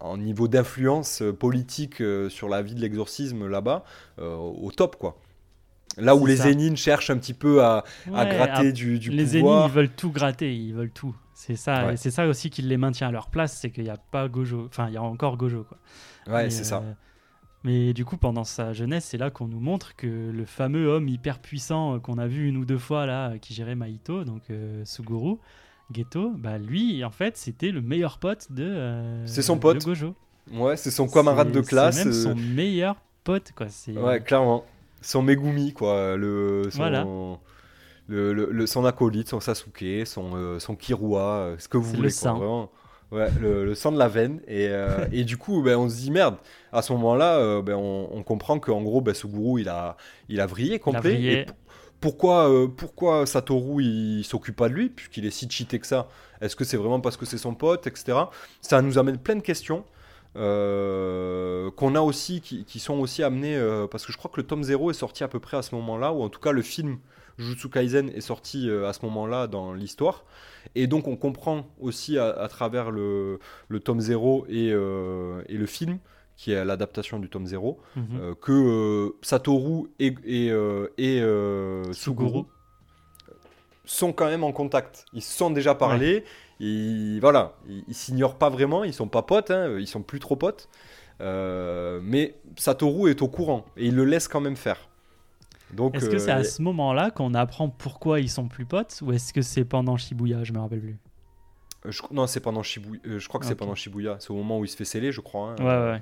[0.00, 3.84] en niveau d'influence politique sur la vie de l'exorcisme là-bas,
[4.18, 5.18] au top, quoi.
[5.98, 6.44] Là où les ça.
[6.44, 9.68] Zénines cherchent un petit peu à, gratter du, du les pouvoir.
[9.68, 11.14] Zénines, ils veulent tout gratter, ils veulent tout.
[11.38, 11.96] C'est ça, Ouais.
[11.98, 14.64] c'est ça aussi qui les maintient à leur place, c'est qu'il n'y a pas Gojo,
[14.70, 15.76] enfin il y a encore Gojo quoi.
[16.34, 16.78] Ouais, c'est ça.
[16.78, 16.92] euh,
[17.62, 21.08] Mais du coup, pendant sa jeunesse, c'est là qu'on nous montre que le fameux homme
[21.08, 24.44] hyper puissant euh, qu'on a vu une ou deux fois là, qui gérait Maito, donc
[24.48, 25.36] euh, Suguru,
[25.92, 28.64] Geto, bah lui, en fait, c'était le meilleur pote de.
[28.64, 29.84] euh, C'est son de pote.
[29.84, 30.14] Gojo.
[30.52, 31.96] Ouais, c'est son camarade de classe.
[31.98, 33.66] C'est même son meilleur pote quoi.
[33.88, 34.64] Ouais, clairement.
[35.02, 36.16] Son Megumi, quoi.
[36.16, 37.04] Le, son, Voilà.
[38.08, 42.08] Le, le- son acolyte, son Sasuke, son, euh, son Kirua, euh, ce que vous voulez.
[42.08, 42.70] le quoi, vraiment.
[43.12, 44.40] Ouais, le, sang de la veine.
[44.48, 46.36] Et, euh, et du coup, ben, on se dit merde.
[46.72, 49.96] À ce moment-là, euh, ben, on, on, comprend qu'en gros, ben, Suguru, il a,
[50.28, 51.00] il a vrillé complet.
[51.02, 51.32] Il a vrillé.
[51.40, 51.46] Et
[52.00, 56.08] pourquoi, euh, pourquoi Satoru, il, s'occupe pas de lui, puisqu'il est si cheaté que ça?
[56.40, 58.18] Est-ce que c'est vraiment parce que c'est son pote, etc.
[58.60, 59.84] Ça nous amène plein de questions.
[60.34, 63.58] qu'on a aussi, qui, qui, sont aussi amenées,
[63.90, 65.74] parce que je crois que le tome 0 est sorti à peu près à ce
[65.76, 66.98] moment-là, ou en tout cas le film
[67.38, 70.24] Jujutsu Kaisen est sorti à ce moment-là dans l'histoire.
[70.74, 75.66] Et donc on comprend aussi à, travers le, le, tome 0 et, euh, et, le
[75.66, 75.98] film,
[76.36, 78.04] qui est l'adaptation du tome 0, mhm.
[78.20, 82.42] euh, que euh, Satoru et, et, Suguru
[83.84, 85.04] sont quand même en contact.
[85.12, 86.24] Ils se sont déjà parlé.
[86.58, 90.36] Ils, voilà, ils, s'ignorent pas vraiment, ils sont pas potes, hein, ils sont plus trop
[90.36, 90.68] potes.
[91.20, 94.88] mais Satoru est au courant et il le laisse quand même faire.
[95.92, 99.12] Est-ce que c'est à euh, ce moment-là qu'on apprend pourquoi ils sont plus potes ou
[99.12, 100.96] est-ce que c'est pendant Shibuya Je me rappelle plus?
[101.86, 103.00] Euh, non, c'est pendant Shibuya.
[103.06, 104.16] Euh, je crois que c'est pendant Shibuya.
[104.20, 105.54] C'est au moment où il se fait sceller, je crois.
[105.58, 106.00] Hein.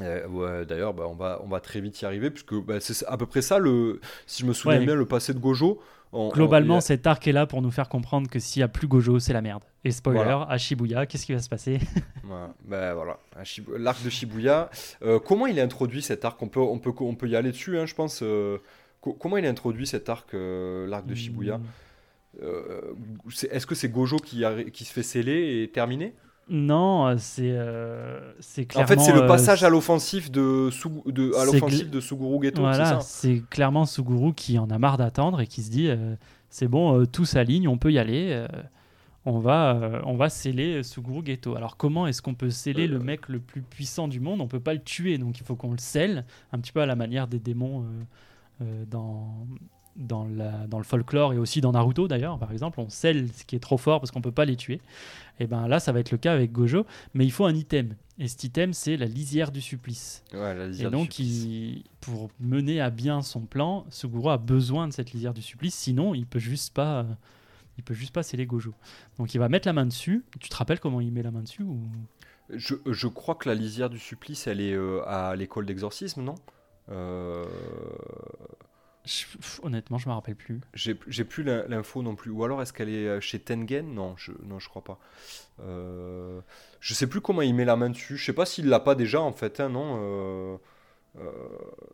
[0.00, 0.26] Ouais, ouais.
[0.26, 3.16] ouais, d'ailleurs, bah, on, va, on va très vite y arriver, puisque bah, c'est à
[3.16, 5.80] peu près ça, le, si je me souviens bien, le passé de Gojo.
[6.32, 9.18] Globalement, cet arc est là pour nous faire comprendre que s'il n'y a plus Gojo,
[9.18, 9.64] c'est la merde.
[9.84, 11.78] Et spoiler, à Shibuya, qu'est-ce qui va se passer
[12.64, 13.18] ben, voilà.
[13.76, 14.70] L'arc de Shibuya.
[15.02, 16.40] Euh, comment il est introduit cet arc?
[16.42, 18.22] On peut, on, peut, on peut y aller dessus, hein, je pense.
[18.22, 18.58] Euh,
[19.00, 21.58] comment il est introduit cet arc, euh, l'arc de Shibuya?
[21.58, 22.40] Hmm.
[23.50, 26.14] Est-ce que c'est Gojo qui, qui se fait sceller et terminé
[26.48, 27.58] non, c'est
[28.40, 28.84] c'est clairement.
[28.84, 30.70] En fait, c'est le passage à l'offensif de,
[31.10, 32.60] de, à l'offensive de Suguru Geto.
[32.60, 35.90] Voilà, c'est clairement Suguru qui en a marre d'attendre et qui se dit
[36.50, 38.46] c'est bon, tout s'aligne, on peut y aller
[39.26, 41.56] on va, euh, on va sceller Suguru Geto.
[41.56, 44.40] Alors comment est-ce qu'on peut sceller le mec le plus puissant du monde?
[44.40, 46.86] On peut pas le tuer, donc il faut qu'on le scelle, un petit peu à
[46.86, 47.86] la manière des démons euh,
[48.62, 49.46] euh, dans,
[49.96, 52.80] dans, la, dans le folklore et aussi dans Naruto d'ailleurs, par exemple.
[52.80, 54.80] On scelle ce qui est trop fort parce qu'on peut pas les tuer.
[55.40, 57.94] Et ben là, ça va être le cas avec Gojo, mais il faut un item.
[58.18, 60.22] Et cet item, c'est la lisière du supplice.
[60.32, 61.20] et donc,
[62.00, 66.14] pour mener à bien son plan, Suguru a besoin de cette lisière du supplice, sinon
[66.14, 67.06] il peut juste pas
[67.76, 68.72] il peut juste passer les Gojo.
[69.18, 70.24] Donc il va mettre la main dessus.
[70.40, 71.80] Tu te rappelles comment il met la main dessus ou...
[72.50, 76.36] je, je, crois que la lisière du supplice, elle est euh, à l'école d'exorcisme, non?
[76.90, 77.44] Euh...
[79.62, 80.60] honnêtement, je me rappelle plus.
[80.74, 82.30] J'ai plus l'info non plus.
[82.30, 83.94] Ou alors est-ce qu'elle est euh, chez Tengen?
[83.94, 84.98] Non, je non, je crois pas.
[85.60, 86.40] Euh...
[86.80, 88.16] Je sais plus comment il met la main dessus.
[88.16, 89.60] Je sais pas s'il l'a pas déjà en fait.
[89.60, 89.98] Hein, non.
[90.00, 90.56] Euh...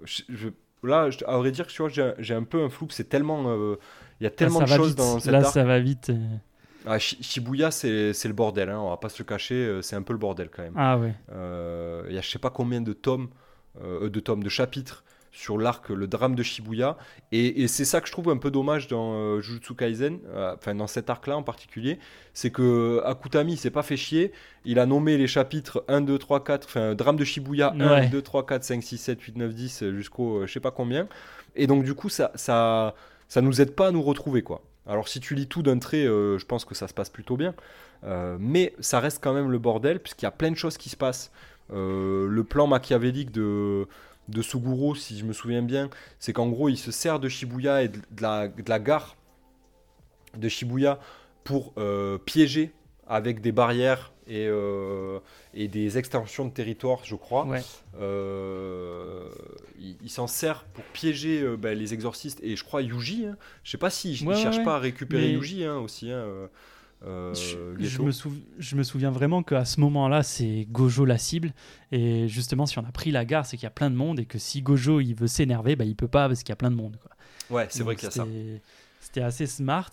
[0.04, 0.48] Je,
[0.82, 2.88] là, à vrai dire, tu vois, j'ai un peu un flou.
[2.90, 3.76] C'est tellement
[4.20, 6.12] il y a tellement de choses dans cette Là, ça va vite.
[6.86, 10.02] Ah, Shibuya, c'est le bordel, hein, on va pas se le cacher, euh, c'est un
[10.02, 10.72] peu le bordel quand même.
[10.76, 11.14] Ah ouais.
[11.30, 13.28] Euh, il y a je sais pas combien de tomes,
[13.82, 16.96] euh, de tomes, de chapitres sur l'arc, le drame de Shibuya.
[17.32, 20.18] Et, c'est ça que je trouve un peu dommage dans euh, Jujutsu Kaisen,
[20.54, 21.98] enfin dans cet arc-là en particulier,
[22.34, 24.32] c'est que Akutami s'est pas fait chier.
[24.64, 28.22] Il a nommé les chapitres 1, 2, 3, 4, enfin drame de Shibuya 1, 2,
[28.22, 31.08] 3, 4, 5, 6, 7, 8, 9, 10 jusqu'au je sais pas combien.
[31.56, 32.94] Et donc du coup, ça, ça,
[33.28, 34.62] ça nous aide pas à nous retrouver quoi.
[34.86, 37.36] Alors si tu lis tout d'un trait, euh, je pense que ça se passe plutôt
[37.36, 37.54] bien.
[38.04, 40.88] Euh, mais ça reste quand même le bordel, puisqu'il y a plein de choses qui
[40.88, 41.30] se passent.
[41.72, 43.86] Euh, le plan machiavélique de,
[44.30, 47.82] de Suguru, si je me souviens bien, c'est qu'en gros, il se sert de Shibuya
[47.82, 49.16] et de, la, de la, gare
[50.36, 50.98] de Shibuya
[51.44, 51.74] pour
[52.24, 52.72] piéger
[53.06, 55.18] avec des barrières et, euh,
[55.52, 57.46] et des extensions de territoire, je crois.
[58.00, 59.28] Euh,
[59.78, 63.26] il, s'en sert pour piéger euh, bah, les exorcistes et je crois Yuji.
[63.26, 63.36] Hein.
[63.64, 66.12] Je sais pas si je ne cherche pas à récupérer Yuji hein, aussi.
[66.12, 66.24] Hein,
[67.02, 68.10] je, me
[68.58, 71.52] je, me souviens vraiment qu'à ce moment-là, c'est Gojo la cible.
[71.92, 74.20] Et justement, si on a pris la gare, c'est qu'il y a plein de monde
[74.20, 76.56] et que si Gojo il veut s'énerver, bah, il peut pas parce qu'il y a
[76.56, 76.98] plein de monde.
[77.00, 77.10] Quoi.
[77.56, 78.26] Ouais, c'est vrai qu'il y a ça.
[79.00, 79.90] C'était assez smart.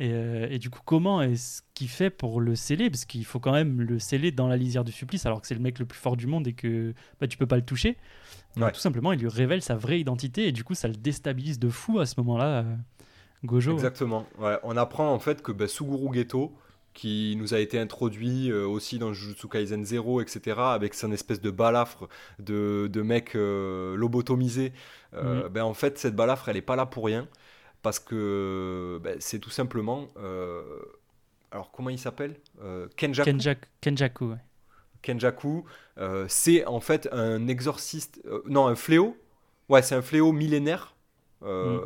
[0.00, 2.90] Euh, et, du coup, comment est-ce qu'il fait pour le sceller?
[2.90, 5.54] Parce qu'il faut quand même le sceller dans la lisière du supplice, alors que c'est
[5.54, 7.96] le mec le plus fort du monde et que bah, tu peux pas le toucher.
[8.56, 11.68] Tout simplement, il lui révèle sa vraie identité et du coup, ça le déstabilise de
[11.68, 12.76] fou à ce moment-là, euh,
[13.44, 13.72] Gojo.
[13.72, 14.26] Exactement.
[14.38, 14.58] Ouais.
[14.62, 16.52] On apprend en fait que bah, Suguru Geto,
[16.94, 21.40] qui nous a été introduit euh, aussi dans Jujutsu Kaisen 0, etc., avec son espèce
[21.40, 22.08] de balafre
[22.38, 24.72] de, de mec lobotomisé,
[25.12, 25.48] mhm.
[25.48, 27.28] ben, en fait, cette balafre, elle est pas là pour rien
[27.82, 30.08] parce que ben, c'est tout simplement.
[30.18, 30.62] Euh,
[31.50, 33.30] alors, comment il s'appelle euh, Kenjaku.
[33.80, 34.34] Kenjaku,
[35.02, 35.64] Kenjaku,
[35.98, 38.20] euh, c'est en fait un exorciste.
[38.46, 39.16] non, un fléau.
[39.68, 40.94] Ouais, c'est un fléau millénaire.
[41.40, 41.78] Mm.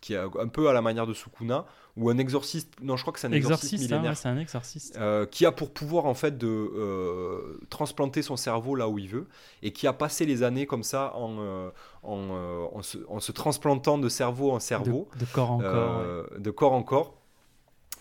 [0.00, 1.66] Qui, est un peu à la manière de Sukuna,
[1.96, 4.98] ou un exorciste, non je crois que c'est un exorciste, hein, millénaire, c'est un exorciste,
[5.30, 9.26] qui a pour pouvoir en fait de transplanter son cerveau là où il veut,
[9.62, 11.70] et qui a passé les années comme ça en, euh,
[12.02, 12.82] en,
[13.20, 15.08] se, transplantant de cerveau en cerveau.
[15.18, 15.98] De, corps en corps.
[16.00, 17.14] Euh, de corps en corps.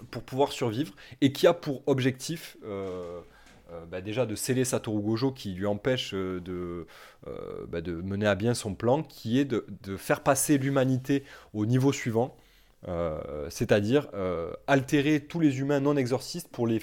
[0.10, 2.58] pour pouvoir survivre et qui a pour objectif
[3.90, 6.88] bah, déjà de sceller Satoru Gojo qui lui empêche de,
[7.68, 11.66] bah, de mener à bien son plan qui est de, de faire passer l'humanité au
[11.66, 12.36] niveau suivant
[13.50, 14.08] c'est-à-dire
[14.68, 16.82] altérer tous les humains non exorcistes pour les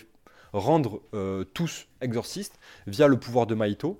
[0.52, 1.02] rendre
[1.54, 3.98] tous exorcistes via le pouvoir de Maito.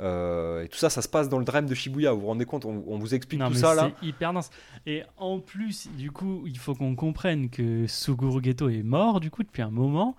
[0.00, 2.12] Euh, et tout ça, ça se passe dans le drame de Shibuya.
[2.12, 3.92] Vous vous rendez compte on, vous explique tout ça là.
[4.00, 4.50] C'est hyper dense.
[4.86, 9.30] Et en plus, du coup, il faut qu'on comprenne que Suguru Geto est mort du
[9.30, 10.16] coup depuis un moment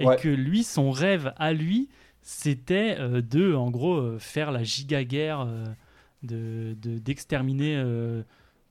[0.00, 1.88] et que lui, son rêve à lui,
[2.22, 5.46] c'était euh, de, en gros, euh, faire la giga guerre,
[6.22, 7.82] de d'exterminer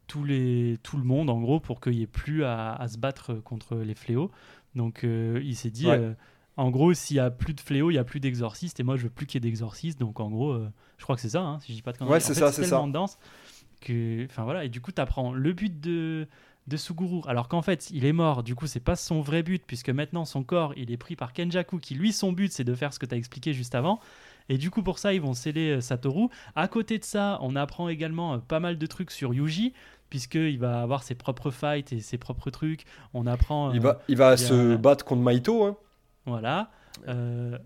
[0.08, 2.98] tous les, tout le monde en gros pour qu'il n'y ait plus à, à, se
[2.98, 4.32] battre contre les fléaux.
[4.76, 5.88] Donc il s'est dit,
[6.60, 8.82] en gros, s'il y a plus de fléau, il y a plus d'exorcistes.
[8.82, 9.98] Et moi, je veux plus qu'il y ait d'exorcistes.
[9.98, 11.98] Donc, en gros, euh, je crois que c'est ça, hein, si je dis pas de
[11.98, 12.16] conneries.
[12.16, 12.86] Ouais, c'est ça, c'est ça.
[12.86, 13.18] dense
[13.80, 14.66] que, enfin voilà.
[14.66, 16.28] Et du coup, tu apprends le but de
[16.70, 18.44] de Suguru, alors qu'en fait, il est mort.
[18.44, 21.34] Du coup, c'est pas son vrai but, puisque maintenant son corps, il est pris par
[21.34, 24.00] Kenjaku, qui lui, son but, c'est de faire ce que tu as expliqué juste avant.
[24.48, 26.28] Et du coup, pour ça, ils vont sceller euh, Satoru.
[26.56, 29.74] À côté de ça, on apprend également euh, pas mal de trucs sur Yuji
[30.10, 32.86] puisqu'il va avoir ses propres fights et ses propres trucs.
[33.14, 33.72] On apprend.
[33.74, 35.66] il va, il va se battre contre Maito.
[35.66, 35.78] Hein.
[36.26, 36.72] Voilà.
[37.08, 37.58] Euh,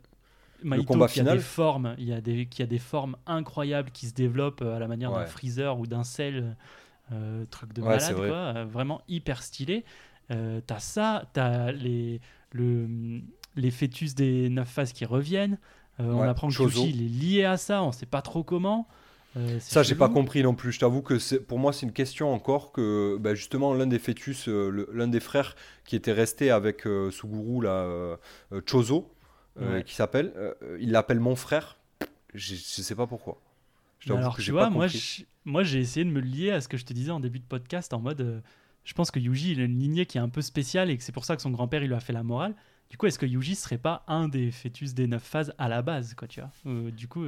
[0.63, 1.37] le combat final.
[1.37, 4.75] des formes, il y a des, qui a des formes incroyables qui se développent euh,
[4.75, 6.55] à la manière d'un freezer ou d'un sel,
[7.11, 9.83] euh, truc de malade, quoi, euh, vraiment hyper stylé.
[10.29, 13.21] t'as ça, t'as les, le,
[13.55, 15.57] les fœtus des neuf phases qui reviennent.
[15.99, 18.87] on apprend que Yuji est lié à ça, on sait pas trop comment.
[19.35, 20.71] Euh, ça, j'ai pas compris non plus.
[20.71, 24.47] Je t'avoue que pour moi, c'est une question encore que bah, justement l'un des fœtus,
[24.47, 28.17] euh, l'un des frères qui était resté avec euh, Suguru, là,
[28.65, 29.11] Chozo,
[29.85, 30.33] qui s'appelle,
[30.79, 31.77] il l'appelle mon frère.
[32.33, 33.39] Je sais pas pourquoi.
[34.09, 34.87] Alors, tu vois, moi,
[35.45, 37.45] moi, j'ai essayé de me lier à ce que je te disais en début de
[37.45, 38.41] podcast en mode.
[38.83, 41.03] je pense que Yuji, il a une lignée qui est un peu spéciale et que
[41.03, 42.55] c'est pour ça que son grand-père, il lui a fait la morale.
[42.89, 45.81] Du coup, est-ce que Yuji serait pas un des fœtus des neuf phases à la
[45.81, 46.91] base, quoi, tu vois?
[46.91, 47.25] Du coup.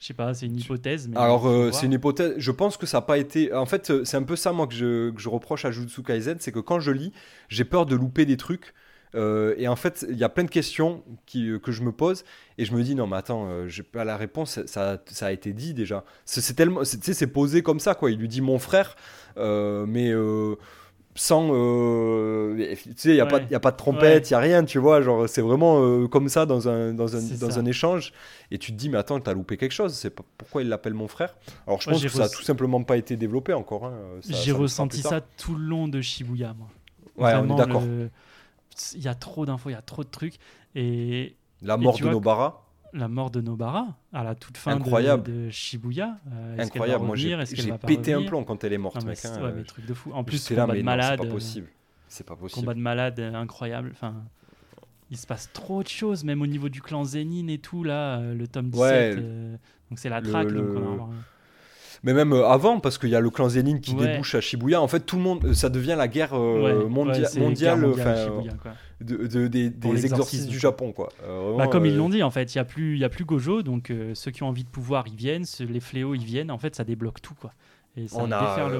[0.00, 1.10] Je sais pas, c'est une hypothèse.
[1.16, 2.34] Alors, euh, c'est une hypothèse.
[2.36, 3.52] Je pense que ça n'a pas été.
[3.52, 6.02] En fait, euh, c'est un peu ça, moi, que je, que je reproche à Jujutsu
[6.02, 7.12] Kaisen c'est que quand je lis,
[7.48, 8.74] j'ai peur de louper des trucs.
[9.14, 12.24] Euh, et en fait, il y a plein de questions qui, que je me pose
[12.58, 15.52] et je me dis non mais attends, j'ai pas la réponse, ça, ça, a été
[15.52, 16.04] dit déjà.
[16.24, 18.10] C'est tellement, c'est posé comme ça quoi.
[18.10, 18.96] Il lui dit mon frère,
[19.36, 20.12] mais
[21.18, 21.50] sans.
[21.52, 24.64] Euh, tu sais, il n'y a, pas, a pas de trompette, il n'y a rien,
[24.64, 25.02] tu vois.
[25.02, 28.12] Genre, c'est vraiment euh, comme ça dans un, dans un, dans un échange.
[28.50, 29.94] Et tu te dis, mais attends, t'as loupé quelque chose.
[29.94, 31.34] C'est pourquoi il l'appelle mon frère?
[31.66, 33.86] Alors, je pense que ça a tout simplement pas été développé encore.
[33.86, 33.94] Hein.
[34.28, 36.68] J'ai ressenti ça tout le long de Shibuya, moi.
[37.16, 37.82] Ouais, on est d'accord.
[38.94, 40.36] Il y a trop d'infos, il y a trop de trucs.
[40.74, 41.36] Et.
[41.62, 42.64] La mort de Nobara
[42.94, 46.16] la mort de Nobara à la toute fin De, Shibuya.
[46.32, 47.36] Euh, Incroyable, moi j'ai
[47.86, 49.18] pété un plomb quand elle est morte, mec.
[49.24, 50.10] Hein, truc de fou.
[50.12, 51.18] En plus, combat de malade.
[51.20, 51.68] C'est pas possible.
[52.08, 52.60] C'est pas possible.
[52.60, 53.90] Combat de malade incroyable.
[53.92, 54.14] Enfin,
[55.10, 58.18] il se passe trop de choses, même au niveau du clan Zenin et tout là,
[58.18, 59.18] euh, le tome 17.
[59.18, 59.56] Euh,
[59.90, 60.52] donc c'est la traque.
[60.52, 61.10] Donc on
[62.02, 64.80] mais même euh, avant, parce qu'il y a le clan Zenin qui débouche à Shibuya.
[64.80, 67.28] En fait, tout le monde, euh, ça devient la guerre euh, mondiale,
[69.00, 71.10] de, des, exorcistes du Japon, quoi.
[71.56, 73.24] bah, comme ils l'ont dit, en fait, il y a plus, il y a plus
[73.24, 76.50] Gojo, donc ceux qui ont envie de pouvoir, ils viennent, les fléaux, ils viennent.
[76.50, 77.52] En fait, ça débloque tout, quoi.
[77.96, 78.70] Et on a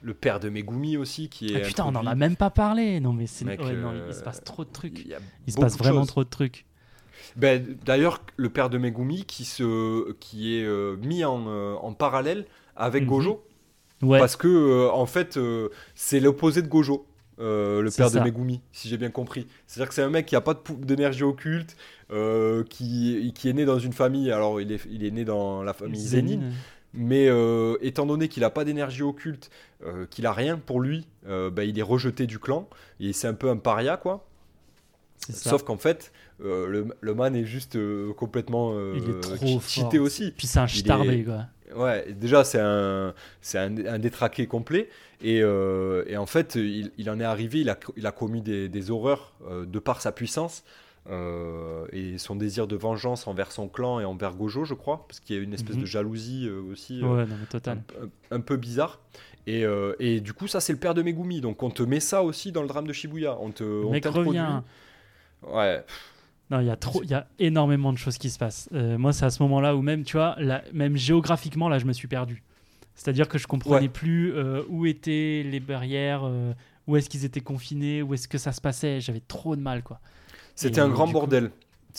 [0.00, 1.56] le père de Megumi aussi qui est.
[1.56, 3.00] Ah, putain, on en a même pas parlé.
[3.00, 3.44] Non, mais c'est.
[3.44, 5.06] il se passe trop de trucs.
[5.46, 6.64] Il, se passe vraiment trop de trucs.
[7.36, 12.46] Ben, D'ailleurs, le père de Megumi qui, se, qui est mis en, en parallèle
[12.76, 13.08] avec mhm.
[13.08, 13.44] Gojo.
[14.08, 17.06] Parce que, euh, en fait, euh, c'est l'opposé de Gojo.
[17.40, 19.48] Euh, le père de Megumi, si j'ai bien compris.
[19.66, 21.76] C'est-à-dire que c'est un mec qui n'a pas d'énergie occulte,
[22.68, 25.72] qui, qui, est né dans une famille, alors il est, il est né dans la
[25.72, 26.50] famille Zenin,
[26.92, 27.28] mais
[27.80, 29.50] étant donné qu'il n'a pas d'énergie occulte,
[30.10, 32.68] qu'il a rien pour lui, bah, il est rejeté du clan,
[33.00, 34.28] et c'est un peu un paria, quoi.
[35.30, 37.78] Sauf qu'en fait, le, le, man est juste
[38.14, 38.74] complètement
[39.66, 40.32] cheaté aussi.
[40.36, 41.46] Puis c'est un chitardé, quoi.
[41.76, 43.14] Ouais, déjà, c'est un,
[43.54, 44.88] un, détraqué complet.
[45.22, 48.40] Et, euh, et en fait, il, il, en est arrivé, il a, il a commis
[48.40, 50.64] des, des horreurs euh, de par sa puissance
[51.10, 55.20] euh, et son désir de vengeance envers son clan et envers Gojo, je crois, parce
[55.20, 55.86] qu'il y a une espèce de mhm.
[55.86, 57.82] jalousie aussi ouais, non, total.
[58.30, 59.00] Un, peu bizarre.
[59.46, 59.64] Et,
[59.98, 61.40] et, du coup, ça, c'est le père de Megumi.
[61.40, 63.36] Donc, on te met ça aussi dans le drame de Shibuya.
[63.40, 64.62] On te, on Mec revient.
[65.42, 65.84] Ouais.
[66.52, 68.68] Non, il y a trop, il y a énormément de choses qui se passent.
[68.74, 70.36] Euh, moi, c'est à ce moment-là où même, tu vois,
[70.74, 72.42] même géographiquement, là, je me suis perdu.
[72.94, 76.52] C'est-à-dire que je comprenais plus euh, où étaient les barrières, euh,
[76.86, 79.00] où est-ce qu'ils étaient confinés, où est-ce que ça se passait.
[79.00, 79.98] J'avais trop de mal, quoi.
[80.54, 81.52] C'était un grand bordel.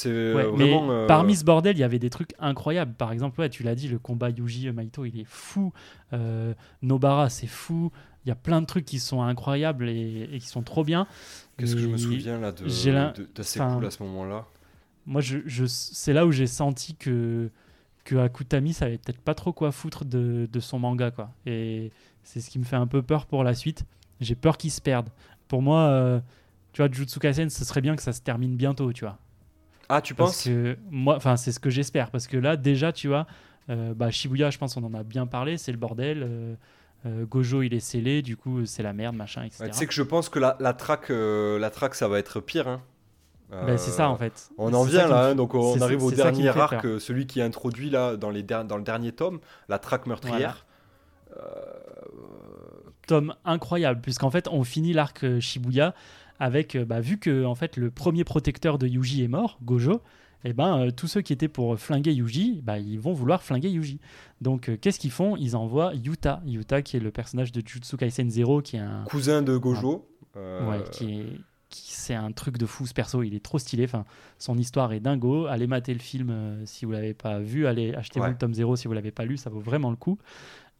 [0.06, 2.94] mais parmi ce bordel, il y avait des trucs incroyables.
[2.94, 5.74] Par exemple, ouais, tu l'as dit, le combat Yuji Maito, il est fou.
[6.84, 7.92] Nobara, c'est fou.
[8.24, 11.08] Il y a plein de trucs qui sont incroyables et, et qui sont trop bien.
[11.58, 14.46] Qu'est-ce que je me souviens là de, de, d'assez cool à ce moment-là
[15.06, 17.50] Moi, je, je- c'est là où j'ai senti que,
[18.06, 21.12] que Akutami savait peut-être pas trop quoi foutre de, de son manga.
[21.12, 21.32] Quoi.
[21.46, 21.92] Et
[22.24, 23.86] c'est ce qui me fait un peu peur pour la suite.
[24.22, 25.10] J'ai peur qu'il se perde.
[25.48, 26.20] Pour moi, euh,
[26.74, 29.20] tu vois, Jujutsu Kaisen, ce serait bien que ça se termine bientôt, tu vois.
[29.90, 30.46] Ah, tu Parce penses?
[30.46, 32.10] que moi, enfin, c'est ce que j'espère.
[32.12, 33.28] Parce que là, déjà, tu vois,
[33.70, 36.24] euh, bah, Shibuya, je pense, on en a bien parlé, c'est le bordel.
[36.24, 36.56] euh,
[37.06, 39.64] euh, Gojo, il est scellé, du coup, c'est la merde, machin, etc.
[39.64, 42.20] Ouais, Tu sais que je pense que la, la track, euh, la track, ça va
[42.20, 42.68] être pire.
[42.68, 42.82] hein.
[43.52, 44.50] Bah, c'est ça, Euh, en fait.
[44.58, 46.82] On C'est en vient là, hein, donc on arrive au qui dernier arc, peur.
[46.86, 49.40] euh, celui qui est introduit là dans, les der- dans le dernier tome,
[49.70, 50.66] la track meurtrière.
[53.08, 55.94] tome incroyable, puisqu'en fait, on finit l'arc euh, Shibuya
[56.40, 60.02] avec, euh, bah, vu que en fait, le premier protecteur de Yuji est mort, Gojo,
[60.44, 63.70] et ben euh, tous ceux qui étaient pour flinguer Yuji, bah, ils vont vouloir flinguer
[63.70, 64.00] Yuji.
[64.42, 65.38] Donc, euh, qu'est-ce qu'ils font?
[65.38, 69.04] Ils envoient Yuta, Yuta qui est le personnage de Jujutsu Kaisen Zero, qui est un,
[69.06, 70.10] Cousin de Gojo.
[70.36, 70.70] euh, Ah.
[70.70, 71.26] ouais, qui est
[71.76, 73.86] c'est un truc de fou ce perso, il est trop stylé.
[73.86, 74.06] Enfin,
[74.38, 75.48] son histoire est dingo.
[75.48, 77.66] Allez mater le film euh, si vous l'avez pas vu.
[77.66, 78.32] Allez achetez-vous Ouais.
[78.32, 80.20] le tome 0 si vous l'avez pas lu, ça vaut vraiment le coup.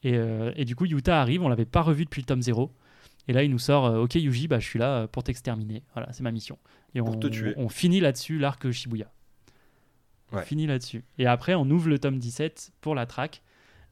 [0.04, 2.70] Et, euh, et du coup, Yuta arrive, on l'avait pas revu depuis le tome 0.
[3.28, 5.82] Et là, il nous sort euh, Ok, Yuji, bah, je suis là euh, pour t'exterminer.
[5.96, 6.60] Voilà, c'est ma mission.
[6.94, 7.54] Et Pour on, te tuer.
[7.58, 9.10] on finit là-dessus l'arc Shibuya.
[10.34, 10.44] On Ouais.
[10.44, 11.04] finit là-dessus.
[11.20, 13.42] Et après, on ouvre le tome 17 pour la track.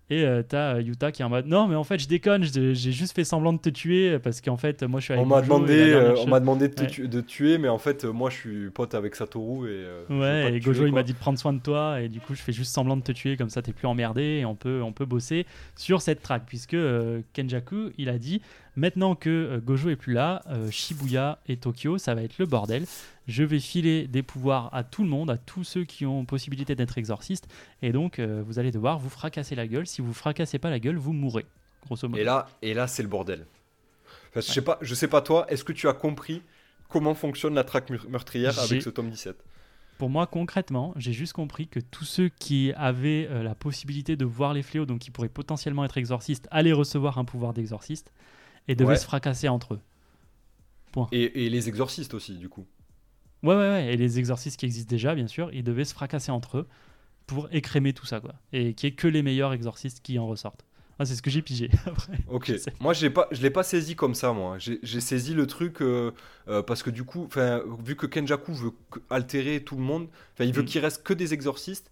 [0.10, 2.44] Et euh, t'as euh, Yuta qui est en mode Non, mais en fait, je déconne,
[2.44, 5.30] j'ai juste fait semblant de te tuer parce qu'en fait, moi, je suis avec On
[5.30, 6.88] m'a demandé, euh, on m'a demandé de, te Ouais.
[6.90, 9.72] tu- de tuer, mais en fait, euh, moi, je suis pote avec Satoru et.
[9.74, 12.20] euh, Ouais, et Gojo tuer, il m'a dit de prendre soin de toi et du
[12.20, 14.56] coup je fais juste semblant de te tuer comme ça t'es plus emmerdé et on
[14.56, 15.46] peut, on peut bosser
[15.78, 18.42] sur cette track puisque euh, Kenjaku il a dit
[18.76, 22.46] maintenant que euh, Gojo est plus là, euh, Shibuya et Tokyo ça va être le
[22.46, 22.86] bordel.
[23.28, 26.76] Je vais filer des pouvoirs à tout le monde, à tous ceux qui ont possibilité
[26.76, 27.48] d'être exorcistes
[27.82, 29.88] et donc euh, vous allez devoir vous fracasser la gueule.
[29.88, 31.46] Si vous fracassez pas la gueule, vous mourrez.
[31.86, 32.22] Grosso modo.
[32.22, 33.46] Et là, et là, c'est le bordel.
[34.36, 35.46] Je sais pas, je sais pas toi.
[35.50, 36.42] Est-ce que tu as compris
[36.90, 39.36] comment fonctionne la traque meurtrière avec ce tome 17
[39.98, 44.26] Pour moi, concrètement, j'ai juste compris que tous ceux qui avaient euh, la possibilité de
[44.26, 48.12] voir les fléaux, donc qui pourraient potentiellement être exorcistes, allaient recevoir un pouvoir d'exorciste
[48.68, 48.96] et devaient Ouais.
[48.98, 49.80] se fracasser entre eux.
[51.12, 52.66] et, et les exorcistes aussi, du coup.
[53.44, 53.94] Ouais, ouais, ouais.
[53.94, 56.68] Et les exorcistes qui existent déjà, bien sûr, ils devaient se fracasser entre eux
[57.28, 58.36] pour écrémer tout ça, quoi.
[58.54, 60.66] Et qu'il n'y ait que les meilleurs exorcistes qui en ressortent.
[61.00, 62.20] Ah, c'est ce que j'ai pigé après.
[62.28, 62.52] Ok.
[62.80, 64.58] Moi, je l'ai pas, je l'ai pas saisi comme ça, moi.
[64.60, 66.12] J'ai saisi le truc euh,
[66.48, 67.28] euh, parce que du coup,
[67.84, 68.72] vu que Kenjaku veut
[69.10, 70.08] altérer tout le monde,
[70.40, 70.66] il veut Mm.
[70.66, 71.90] qu'il reste que des exorcistes.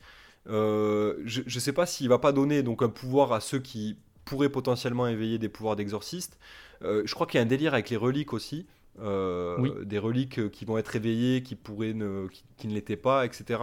[0.48, 3.98] euh, je, je sais pas s'il va pas donner donc un pouvoir à ceux qui
[4.30, 6.38] pourraient potentiellement éveiller des pouvoirs d'exorcistes.
[6.84, 8.66] Euh, je crois qu'il y a un délire avec les reliques aussi.
[9.02, 9.72] euh, Oui.
[9.86, 13.26] Des reliques euh, qui vont être éveillées, qui pourraient ne, qui, qui ne l'étaient pas,
[13.26, 13.62] etc.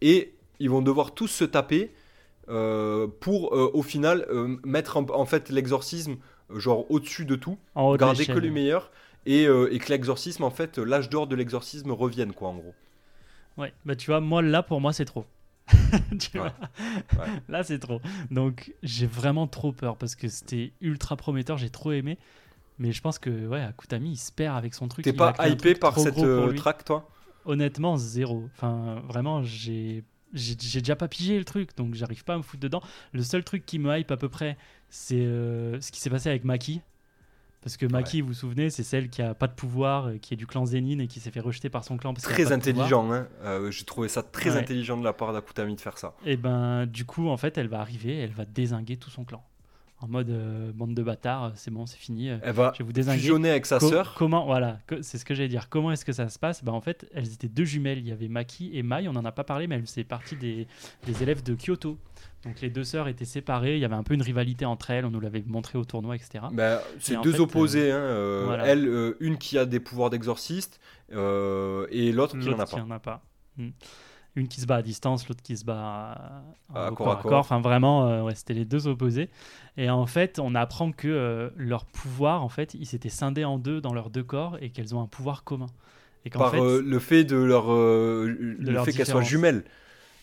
[0.00, 1.92] Et ils vont devoir tous se taper
[3.20, 4.26] pour au final
[4.64, 6.16] mettre en, en fait l'exorcisme
[6.54, 8.90] genre au-dessus de tout, En haut de garder que les meilleurs
[9.26, 12.74] et, et que l'exorcisme en fait l'âge d'or de l'exorcisme revienne quoi en gros.
[13.58, 15.24] Ouais, bah tu vois, moi là pour moi c'est trop.
[16.18, 16.52] Tu Ouais.
[17.14, 17.30] vois Ouais.
[17.48, 18.00] Là c'est trop.
[18.30, 22.18] Donc j'ai vraiment trop peur parce que c'était ultra prometteur, j'ai trop aimé.
[22.78, 25.04] Mais je pense que ouais, Akutami il se perd avec son truc.
[25.04, 27.08] T'es pas hypé par cette euh, track toi?
[27.44, 28.48] Honnêtement, zéro.
[28.54, 30.04] Enfin, vraiment, j'ai
[30.34, 32.82] j'ai j'ai déjà pas pigé le truc, donc j'arrive pas à me foutre dedans.
[33.12, 34.56] Le seul truc qui me hype à peu près,
[34.90, 36.82] c'est euh, ce qui s'est passé avec Maki.
[37.60, 40.32] Parce que Maki, vous vous souvenez, c'est celle qui a pas de pouvoir, euh, qui
[40.34, 42.14] est du clan Zenin et qui s'est fait rejeter par son clan.
[42.14, 43.26] Parce qu'elle a Très pas intelligent hein.
[43.42, 44.58] Euh, J'ai trouvé ça très Ouais.
[44.60, 46.14] intelligent de la part d'Akutami de faire ça.
[46.24, 49.44] Et ben, du coup, en fait, elle va arriver, elle va désinguer tout son clan.
[50.00, 52.28] En mode euh, bande de bâtards, c'est bon, c'est fini.
[52.28, 53.18] Elle va je vais vous désinguer.
[53.18, 54.14] fusionner avec sa Co- sœur.
[54.16, 55.68] Comment, voilà, c'est ce que j'allais dire.
[55.68, 56.62] Comment est-ce que ça se passe?
[56.62, 57.98] Bah, En fait, elles étaient deux jumelles.
[57.98, 60.36] Il y avait Maki et Mai, on n'en a pas parlé, mais elles faisaient partie
[60.36, 60.68] des,
[61.04, 61.98] des élèves de Kyoto.
[62.44, 65.04] Donc les deux sœurs étaient séparées, il y avait un peu une rivalité entre elles,
[65.04, 66.44] on nous l'avait montré au tournoi, etc.
[66.52, 67.90] Bah, c'est Et deux fait, opposés.
[67.90, 68.66] hein, euh, voilà.
[68.66, 70.80] Elle, euh, une qui a des pouvoirs d'exorciste
[71.12, 72.82] euh, et l'autre qui n'en a qui pas.
[72.82, 73.22] en a pas.
[73.56, 73.70] Hmm.
[74.36, 77.40] Une qui se bat à distance, l'autre qui se bat à, corps à corps.
[77.40, 79.30] Enfin, vraiment, euh, ouais, c'était les deux opposés.
[79.76, 83.58] Et en fait, on apprend que euh, leur pouvoir, en fait, ils s'étaient scindés en
[83.58, 85.66] deux dans leurs deux corps et qu'elles ont un pouvoir commun.
[86.24, 89.64] Et Par fait, euh, le fait de leur, euh, le leur fait qu'elles soient jumelles.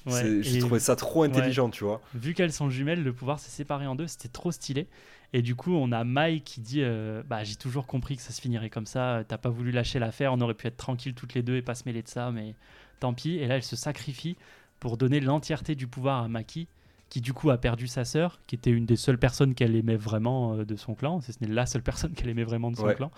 [0.06, 2.02] Ouais, J'ai trouvé ça trop intelligent, tu vois.
[2.14, 4.88] vu qu'elles sont jumelles, le pouvoir s'est séparé en deux, c'était trop stylé.
[5.34, 8.32] Et du coup, on a Mai qui dit euh, Bah, j'ai toujours compris que ça
[8.32, 11.34] se finirait comme ça, t'as pas voulu lâcher l'affaire, on aurait pu être tranquille toutes
[11.34, 12.56] les deux et pas se mêler de ça, mais
[13.00, 13.36] tant pis.
[13.36, 14.38] Et là, elle se sacrifie
[14.80, 16.68] pour donner l'entièreté du pouvoir à Maki,
[17.10, 19.96] qui du coup a perdu sa sœur, qui était une des seules personnes qu'elle aimait
[19.96, 22.78] vraiment euh, de son clan, si ce n'est la seule personne qu'elle aimait vraiment de
[22.78, 22.96] son Ouais.
[22.96, 23.12] clan.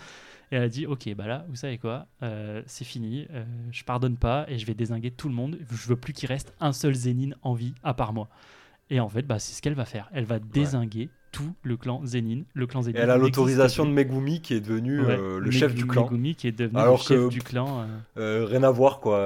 [0.52, 3.84] Et elle a dit Ok, bah là, vous savez quoi, euh, c'est fini, euh, je
[3.84, 6.72] pardonne pas et je vais désinguer tout le monde, je veux plus qu'il reste un
[6.72, 8.30] seul Zénine en vie à part moi.
[8.90, 10.10] Et en fait, bah, c'est ce qu'elle va faire.
[10.14, 12.44] Elle va désinguer tout le clan Zenin.
[12.54, 13.92] Le clan Zenin Et elle a l'autorisation de.
[13.92, 16.04] Megumi qui est devenu Ouais, euh, le chef du clan.
[16.06, 17.86] Megumi qui est devenu Alors le chef que- du clan.
[18.16, 19.20] rien à voir quoi.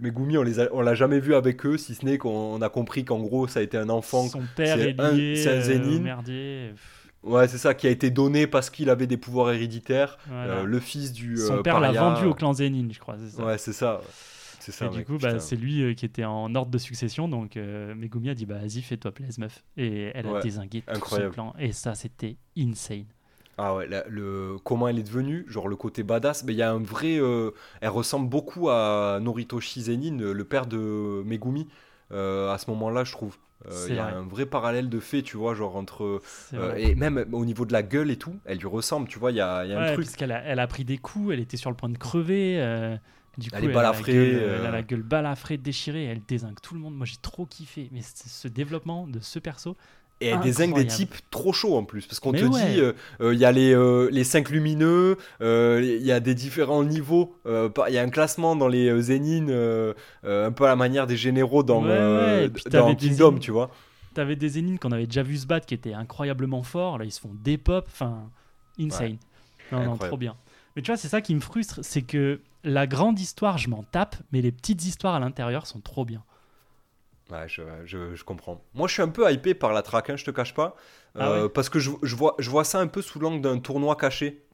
[0.00, 2.62] Megumi, on les a- on l'a jamais vu avec eux, si ce n'est qu'on on
[2.62, 4.26] a compris qu'en gros ça a été un enfant.
[4.28, 6.70] Son père est un- lié un merdier.
[6.72, 6.95] Pff,
[7.26, 10.16] Ouais, c'est ça, qui a été donné parce qu'il avait des pouvoirs héréditaires.
[10.28, 10.58] voilà.
[10.58, 11.36] Euh, le fils du.
[11.36, 13.16] Son euh, père l'a vendu au clan Zenin, je crois.
[13.18, 13.44] ça.
[13.44, 14.00] Ouais, c'est ça.
[14.60, 14.86] C'est ça.
[14.86, 17.28] et du coup, bah, c'est lui euh, qui était en ordre de succession.
[17.28, 19.62] Donc, Megumi a dit bah, Vas-y, fais-toi plaisir, meuf.
[19.76, 21.30] Et elle a Ouais, désingué tout incroyable.
[21.34, 21.54] son clan.
[21.58, 23.04] Et ça, c'était insane.
[23.58, 26.62] Ah ouais, la- le, comment elle est devenue, genre le côté badass, mais il y
[26.62, 27.16] a un vrai.
[27.18, 31.66] euh, elle ressemble beaucoup à Noritoshi Zenin, le père de Megumi,
[32.12, 33.36] euh, à ce moment-là, je trouve.
[33.66, 34.12] Euh, Il y a vrai.
[34.12, 36.20] un vrai parallèle de fait, tu vois, genre entre.
[36.54, 39.30] Euh, et même au niveau de la gueule et tout, elle lui ressemble, tu vois,
[39.32, 40.04] il y a, y a un truc.
[40.06, 42.56] puisqu'elle a, elle a pris des coups, elle était sur le point de crever.
[42.60, 42.96] euh,
[43.38, 44.56] du coup, Elle est balafrée, gueule, euh.
[44.60, 46.94] Elle a la gueule balafrée, déchirée, elle désingue tout le monde.
[46.96, 47.88] Moi, j'ai trop kiffé.
[47.92, 49.76] Mais ce développement de ce perso,
[50.22, 52.48] Et elle désigne des types trop chauds en plus, parce qu'on te ouais.
[52.48, 56.20] dit, euh, euh, il y a les, euh, les 5 lumineux, euh, il y a
[56.20, 60.76] des différents niveaux, il y a un classement dans les Zénines, un peu à la
[60.76, 63.70] manière des généraux dans, Ouais, dans des Kingdom, tu vois.
[64.14, 66.96] t'avais des Zénines qu'on avait déjà vu se battre qui étaient incroyablement forts.
[66.96, 67.84] Là, ils se font des pop.
[67.86, 68.30] Enfin,
[68.80, 69.18] insane.
[69.70, 70.34] Non, non, trop bien.
[70.74, 73.82] Mais tu vois, c'est ça qui me frustre c'est que la grande histoire, je m'en
[73.82, 76.22] tape, mais les petites histoires à l'intérieur sont trop bien.
[77.30, 78.62] Ouais, je, je- je comprends.
[78.74, 80.76] Moi, je suis un peu hypé par la track, hein, je te cache pas.
[81.18, 83.40] Ah Euh, ouais Parce que je, je vois, je vois ça un peu sous l'angle
[83.40, 84.46] d'un tournoi caché.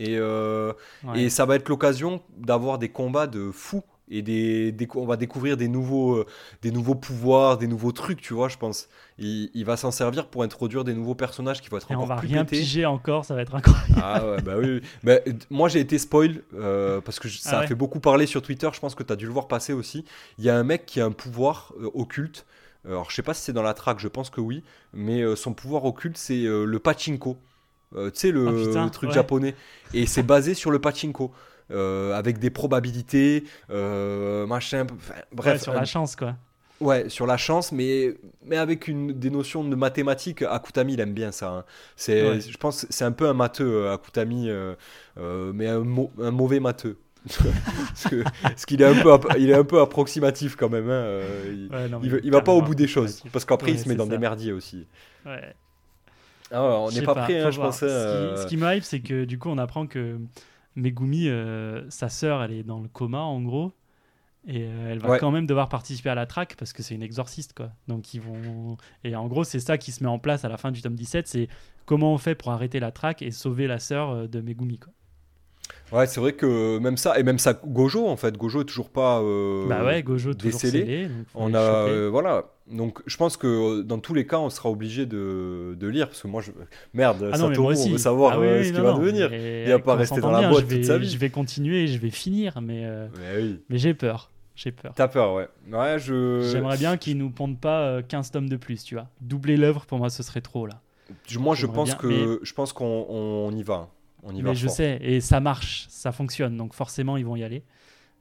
[0.00, 0.72] Et, euh,
[1.02, 1.20] Ouais.
[1.20, 3.84] et ça va être l'occasion d'avoir des combats de fous.
[4.10, 6.26] Et des, des- on va découvrir des nouveaux, euh,
[6.60, 8.88] des nouveaux pouvoirs, des nouveaux trucs, tu vois, je pense.
[9.18, 12.04] Il, il va s'en servir pour introduire des nouveaux personnages qui vont être Et on
[12.04, 12.60] va plus rien pétés.
[12.62, 13.94] piger encore, ça va être incroyable.
[14.02, 14.66] Ah ouais, bah oui.
[14.66, 14.80] oui.
[15.02, 17.98] Bah, euh, moi, j'ai été spoil euh, parce que je- ça Ah a fait beaucoup
[18.00, 18.68] parler sur Twitter.
[18.74, 20.04] Je pense que tu as dû le voir passer aussi.
[20.38, 22.44] Il y a un mec qui a un pouvoir euh, occulte.
[22.86, 24.62] Alors, je sais pas si c'est dans la track, je pense que oui.
[24.92, 27.38] Mais son pouvoir occulte, c'est le pachinko.
[27.94, 29.14] Tu sais, le, Oh, putain, le truc ouais.
[29.14, 29.54] japonais.
[29.94, 31.32] Et c'est basé sur le pachinko.
[31.70, 34.86] Euh, avec des probabilités, euh, machin.
[35.32, 36.36] bref, Ouais, sur la chance, quoi.
[36.80, 38.14] Ouais, sur la chance, mais,
[38.44, 40.42] mais avec une, des notions de mathématiques.
[40.42, 41.48] Akutami, il aime bien ça.
[41.50, 41.64] hein.
[41.96, 42.40] C'est, Ouais.
[42.40, 44.74] Je pense c'est un peu un matheux, euh, Akutami, euh,
[45.18, 46.98] euh, mais un, mau- un mauvais matheux.
[48.42, 50.90] parce qu'il est, un peu il est un peu approximatif quand même.
[50.90, 53.22] hein, euh, il, Ouais, non, il mais va, il va pas au bout des choses.
[53.32, 54.10] Parce qu'après, il se met dans ça.
[54.10, 54.86] des merdiers aussi.
[55.24, 55.54] Ouais.
[56.50, 57.88] Ah on n'est pas prêt, hein, je pensais.
[57.88, 60.18] Ce qui, euh, hype, c'est que du coup, on apprend que
[60.76, 63.72] Megumi, euh, sa sœur, elle est dans le coma en gros.
[64.46, 65.18] Et euh, elle va Ouais.
[65.18, 67.70] quand même devoir participer à la traque parce que c'est une exorciste quoi.
[67.88, 70.58] Donc ils vont et en gros c'est ça qui se met en place à la
[70.58, 71.48] fin du tome 17, c'est
[71.86, 74.92] comment on fait pour arrêter la traque et sauver la sœur euh, de Megumi quoi.
[75.92, 78.90] Ouais, c'est vrai que même ça, et même ça, Gojo, en fait, Gojo est toujours
[78.90, 79.20] pas.
[79.20, 80.80] euh, bah ouais, Gojo toujours décellé.
[80.80, 81.08] scellé.
[81.34, 82.46] On a, euh, voilà.
[82.70, 86.08] Donc, je pense que euh, dans tous les cas, on sera obligé de, de lire
[86.08, 86.50] parce que moi, je...
[86.94, 88.98] merde, Ah non, Satoru, moi on veut savoir Ah oui, euh, ce qui non, va
[88.98, 89.32] devenir.
[89.32, 91.08] Il va pas rester dans la bien, boîte vais, toute sa vie.
[91.08, 92.84] Je vais continuer, je vais finir, mais
[93.18, 93.60] Mais oui.
[93.68, 94.94] mais j'ai peur, j'ai peur.
[94.96, 95.48] T'as peur, ouais.
[95.70, 96.40] Ouais, je.
[96.50, 99.06] J'aimerais bien qu'ils nous pondent pas euh, 15 tomes de plus, tu vois.
[99.20, 100.80] Doubler l'œuvre, pour moi, ce serait trop, là.
[101.38, 103.90] Moi, je pense bien, que je pense qu'on on y va.
[104.24, 104.76] On y va Mais je fort.
[104.76, 107.64] sais, et ça marche, ça fonctionne, donc forcément, ils vont y aller.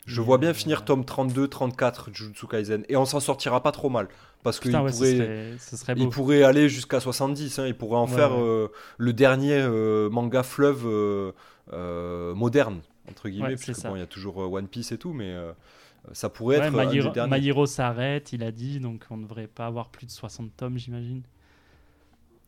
[0.05, 3.63] Je Mais, vois bien euh, finir tome 32, 34 Jujutsu Kaisen et on s'en sortira
[3.63, 4.09] pas trop mal
[4.43, 5.05] parce qu'il ouais, ce pourrait.
[5.05, 6.09] serait, ce serait Il beau.
[6.09, 8.37] pourrait aller jusqu'à 70, hein, il pourrait en Ouais, faire ouais.
[8.37, 8.67] euh,
[8.97, 10.85] le dernier euh, manga fleuve
[12.35, 15.33] moderne, entre guillemets, parce que bon, il y a toujours One Piece et tout, mais
[16.11, 17.29] ça pourrait être Mahiro, derniers.
[17.29, 20.77] Mahiro s'arrête, il a dit, donc on ne devrait pas avoir plus de 60 tomes,
[20.77, 21.23] j'imagine.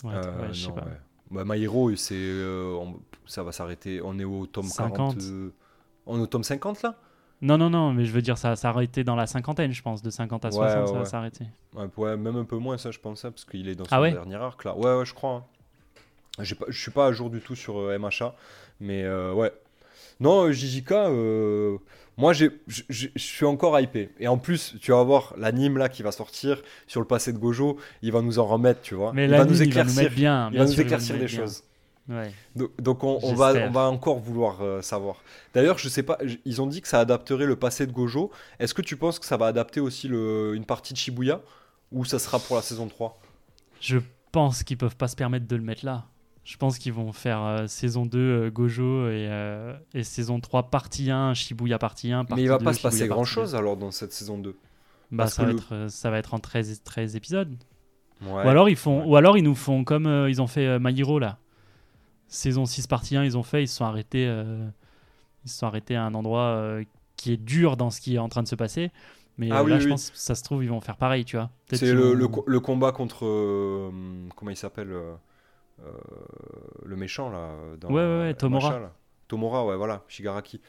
[0.03, 0.22] Ouais,
[0.52, 0.88] je sais pas.
[1.31, 5.15] Bah, My Hero, c'est, euh, on- ça va s'arrêter, on est au tome 50.
[5.15, 5.18] 40.
[5.18, 5.53] euh,
[6.06, 6.95] on est au tome 50 là?
[7.41, 10.02] Non, non, non, mais je veux dire, ça va s'arrêter dans la cinquantaine, je pense.
[10.02, 11.45] De 50 à Ouais, 60, ça ouais, va s'arrêter.
[11.76, 14.02] ouais, ouais, même un peu moins ça je pense, parce qu'il est dans son Ah
[14.02, 14.11] ouais?
[14.11, 14.76] dernier arc là.
[14.77, 15.31] Ouais, ouais, je crois.
[15.35, 15.43] hein.
[16.43, 18.35] J'ai pas, je suis pas à jour du tout sur euh, MHA,
[18.81, 19.53] mais euh, ouais.
[20.19, 21.77] Non, JJK, euh,
[22.18, 22.48] moi je
[23.16, 24.10] suis encore hypé.
[24.20, 27.38] Et en plus, tu vas voir l'anime là qui va sortir sur le passé de
[27.38, 29.12] Gojo, il va nous en remettre, tu vois.
[29.14, 30.50] Mais il là, va nous il va nous éclaircir, bien.
[30.52, 31.64] il va nous sûr, éclaircir des choses.
[32.08, 32.32] Ouais.
[32.56, 33.70] Donc, donc on, on va, J'espère.
[33.70, 35.24] on va encore vouloir euh, savoir.
[35.54, 38.32] D'ailleurs, je sais pas, ils ont dit que ça adapterait le passé de Gojo.
[38.60, 41.42] Est-ce que tu penses que ça va adapter aussi le, une partie de Shibuya?
[41.92, 43.20] Ou ça sera pour la saison 3
[43.80, 43.98] Je
[44.32, 46.06] pense qu'ils peuvent pas se permettre de le mettre là.
[46.45, 50.69] Je pense qu'ils vont faire euh, saison 2 euh, Gojo et, euh, et saison 3
[50.69, 52.23] partie 1, Shibuya partie 1.
[52.23, 53.26] Partie Mais il va 2, pas se passer grand 2.
[53.26, 54.55] chose alors dans cette saison 2.
[55.11, 57.53] Bah, ça, va le- être, ça va être en 13, 13 épisodes.
[58.22, 58.31] Ouais.
[58.31, 59.05] Ou, alors ils font, Ouais.
[59.07, 61.38] ou alors ils nous font comme ils ont fait My Hero là.
[62.27, 64.26] Saison 6 partie 1, ils ont fait, ils se sont arrêtés,
[65.45, 66.77] ils se sont arrêtés à un endroit
[67.17, 68.91] qui est dur dans ce qui est en train de se passer.
[69.38, 69.81] Mais Ah oui, là, oui.
[69.84, 71.49] je pense que ça se trouve, ils vont faire pareil, tu vois.
[71.72, 73.26] C'est le, vont- le, co- le combat contre.
[74.35, 74.93] comment il s'appelle
[76.84, 77.56] le méchant là.
[77.77, 78.91] Dans, ouais, ouais, ouais, Tomora.
[79.27, 80.61] Tomora, ouais, voilà, Shigaraki.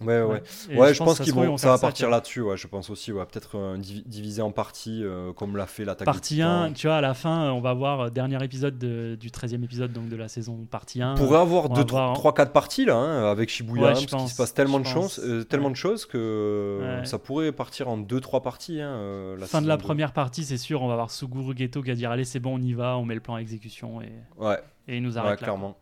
[0.00, 0.42] Ouais, ouais.
[0.76, 3.24] Ouais, je, pense, qu'ils vont, ça va partir là-dessus, ouais, je pense aussi, ouais.
[3.26, 6.04] Peut-être euh, diviser en parties, euh, comme l'a fait l'attaque.
[6.04, 9.62] Partie 1, tu vois, à la fin, on va voir euh, dernier épisode du 13e
[9.62, 11.12] épisode donc de la saison partie 1.
[11.12, 14.86] On pourrait avoir 3-4 parties là, hein, avec Shibuya, parce qu'il se passe tellement, de,
[14.86, 18.80] chance, tellement de choses que ça pourrait partir en 2-3 parties.
[18.80, 21.90] Hein, la fin de la première partie, c'est sûr, on va voir Suguru Geto qui
[21.90, 24.02] va dire Allez, c'est bon, on y va, on met le plan à exécution.
[24.02, 24.58] Et, ouais.
[24.88, 25.32] et il nous arrête.
[25.32, 25.76] Ouais, clairement.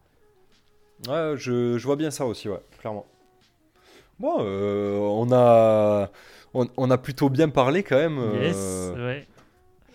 [1.09, 3.07] Ouais, je, je vois bien ça aussi, ouais, clairement.
[4.19, 6.11] Bon, euh, on, a,
[6.55, 8.19] on, a plutôt bien parlé quand même.
[8.41, 9.27] Yes, euh, ouais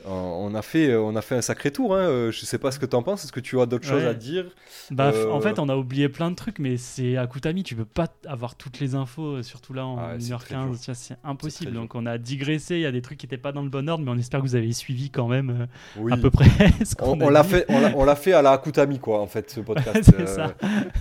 [0.10, 1.96] on a fait, on a fait un sacré tour.
[1.96, 2.08] Hein.
[2.08, 3.24] Euh, je sais pas ce que tu en penses.
[3.24, 4.46] Est-ce que tu as d'autres choses à dire
[4.92, 7.64] bah, En fait, on a oublié plein de trucs, mais c'est à Koutami.
[7.64, 10.94] Tu peux pas avoir toutes les infos, surtout là en 1h15.
[10.94, 11.74] C'est impossible.
[11.74, 12.76] Donc, on a digressé.
[12.76, 14.40] Il y a des trucs qui n'étaient pas dans le bon ordre, mais on espère
[14.42, 15.68] que vous avez suivi quand même
[16.00, 16.48] euh, à peu près
[16.86, 19.60] ce qu'on on, l'a fait, on l'a fait à la Koutami, quoi, en fait, ce
[19.60, 20.12] podcast.
[20.26, 20.54] ça.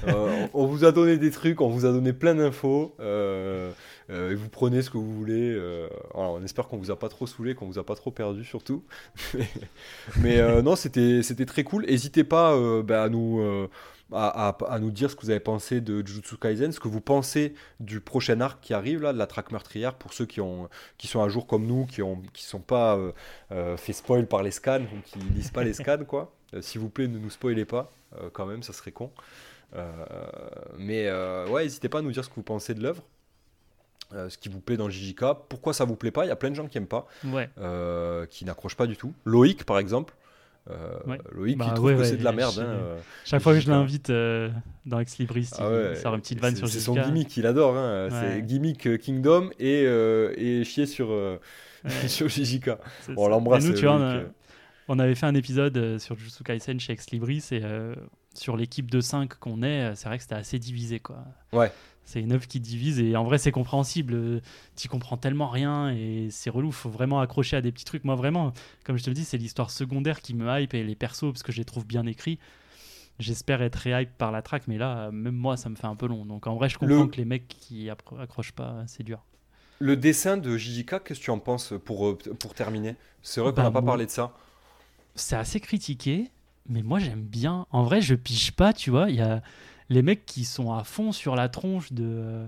[0.09, 2.95] Euh, on vous a donné des trucs, on vous a donné plein d'infos.
[4.11, 5.53] Euh, et vous prenez ce que vous voulez.
[5.55, 8.45] Euh, on espère qu'on vous a pas trop saoulé, qu'on vous a pas trop perdu
[8.45, 8.85] surtout.
[10.19, 11.87] Mais euh, non, c'était très cool.
[11.87, 13.69] N'hésitez pas bah, à nous.
[14.13, 17.55] À, nous dire ce que vous avez pensé de Jujutsu Kaisen, ce que vous pensez
[17.81, 21.09] du prochain arc qui arrive là, de la traque meurtrière, pour ceux qui, ont, qui
[21.09, 22.97] sont à jour comme nous, qui ont qui sont pas
[23.77, 26.33] fait spoil par les scans, ou qui lisent pas les scans quoi.
[26.61, 27.91] S'il vous plaît, ne nous spoilez pas,
[28.33, 29.11] quand même, ça serait con.
[30.79, 31.11] mais
[31.51, 33.03] ouais, n'hésitez pas à nous dire ce que vous pensez de l'œuvre.
[34.15, 36.25] Euh, ce qui vous plaît dans le JJK, pourquoi ça vous plaît pas?
[36.25, 37.09] Il y a plein de gens qui aiment pas,
[37.59, 39.13] euh, qui n'accrochent pas du tout.
[39.25, 40.15] Loïc, par exemple.
[40.71, 40.99] Euh,
[41.33, 42.59] Loïc, bah, il trouve que c'est de la merde.
[42.59, 44.13] Hein, chaque fois que je l'invite
[44.85, 46.75] dans Ex Libris, ah il sort une petite vanne sur JJK.
[46.75, 47.77] C'est son gimmick, il adore.
[47.77, 48.09] Hein.
[48.11, 51.09] C'est gimmick Kingdom et, et chier sur,
[52.07, 52.71] sur JJK.
[53.17, 53.65] On l'embrasse.
[53.65, 54.23] Nous, tu vois,
[54.89, 57.63] on, avait fait un épisode sur Jujutsu Kaisen chez Ex Libris et
[58.35, 61.01] sur l'équipe de 5 qu'on est, c'est vrai que c'était assez divisé.
[61.01, 61.25] Quoi.
[61.53, 61.73] Ouais.
[62.07, 64.41] C'est une œuvre qui divise et en vrai c'est compréhensible.
[64.77, 66.71] Tu comprends tellement rien et c'est relou.
[66.71, 68.05] Faut vraiment accrocher à des petits trucs.
[68.05, 68.53] Moi vraiment,
[68.85, 71.43] comme je te le dis, c'est l'histoire secondaire qui me hype et les persos parce
[71.43, 72.39] que je les trouve bien écrits.
[73.19, 76.07] J'espère être hype par la track, mais là, même moi, ça me fait un peu
[76.07, 76.27] long.
[76.27, 79.25] Donc en vrai, je comprends que les mecs qui accrochent pas, c'est dur.
[79.79, 82.95] Le dessin de JJK, qu'est-ce que tu en penses pour, euh, pour terminer?
[83.23, 84.33] C'est vrai qu'on n'a bah, pas parlé de ça.
[85.15, 86.31] C'est assez critiqué,
[86.69, 87.67] mais moi j'aime bien.
[87.71, 89.11] En vrai, je pige pas, tu vois.
[89.11, 89.43] Il y a
[89.89, 92.47] les mecs qui sont à fond sur la tronche de,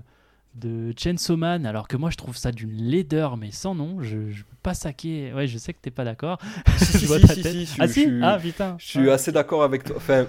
[0.59, 4.01] de Chainsaw Man, alors que moi je trouve ça d'une laideur, mais sans nom.
[4.01, 5.33] Je, ne peux pas saquer.
[5.33, 6.37] Ouais, je sais que t'es pas d'accord.
[6.77, 8.75] Si, si, si, ah si Ah putain.
[8.77, 9.95] Je suis assez d'accord avec toi.
[9.97, 10.25] Enfin,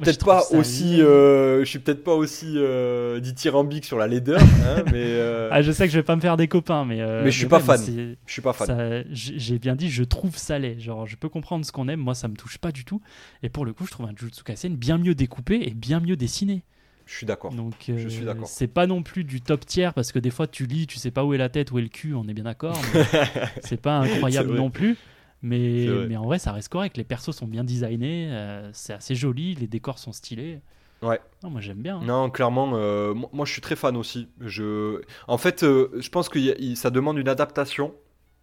[0.00, 1.02] peut-être pas aussi.
[1.02, 5.04] Euh, je suis peut-être pas aussi euh, dithyrambique sur la laideur, hein, mais.
[5.04, 6.98] Euh, ah, je sais que je vais pas me faire des copains, mais.
[6.98, 7.80] Mais je suis pas fan.
[8.26, 9.04] Je suis pas fan.
[9.10, 10.80] J'ai bien dit, je trouve ça laid.
[10.80, 12.00] Genre, je peux comprendre ce qu'on aime.
[12.00, 13.00] Moi, ça me touche pas du tout.
[13.42, 16.16] Et pour le coup, je trouve un Jujutsu Kaisen bien mieux découpé et bien mieux
[16.16, 16.64] dessiné.
[17.08, 17.54] Je suis d'accord.
[17.54, 17.90] Donc,
[18.22, 18.46] d'accord.
[18.46, 21.10] C'est pas non plus du top tiers parce que des fois tu lis, tu sais
[21.10, 22.78] pas où est la tête, où est le cul, on est bien d'accord.
[23.62, 24.98] c'est pas incroyable non plus.
[25.40, 26.98] Mais, mais en vrai, ça reste correct.
[26.98, 30.60] Les persos sont bien designés, euh, c'est assez joli, les décors sont stylés.
[31.00, 31.18] Ouais.
[31.42, 31.96] Non, moi j'aime bien.
[31.96, 32.04] Hein.
[32.04, 34.28] Non, clairement, euh, moi je suis très fan aussi.
[34.40, 35.00] Je...
[35.28, 37.94] En fait, euh, je pense que ça demande une adaptation.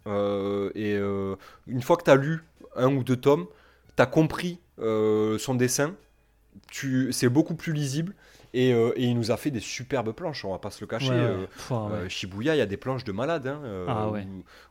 [0.07, 0.95] et
[1.67, 2.43] une fois que tu as lu
[2.75, 3.45] un ou deux tomes,
[3.95, 5.93] tu as compris son dessin,
[6.71, 7.11] tu...
[7.11, 8.15] c'est beaucoup plus lisible.
[8.55, 11.11] Euh, et, il nous a fait des superbes planches, on va pas se le cacher.
[11.11, 13.47] Euh, euh, Shibuya, il y a des planches de malade.
[13.47, 14.11] Hein, ah,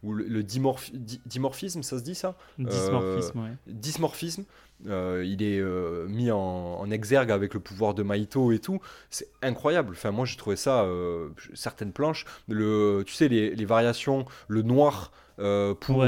[0.03, 2.37] où, le dimorphisme, ça se dit ça?
[2.59, 4.45] Dysmorphisme, Dysmorphisme.
[4.85, 5.63] il est
[6.09, 8.81] mis en, exergue avec le pouvoir de Maito et tout.
[9.11, 9.93] C'est incroyable.
[9.93, 10.87] Enfin, moi, j'ai trouvé ça.
[11.55, 15.13] certaines planches, le, tu sais, les, les variations, le noir.
[15.37, 16.07] pour,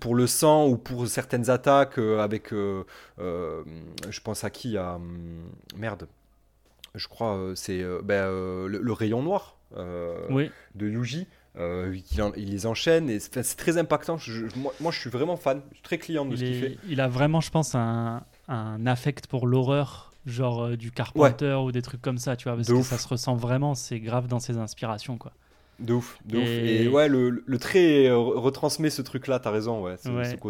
[0.00, 6.06] pour le sang ou pour certaines attaques avec je pense à qui à hum, merde
[6.94, 11.26] je crois, euh, c'est euh, ben, euh, le, rayon noir de Yuji.
[11.56, 14.16] il, les enchaîne et c'est très impactant.
[14.56, 16.78] moi, je suis vraiment fan, je suis très client de ce qu'il fait.
[16.88, 21.82] Il a vraiment, je pense, un, un affect pour l'horreur, genre du Carpenter ou des
[21.82, 24.58] trucs comme ça, tu vois, parce que ça se ressent vraiment, c'est grave dans ses
[24.58, 25.32] inspirations, quoi.
[25.80, 26.48] De ouf, de ouf.
[26.48, 29.96] Et ouais, le, le trait retransmet ce truc-là, t'as raison, ouais.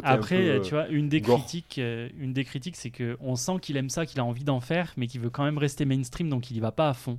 [0.03, 3.77] Après, tu vois, une des critiques, euh, une des critiques, c'est que on sent qu'il
[3.77, 6.51] aime ça, qu'il a envie d'en faire, mais qu'il veut quand même rester mainstream, donc
[6.51, 7.19] il y va pas à fond.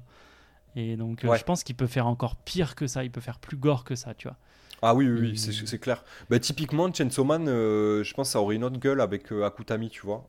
[0.76, 3.40] Et donc, euh, je pense qu'il peut faire encore pire que ça, il peut faire
[3.40, 4.38] plus gore que ça, tu vois.
[4.82, 6.04] Ah oui, oui, oui c'est clair.
[6.30, 9.90] Bah, typiquement, Chainsaw Man, euh, je pense que ça aurait une autre gueule avec Akutami,
[9.90, 10.28] tu vois.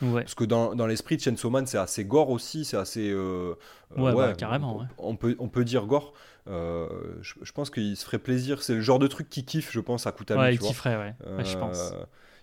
[0.00, 3.12] Parce que dans, dans l'esprit, Chainsaw Man, c'est assez gore aussi, c'est assez.
[3.14, 4.86] ouais, bah, carrément.
[4.96, 6.14] On, peut, on peut dire gore.
[6.48, 6.88] Euh,
[7.20, 8.62] je, pense qu'il se ferait plaisir.
[8.62, 10.40] C'est le genre de truc qui kiffe, je pense, à Kutami.
[10.40, 11.44] Ouais, il kifferait, ouais.
[11.44, 11.92] je pense.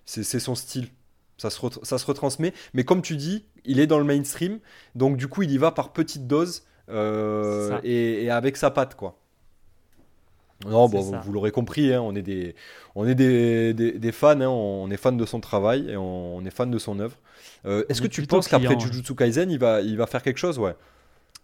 [0.06, 0.88] C'est son style.
[1.38, 2.54] Ça se, ça se retransmet.
[2.74, 4.60] Mais comme tu dis, il est dans le mainstream.
[4.94, 9.20] Donc, du coup, il y va par petites doses et, avec sa patte, quoi.
[10.66, 12.56] Non, bon, vous, l'aurez compris, hein, on est des,
[12.96, 16.50] on est des, des, fans, hein, on est fans de son travail et on, est
[16.50, 17.18] fans de son œuvre.
[17.66, 20.76] Est-ce que tu penses qu'après Jujutsu Kaisen, il va, il va faire quelque chose ouais?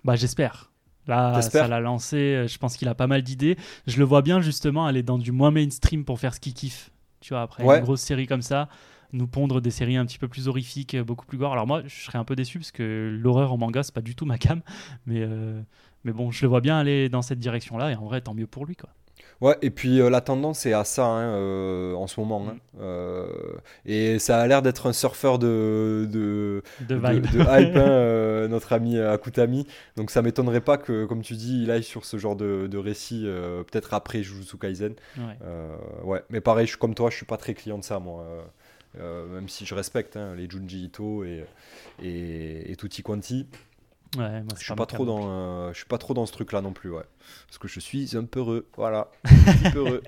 [0.04, 0.72] Bah, j'espère.
[1.08, 2.18] Là, ça l'a lancé.
[2.18, 3.58] Euh, je pense qu'il a pas mal d'idées.
[3.88, 6.92] Je le vois bien justement aller dans du moins mainstream pour faire ce qu'il kiffe.
[7.20, 8.68] Tu vois, après une grosse série comme ça,
[9.14, 11.54] nous pondre des séries un petit peu plus horrifiques, euh, beaucoup plus gore.
[11.54, 14.16] Alors moi, je serais un peu déçu parce que l'horreur en manga, c'est pas du
[14.16, 14.62] tout ma cam.
[15.06, 15.62] Mais, euh,
[16.04, 17.92] mais bon, je le vois bien aller dans cette direction-là.
[17.92, 18.90] Et en vrai, tant mieux pour lui, quoi.
[19.42, 22.46] Ouais, et puis euh, la tendance est à ça hein, euh, en ce moment.
[22.48, 22.54] Hein.
[22.54, 22.78] Mm.
[22.80, 23.28] Euh,
[23.88, 29.66] et ça a l'air d'être un surfeur de, de, de, hype, hein, notre ami Akutami.
[29.98, 32.78] Donc ça m'étonnerait pas que, comme tu dis, il aille sur ce genre de, de
[32.78, 33.24] récit,
[33.72, 34.94] peut-être après Jujutsu Kaisen.
[35.18, 35.38] Ouais.
[36.04, 36.24] ouais.
[36.30, 38.24] mais pareil, je comme toi, je suis pas très client de ça, moi.
[38.96, 41.46] même si je respecte les Junji Ito et,
[42.04, 43.48] et, et Tutti Quanti.
[44.18, 46.74] Ouais, je suis pas trop dans, euh, je suis pas trop dans ce truc-là non
[46.74, 47.06] plus, ouais.
[47.48, 50.04] Parce que je suis un peu heureux, voilà, un peu heureux.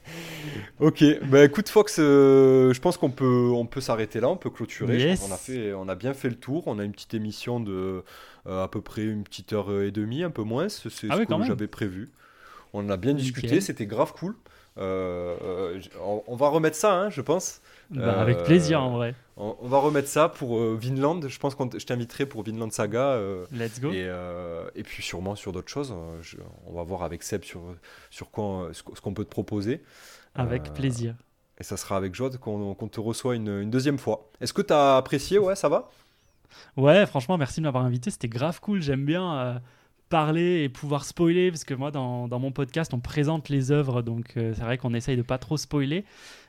[0.80, 4.50] ok, bah écoute Fox, euh, je pense qu'on peut, on peut s'arrêter là, on peut
[4.50, 5.14] clôturer.
[5.28, 6.64] On a fait, on a bien fait le tour.
[6.66, 8.02] On a une petite émission de
[8.48, 10.68] euh, à peu près une petite heure et demie, un peu moins.
[10.68, 12.10] C'est ah ce que j'avais prévu.
[12.72, 14.34] On a bien discuté, c'était grave cool.
[14.78, 17.60] on, va remettre ça, hein, je pense.
[17.92, 19.14] Bah, avec plaisir en vrai.
[19.36, 21.26] On, va remettre ça pour euh, Vinland.
[21.26, 23.12] Je pense que je t'inviterai pour Vinland Saga.
[23.12, 23.90] Euh, Let's go.
[23.90, 25.94] Et, euh, et, puis sûrement sur d'autres choses.
[26.66, 27.60] on va voir avec Seb sur,
[28.10, 29.82] sur quoi, ce, qu'on peut te proposer.
[30.34, 31.14] Avec plaisir.
[31.58, 34.30] Et ça sera avec joie qu'on te reçoit une, une deuxième fois.
[34.40, 35.38] Est-ce que tu as apprécié?
[35.38, 35.90] Ouais, ça va?
[36.76, 38.10] Ouais, franchement, merci de m'avoir invité.
[38.10, 38.82] C'était grave cool.
[38.82, 39.60] J'aime bien
[40.08, 44.02] parler et pouvoir spoiler parce que moi, dans, dans, mon podcast, on présente les œuvres.
[44.02, 46.04] Donc, c'est vrai qu'on essaye de pas trop spoiler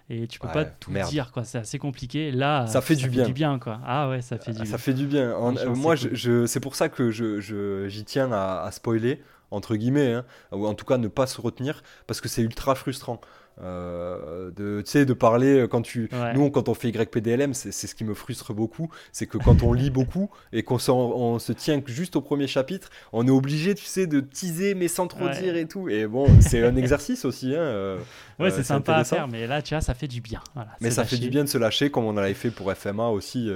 [0.09, 1.43] et tu peux pas tout dire quoi.
[1.43, 2.31] C'est assez compliqué.
[2.31, 3.25] Là ça fait du bien.
[3.25, 3.79] du bien quoi.
[3.85, 5.31] Ah ouais ça fait du ça fait du bien.
[5.31, 9.21] Euh, moi je, c'est pour ça que je, j'y tiens à, spoiler
[9.53, 12.75] entre guillemets hein, ou en tout cas ne pas se retenir parce que c'est ultra
[12.75, 13.19] frustrant
[13.61, 16.09] euh, de, tu sais, de parler euh, quand tu.
[16.33, 18.89] Nous, quand on fait YPDLM, c'est ce qui me frustre beaucoup.
[19.11, 22.89] C'est que quand on lit beaucoup et qu'on on se tient juste au premier chapitre,
[23.11, 25.87] on est obligé, tu sais, de teaser mais sans trop dire et tout.
[25.87, 27.53] Et bon, c'est un exercice aussi.
[27.53, 27.99] Hein, euh,
[28.39, 30.41] ouais, c'est sympa à faire, mais là, tu vois, ça fait du bien.
[30.81, 33.51] mais ça fait du bien de se lâcher, comme on avait fait pour FMA aussi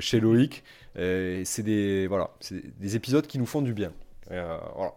[0.00, 0.62] chez Loïc.
[0.94, 2.30] c'est des, voilà,
[2.78, 3.92] des épisodes qui nous font du bien.
[4.28, 4.92] voilà.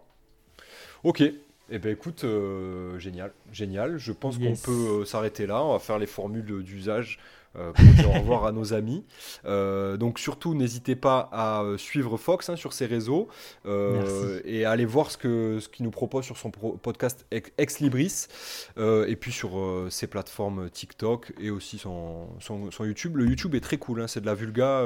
[1.02, 3.96] Ok, eh ben écoute, euh, génial, génial.
[3.98, 5.64] Je pense qu'on peut euh, s'arrêter là.
[5.64, 7.18] On va faire les formules d'usage
[7.56, 9.04] euh, pour dire au revoir à nos amis.
[9.44, 13.26] Euh, donc surtout, n'hésitez pas à euh, suivre Fox hein, sur ses réseaux
[14.44, 18.26] et à aller voir ce qu'il ce nous propose sur son podcast Ex Libris
[18.78, 19.50] et puis sur
[19.90, 23.16] ses plateformes TikTok et aussi son, son, YouTube.
[23.16, 24.84] Le YouTube est très cool, hein, c'est de la vulga,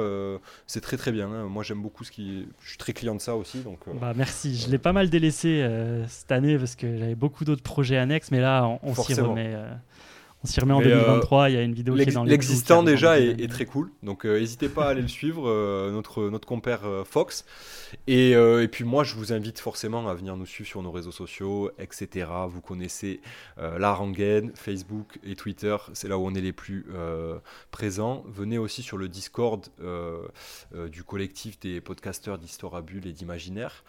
[0.65, 1.29] c'est très très bien.
[1.29, 1.43] Hein.
[1.45, 2.47] Moi j'aime beaucoup ce qui...
[2.61, 3.59] Je suis très client de ça aussi.
[3.59, 5.67] Donc, bah, merci, je l'ai pas mal délaissé
[6.07, 9.55] cette année parce que j'avais beaucoup d'autres projets annexes, mais là on, on s'y remet.
[10.45, 13.19] On s'y remet en 2023, il y a une vidéo qui est dans L'existant déjà
[13.19, 16.85] est, très cool, donc euh, n'hésitez pas à aller le suivre, euh, notre, notre compère
[16.85, 17.45] euh, Fox.
[18.05, 21.11] Et, et, puis moi, je vous invite forcément à venir nous suivre sur nos réseaux
[21.11, 22.27] sociaux, etc.
[22.47, 23.21] Vous connaissez
[23.57, 26.85] la rengaine, Facebook et Twitter, c'est là où on est les plus
[27.71, 28.23] présents.
[28.27, 29.65] Venez aussi sur le Discord
[30.91, 33.85] du collectif des podcasteurs d'Histoire à Bulle et d'Imaginaire.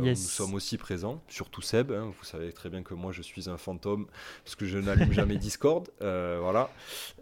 [0.00, 1.92] Nous sommes aussi présents, surtout Seb.
[1.92, 2.12] Hein.
[2.18, 4.06] vous savez très bien que moi, je suis un fantôme
[4.44, 5.88] parce que je n'allume jamais Discord.
[6.02, 6.70] Euh, voilà.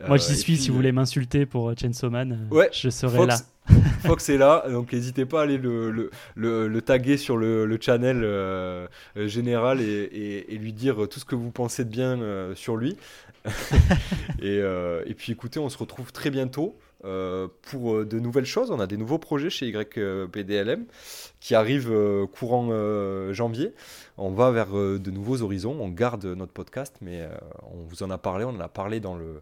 [0.06, 0.56] Moi, j'y euh, suis.
[0.56, 3.38] si vous voulez m'insulter pour Chainsaw Man, ouais, je serai là.
[4.02, 6.10] Fox est là, donc n'hésitez pas à aller le, le,
[6.66, 11.50] le, taguer sur le, channel euh, général et, et, lui dire tout ce que vous
[11.50, 12.18] pensez de bien
[12.54, 12.96] sur lui.
[14.42, 14.56] et,
[15.06, 18.70] et, puis écoutez, on se retrouve très bientôt pour de nouvelles choses.
[18.70, 20.84] On a des nouveaux projets chez YPDLM
[21.40, 21.92] qui arrivent
[22.32, 22.70] courant
[23.32, 23.72] janvier
[24.20, 25.76] on va vers euh, de nouveaux horizons.
[25.80, 27.28] On garde notre podcast, mais euh,
[27.72, 28.44] on vous en a parlé.
[28.44, 29.40] On en a parlé dans le,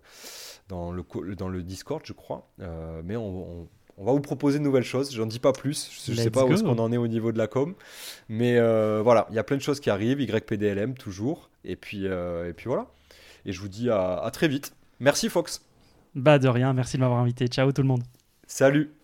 [0.69, 1.05] dans le,
[1.35, 2.49] dans le Discord, je crois.
[2.61, 3.67] Euh, mais on,
[3.99, 5.13] va vous proposer de nouvelles choses.
[5.13, 5.91] J'en dis pas plus.
[6.07, 7.75] Je ne sais pas où est-ce qu'on en est au niveau de la com.
[8.29, 8.61] Mais
[9.01, 10.21] voilà, il y a plein de choses qui arrivent.
[10.21, 11.51] YPDLM, toujours.
[11.65, 12.87] Et puis, et puis voilà.
[13.45, 14.73] Et je vous dis à, à très vite.
[15.01, 15.63] Merci, Fox.
[16.19, 16.73] Bah, de rien.
[16.73, 17.47] Merci de m'avoir invité.
[17.47, 18.03] Ciao, tout le monde.
[18.49, 18.98] Salut.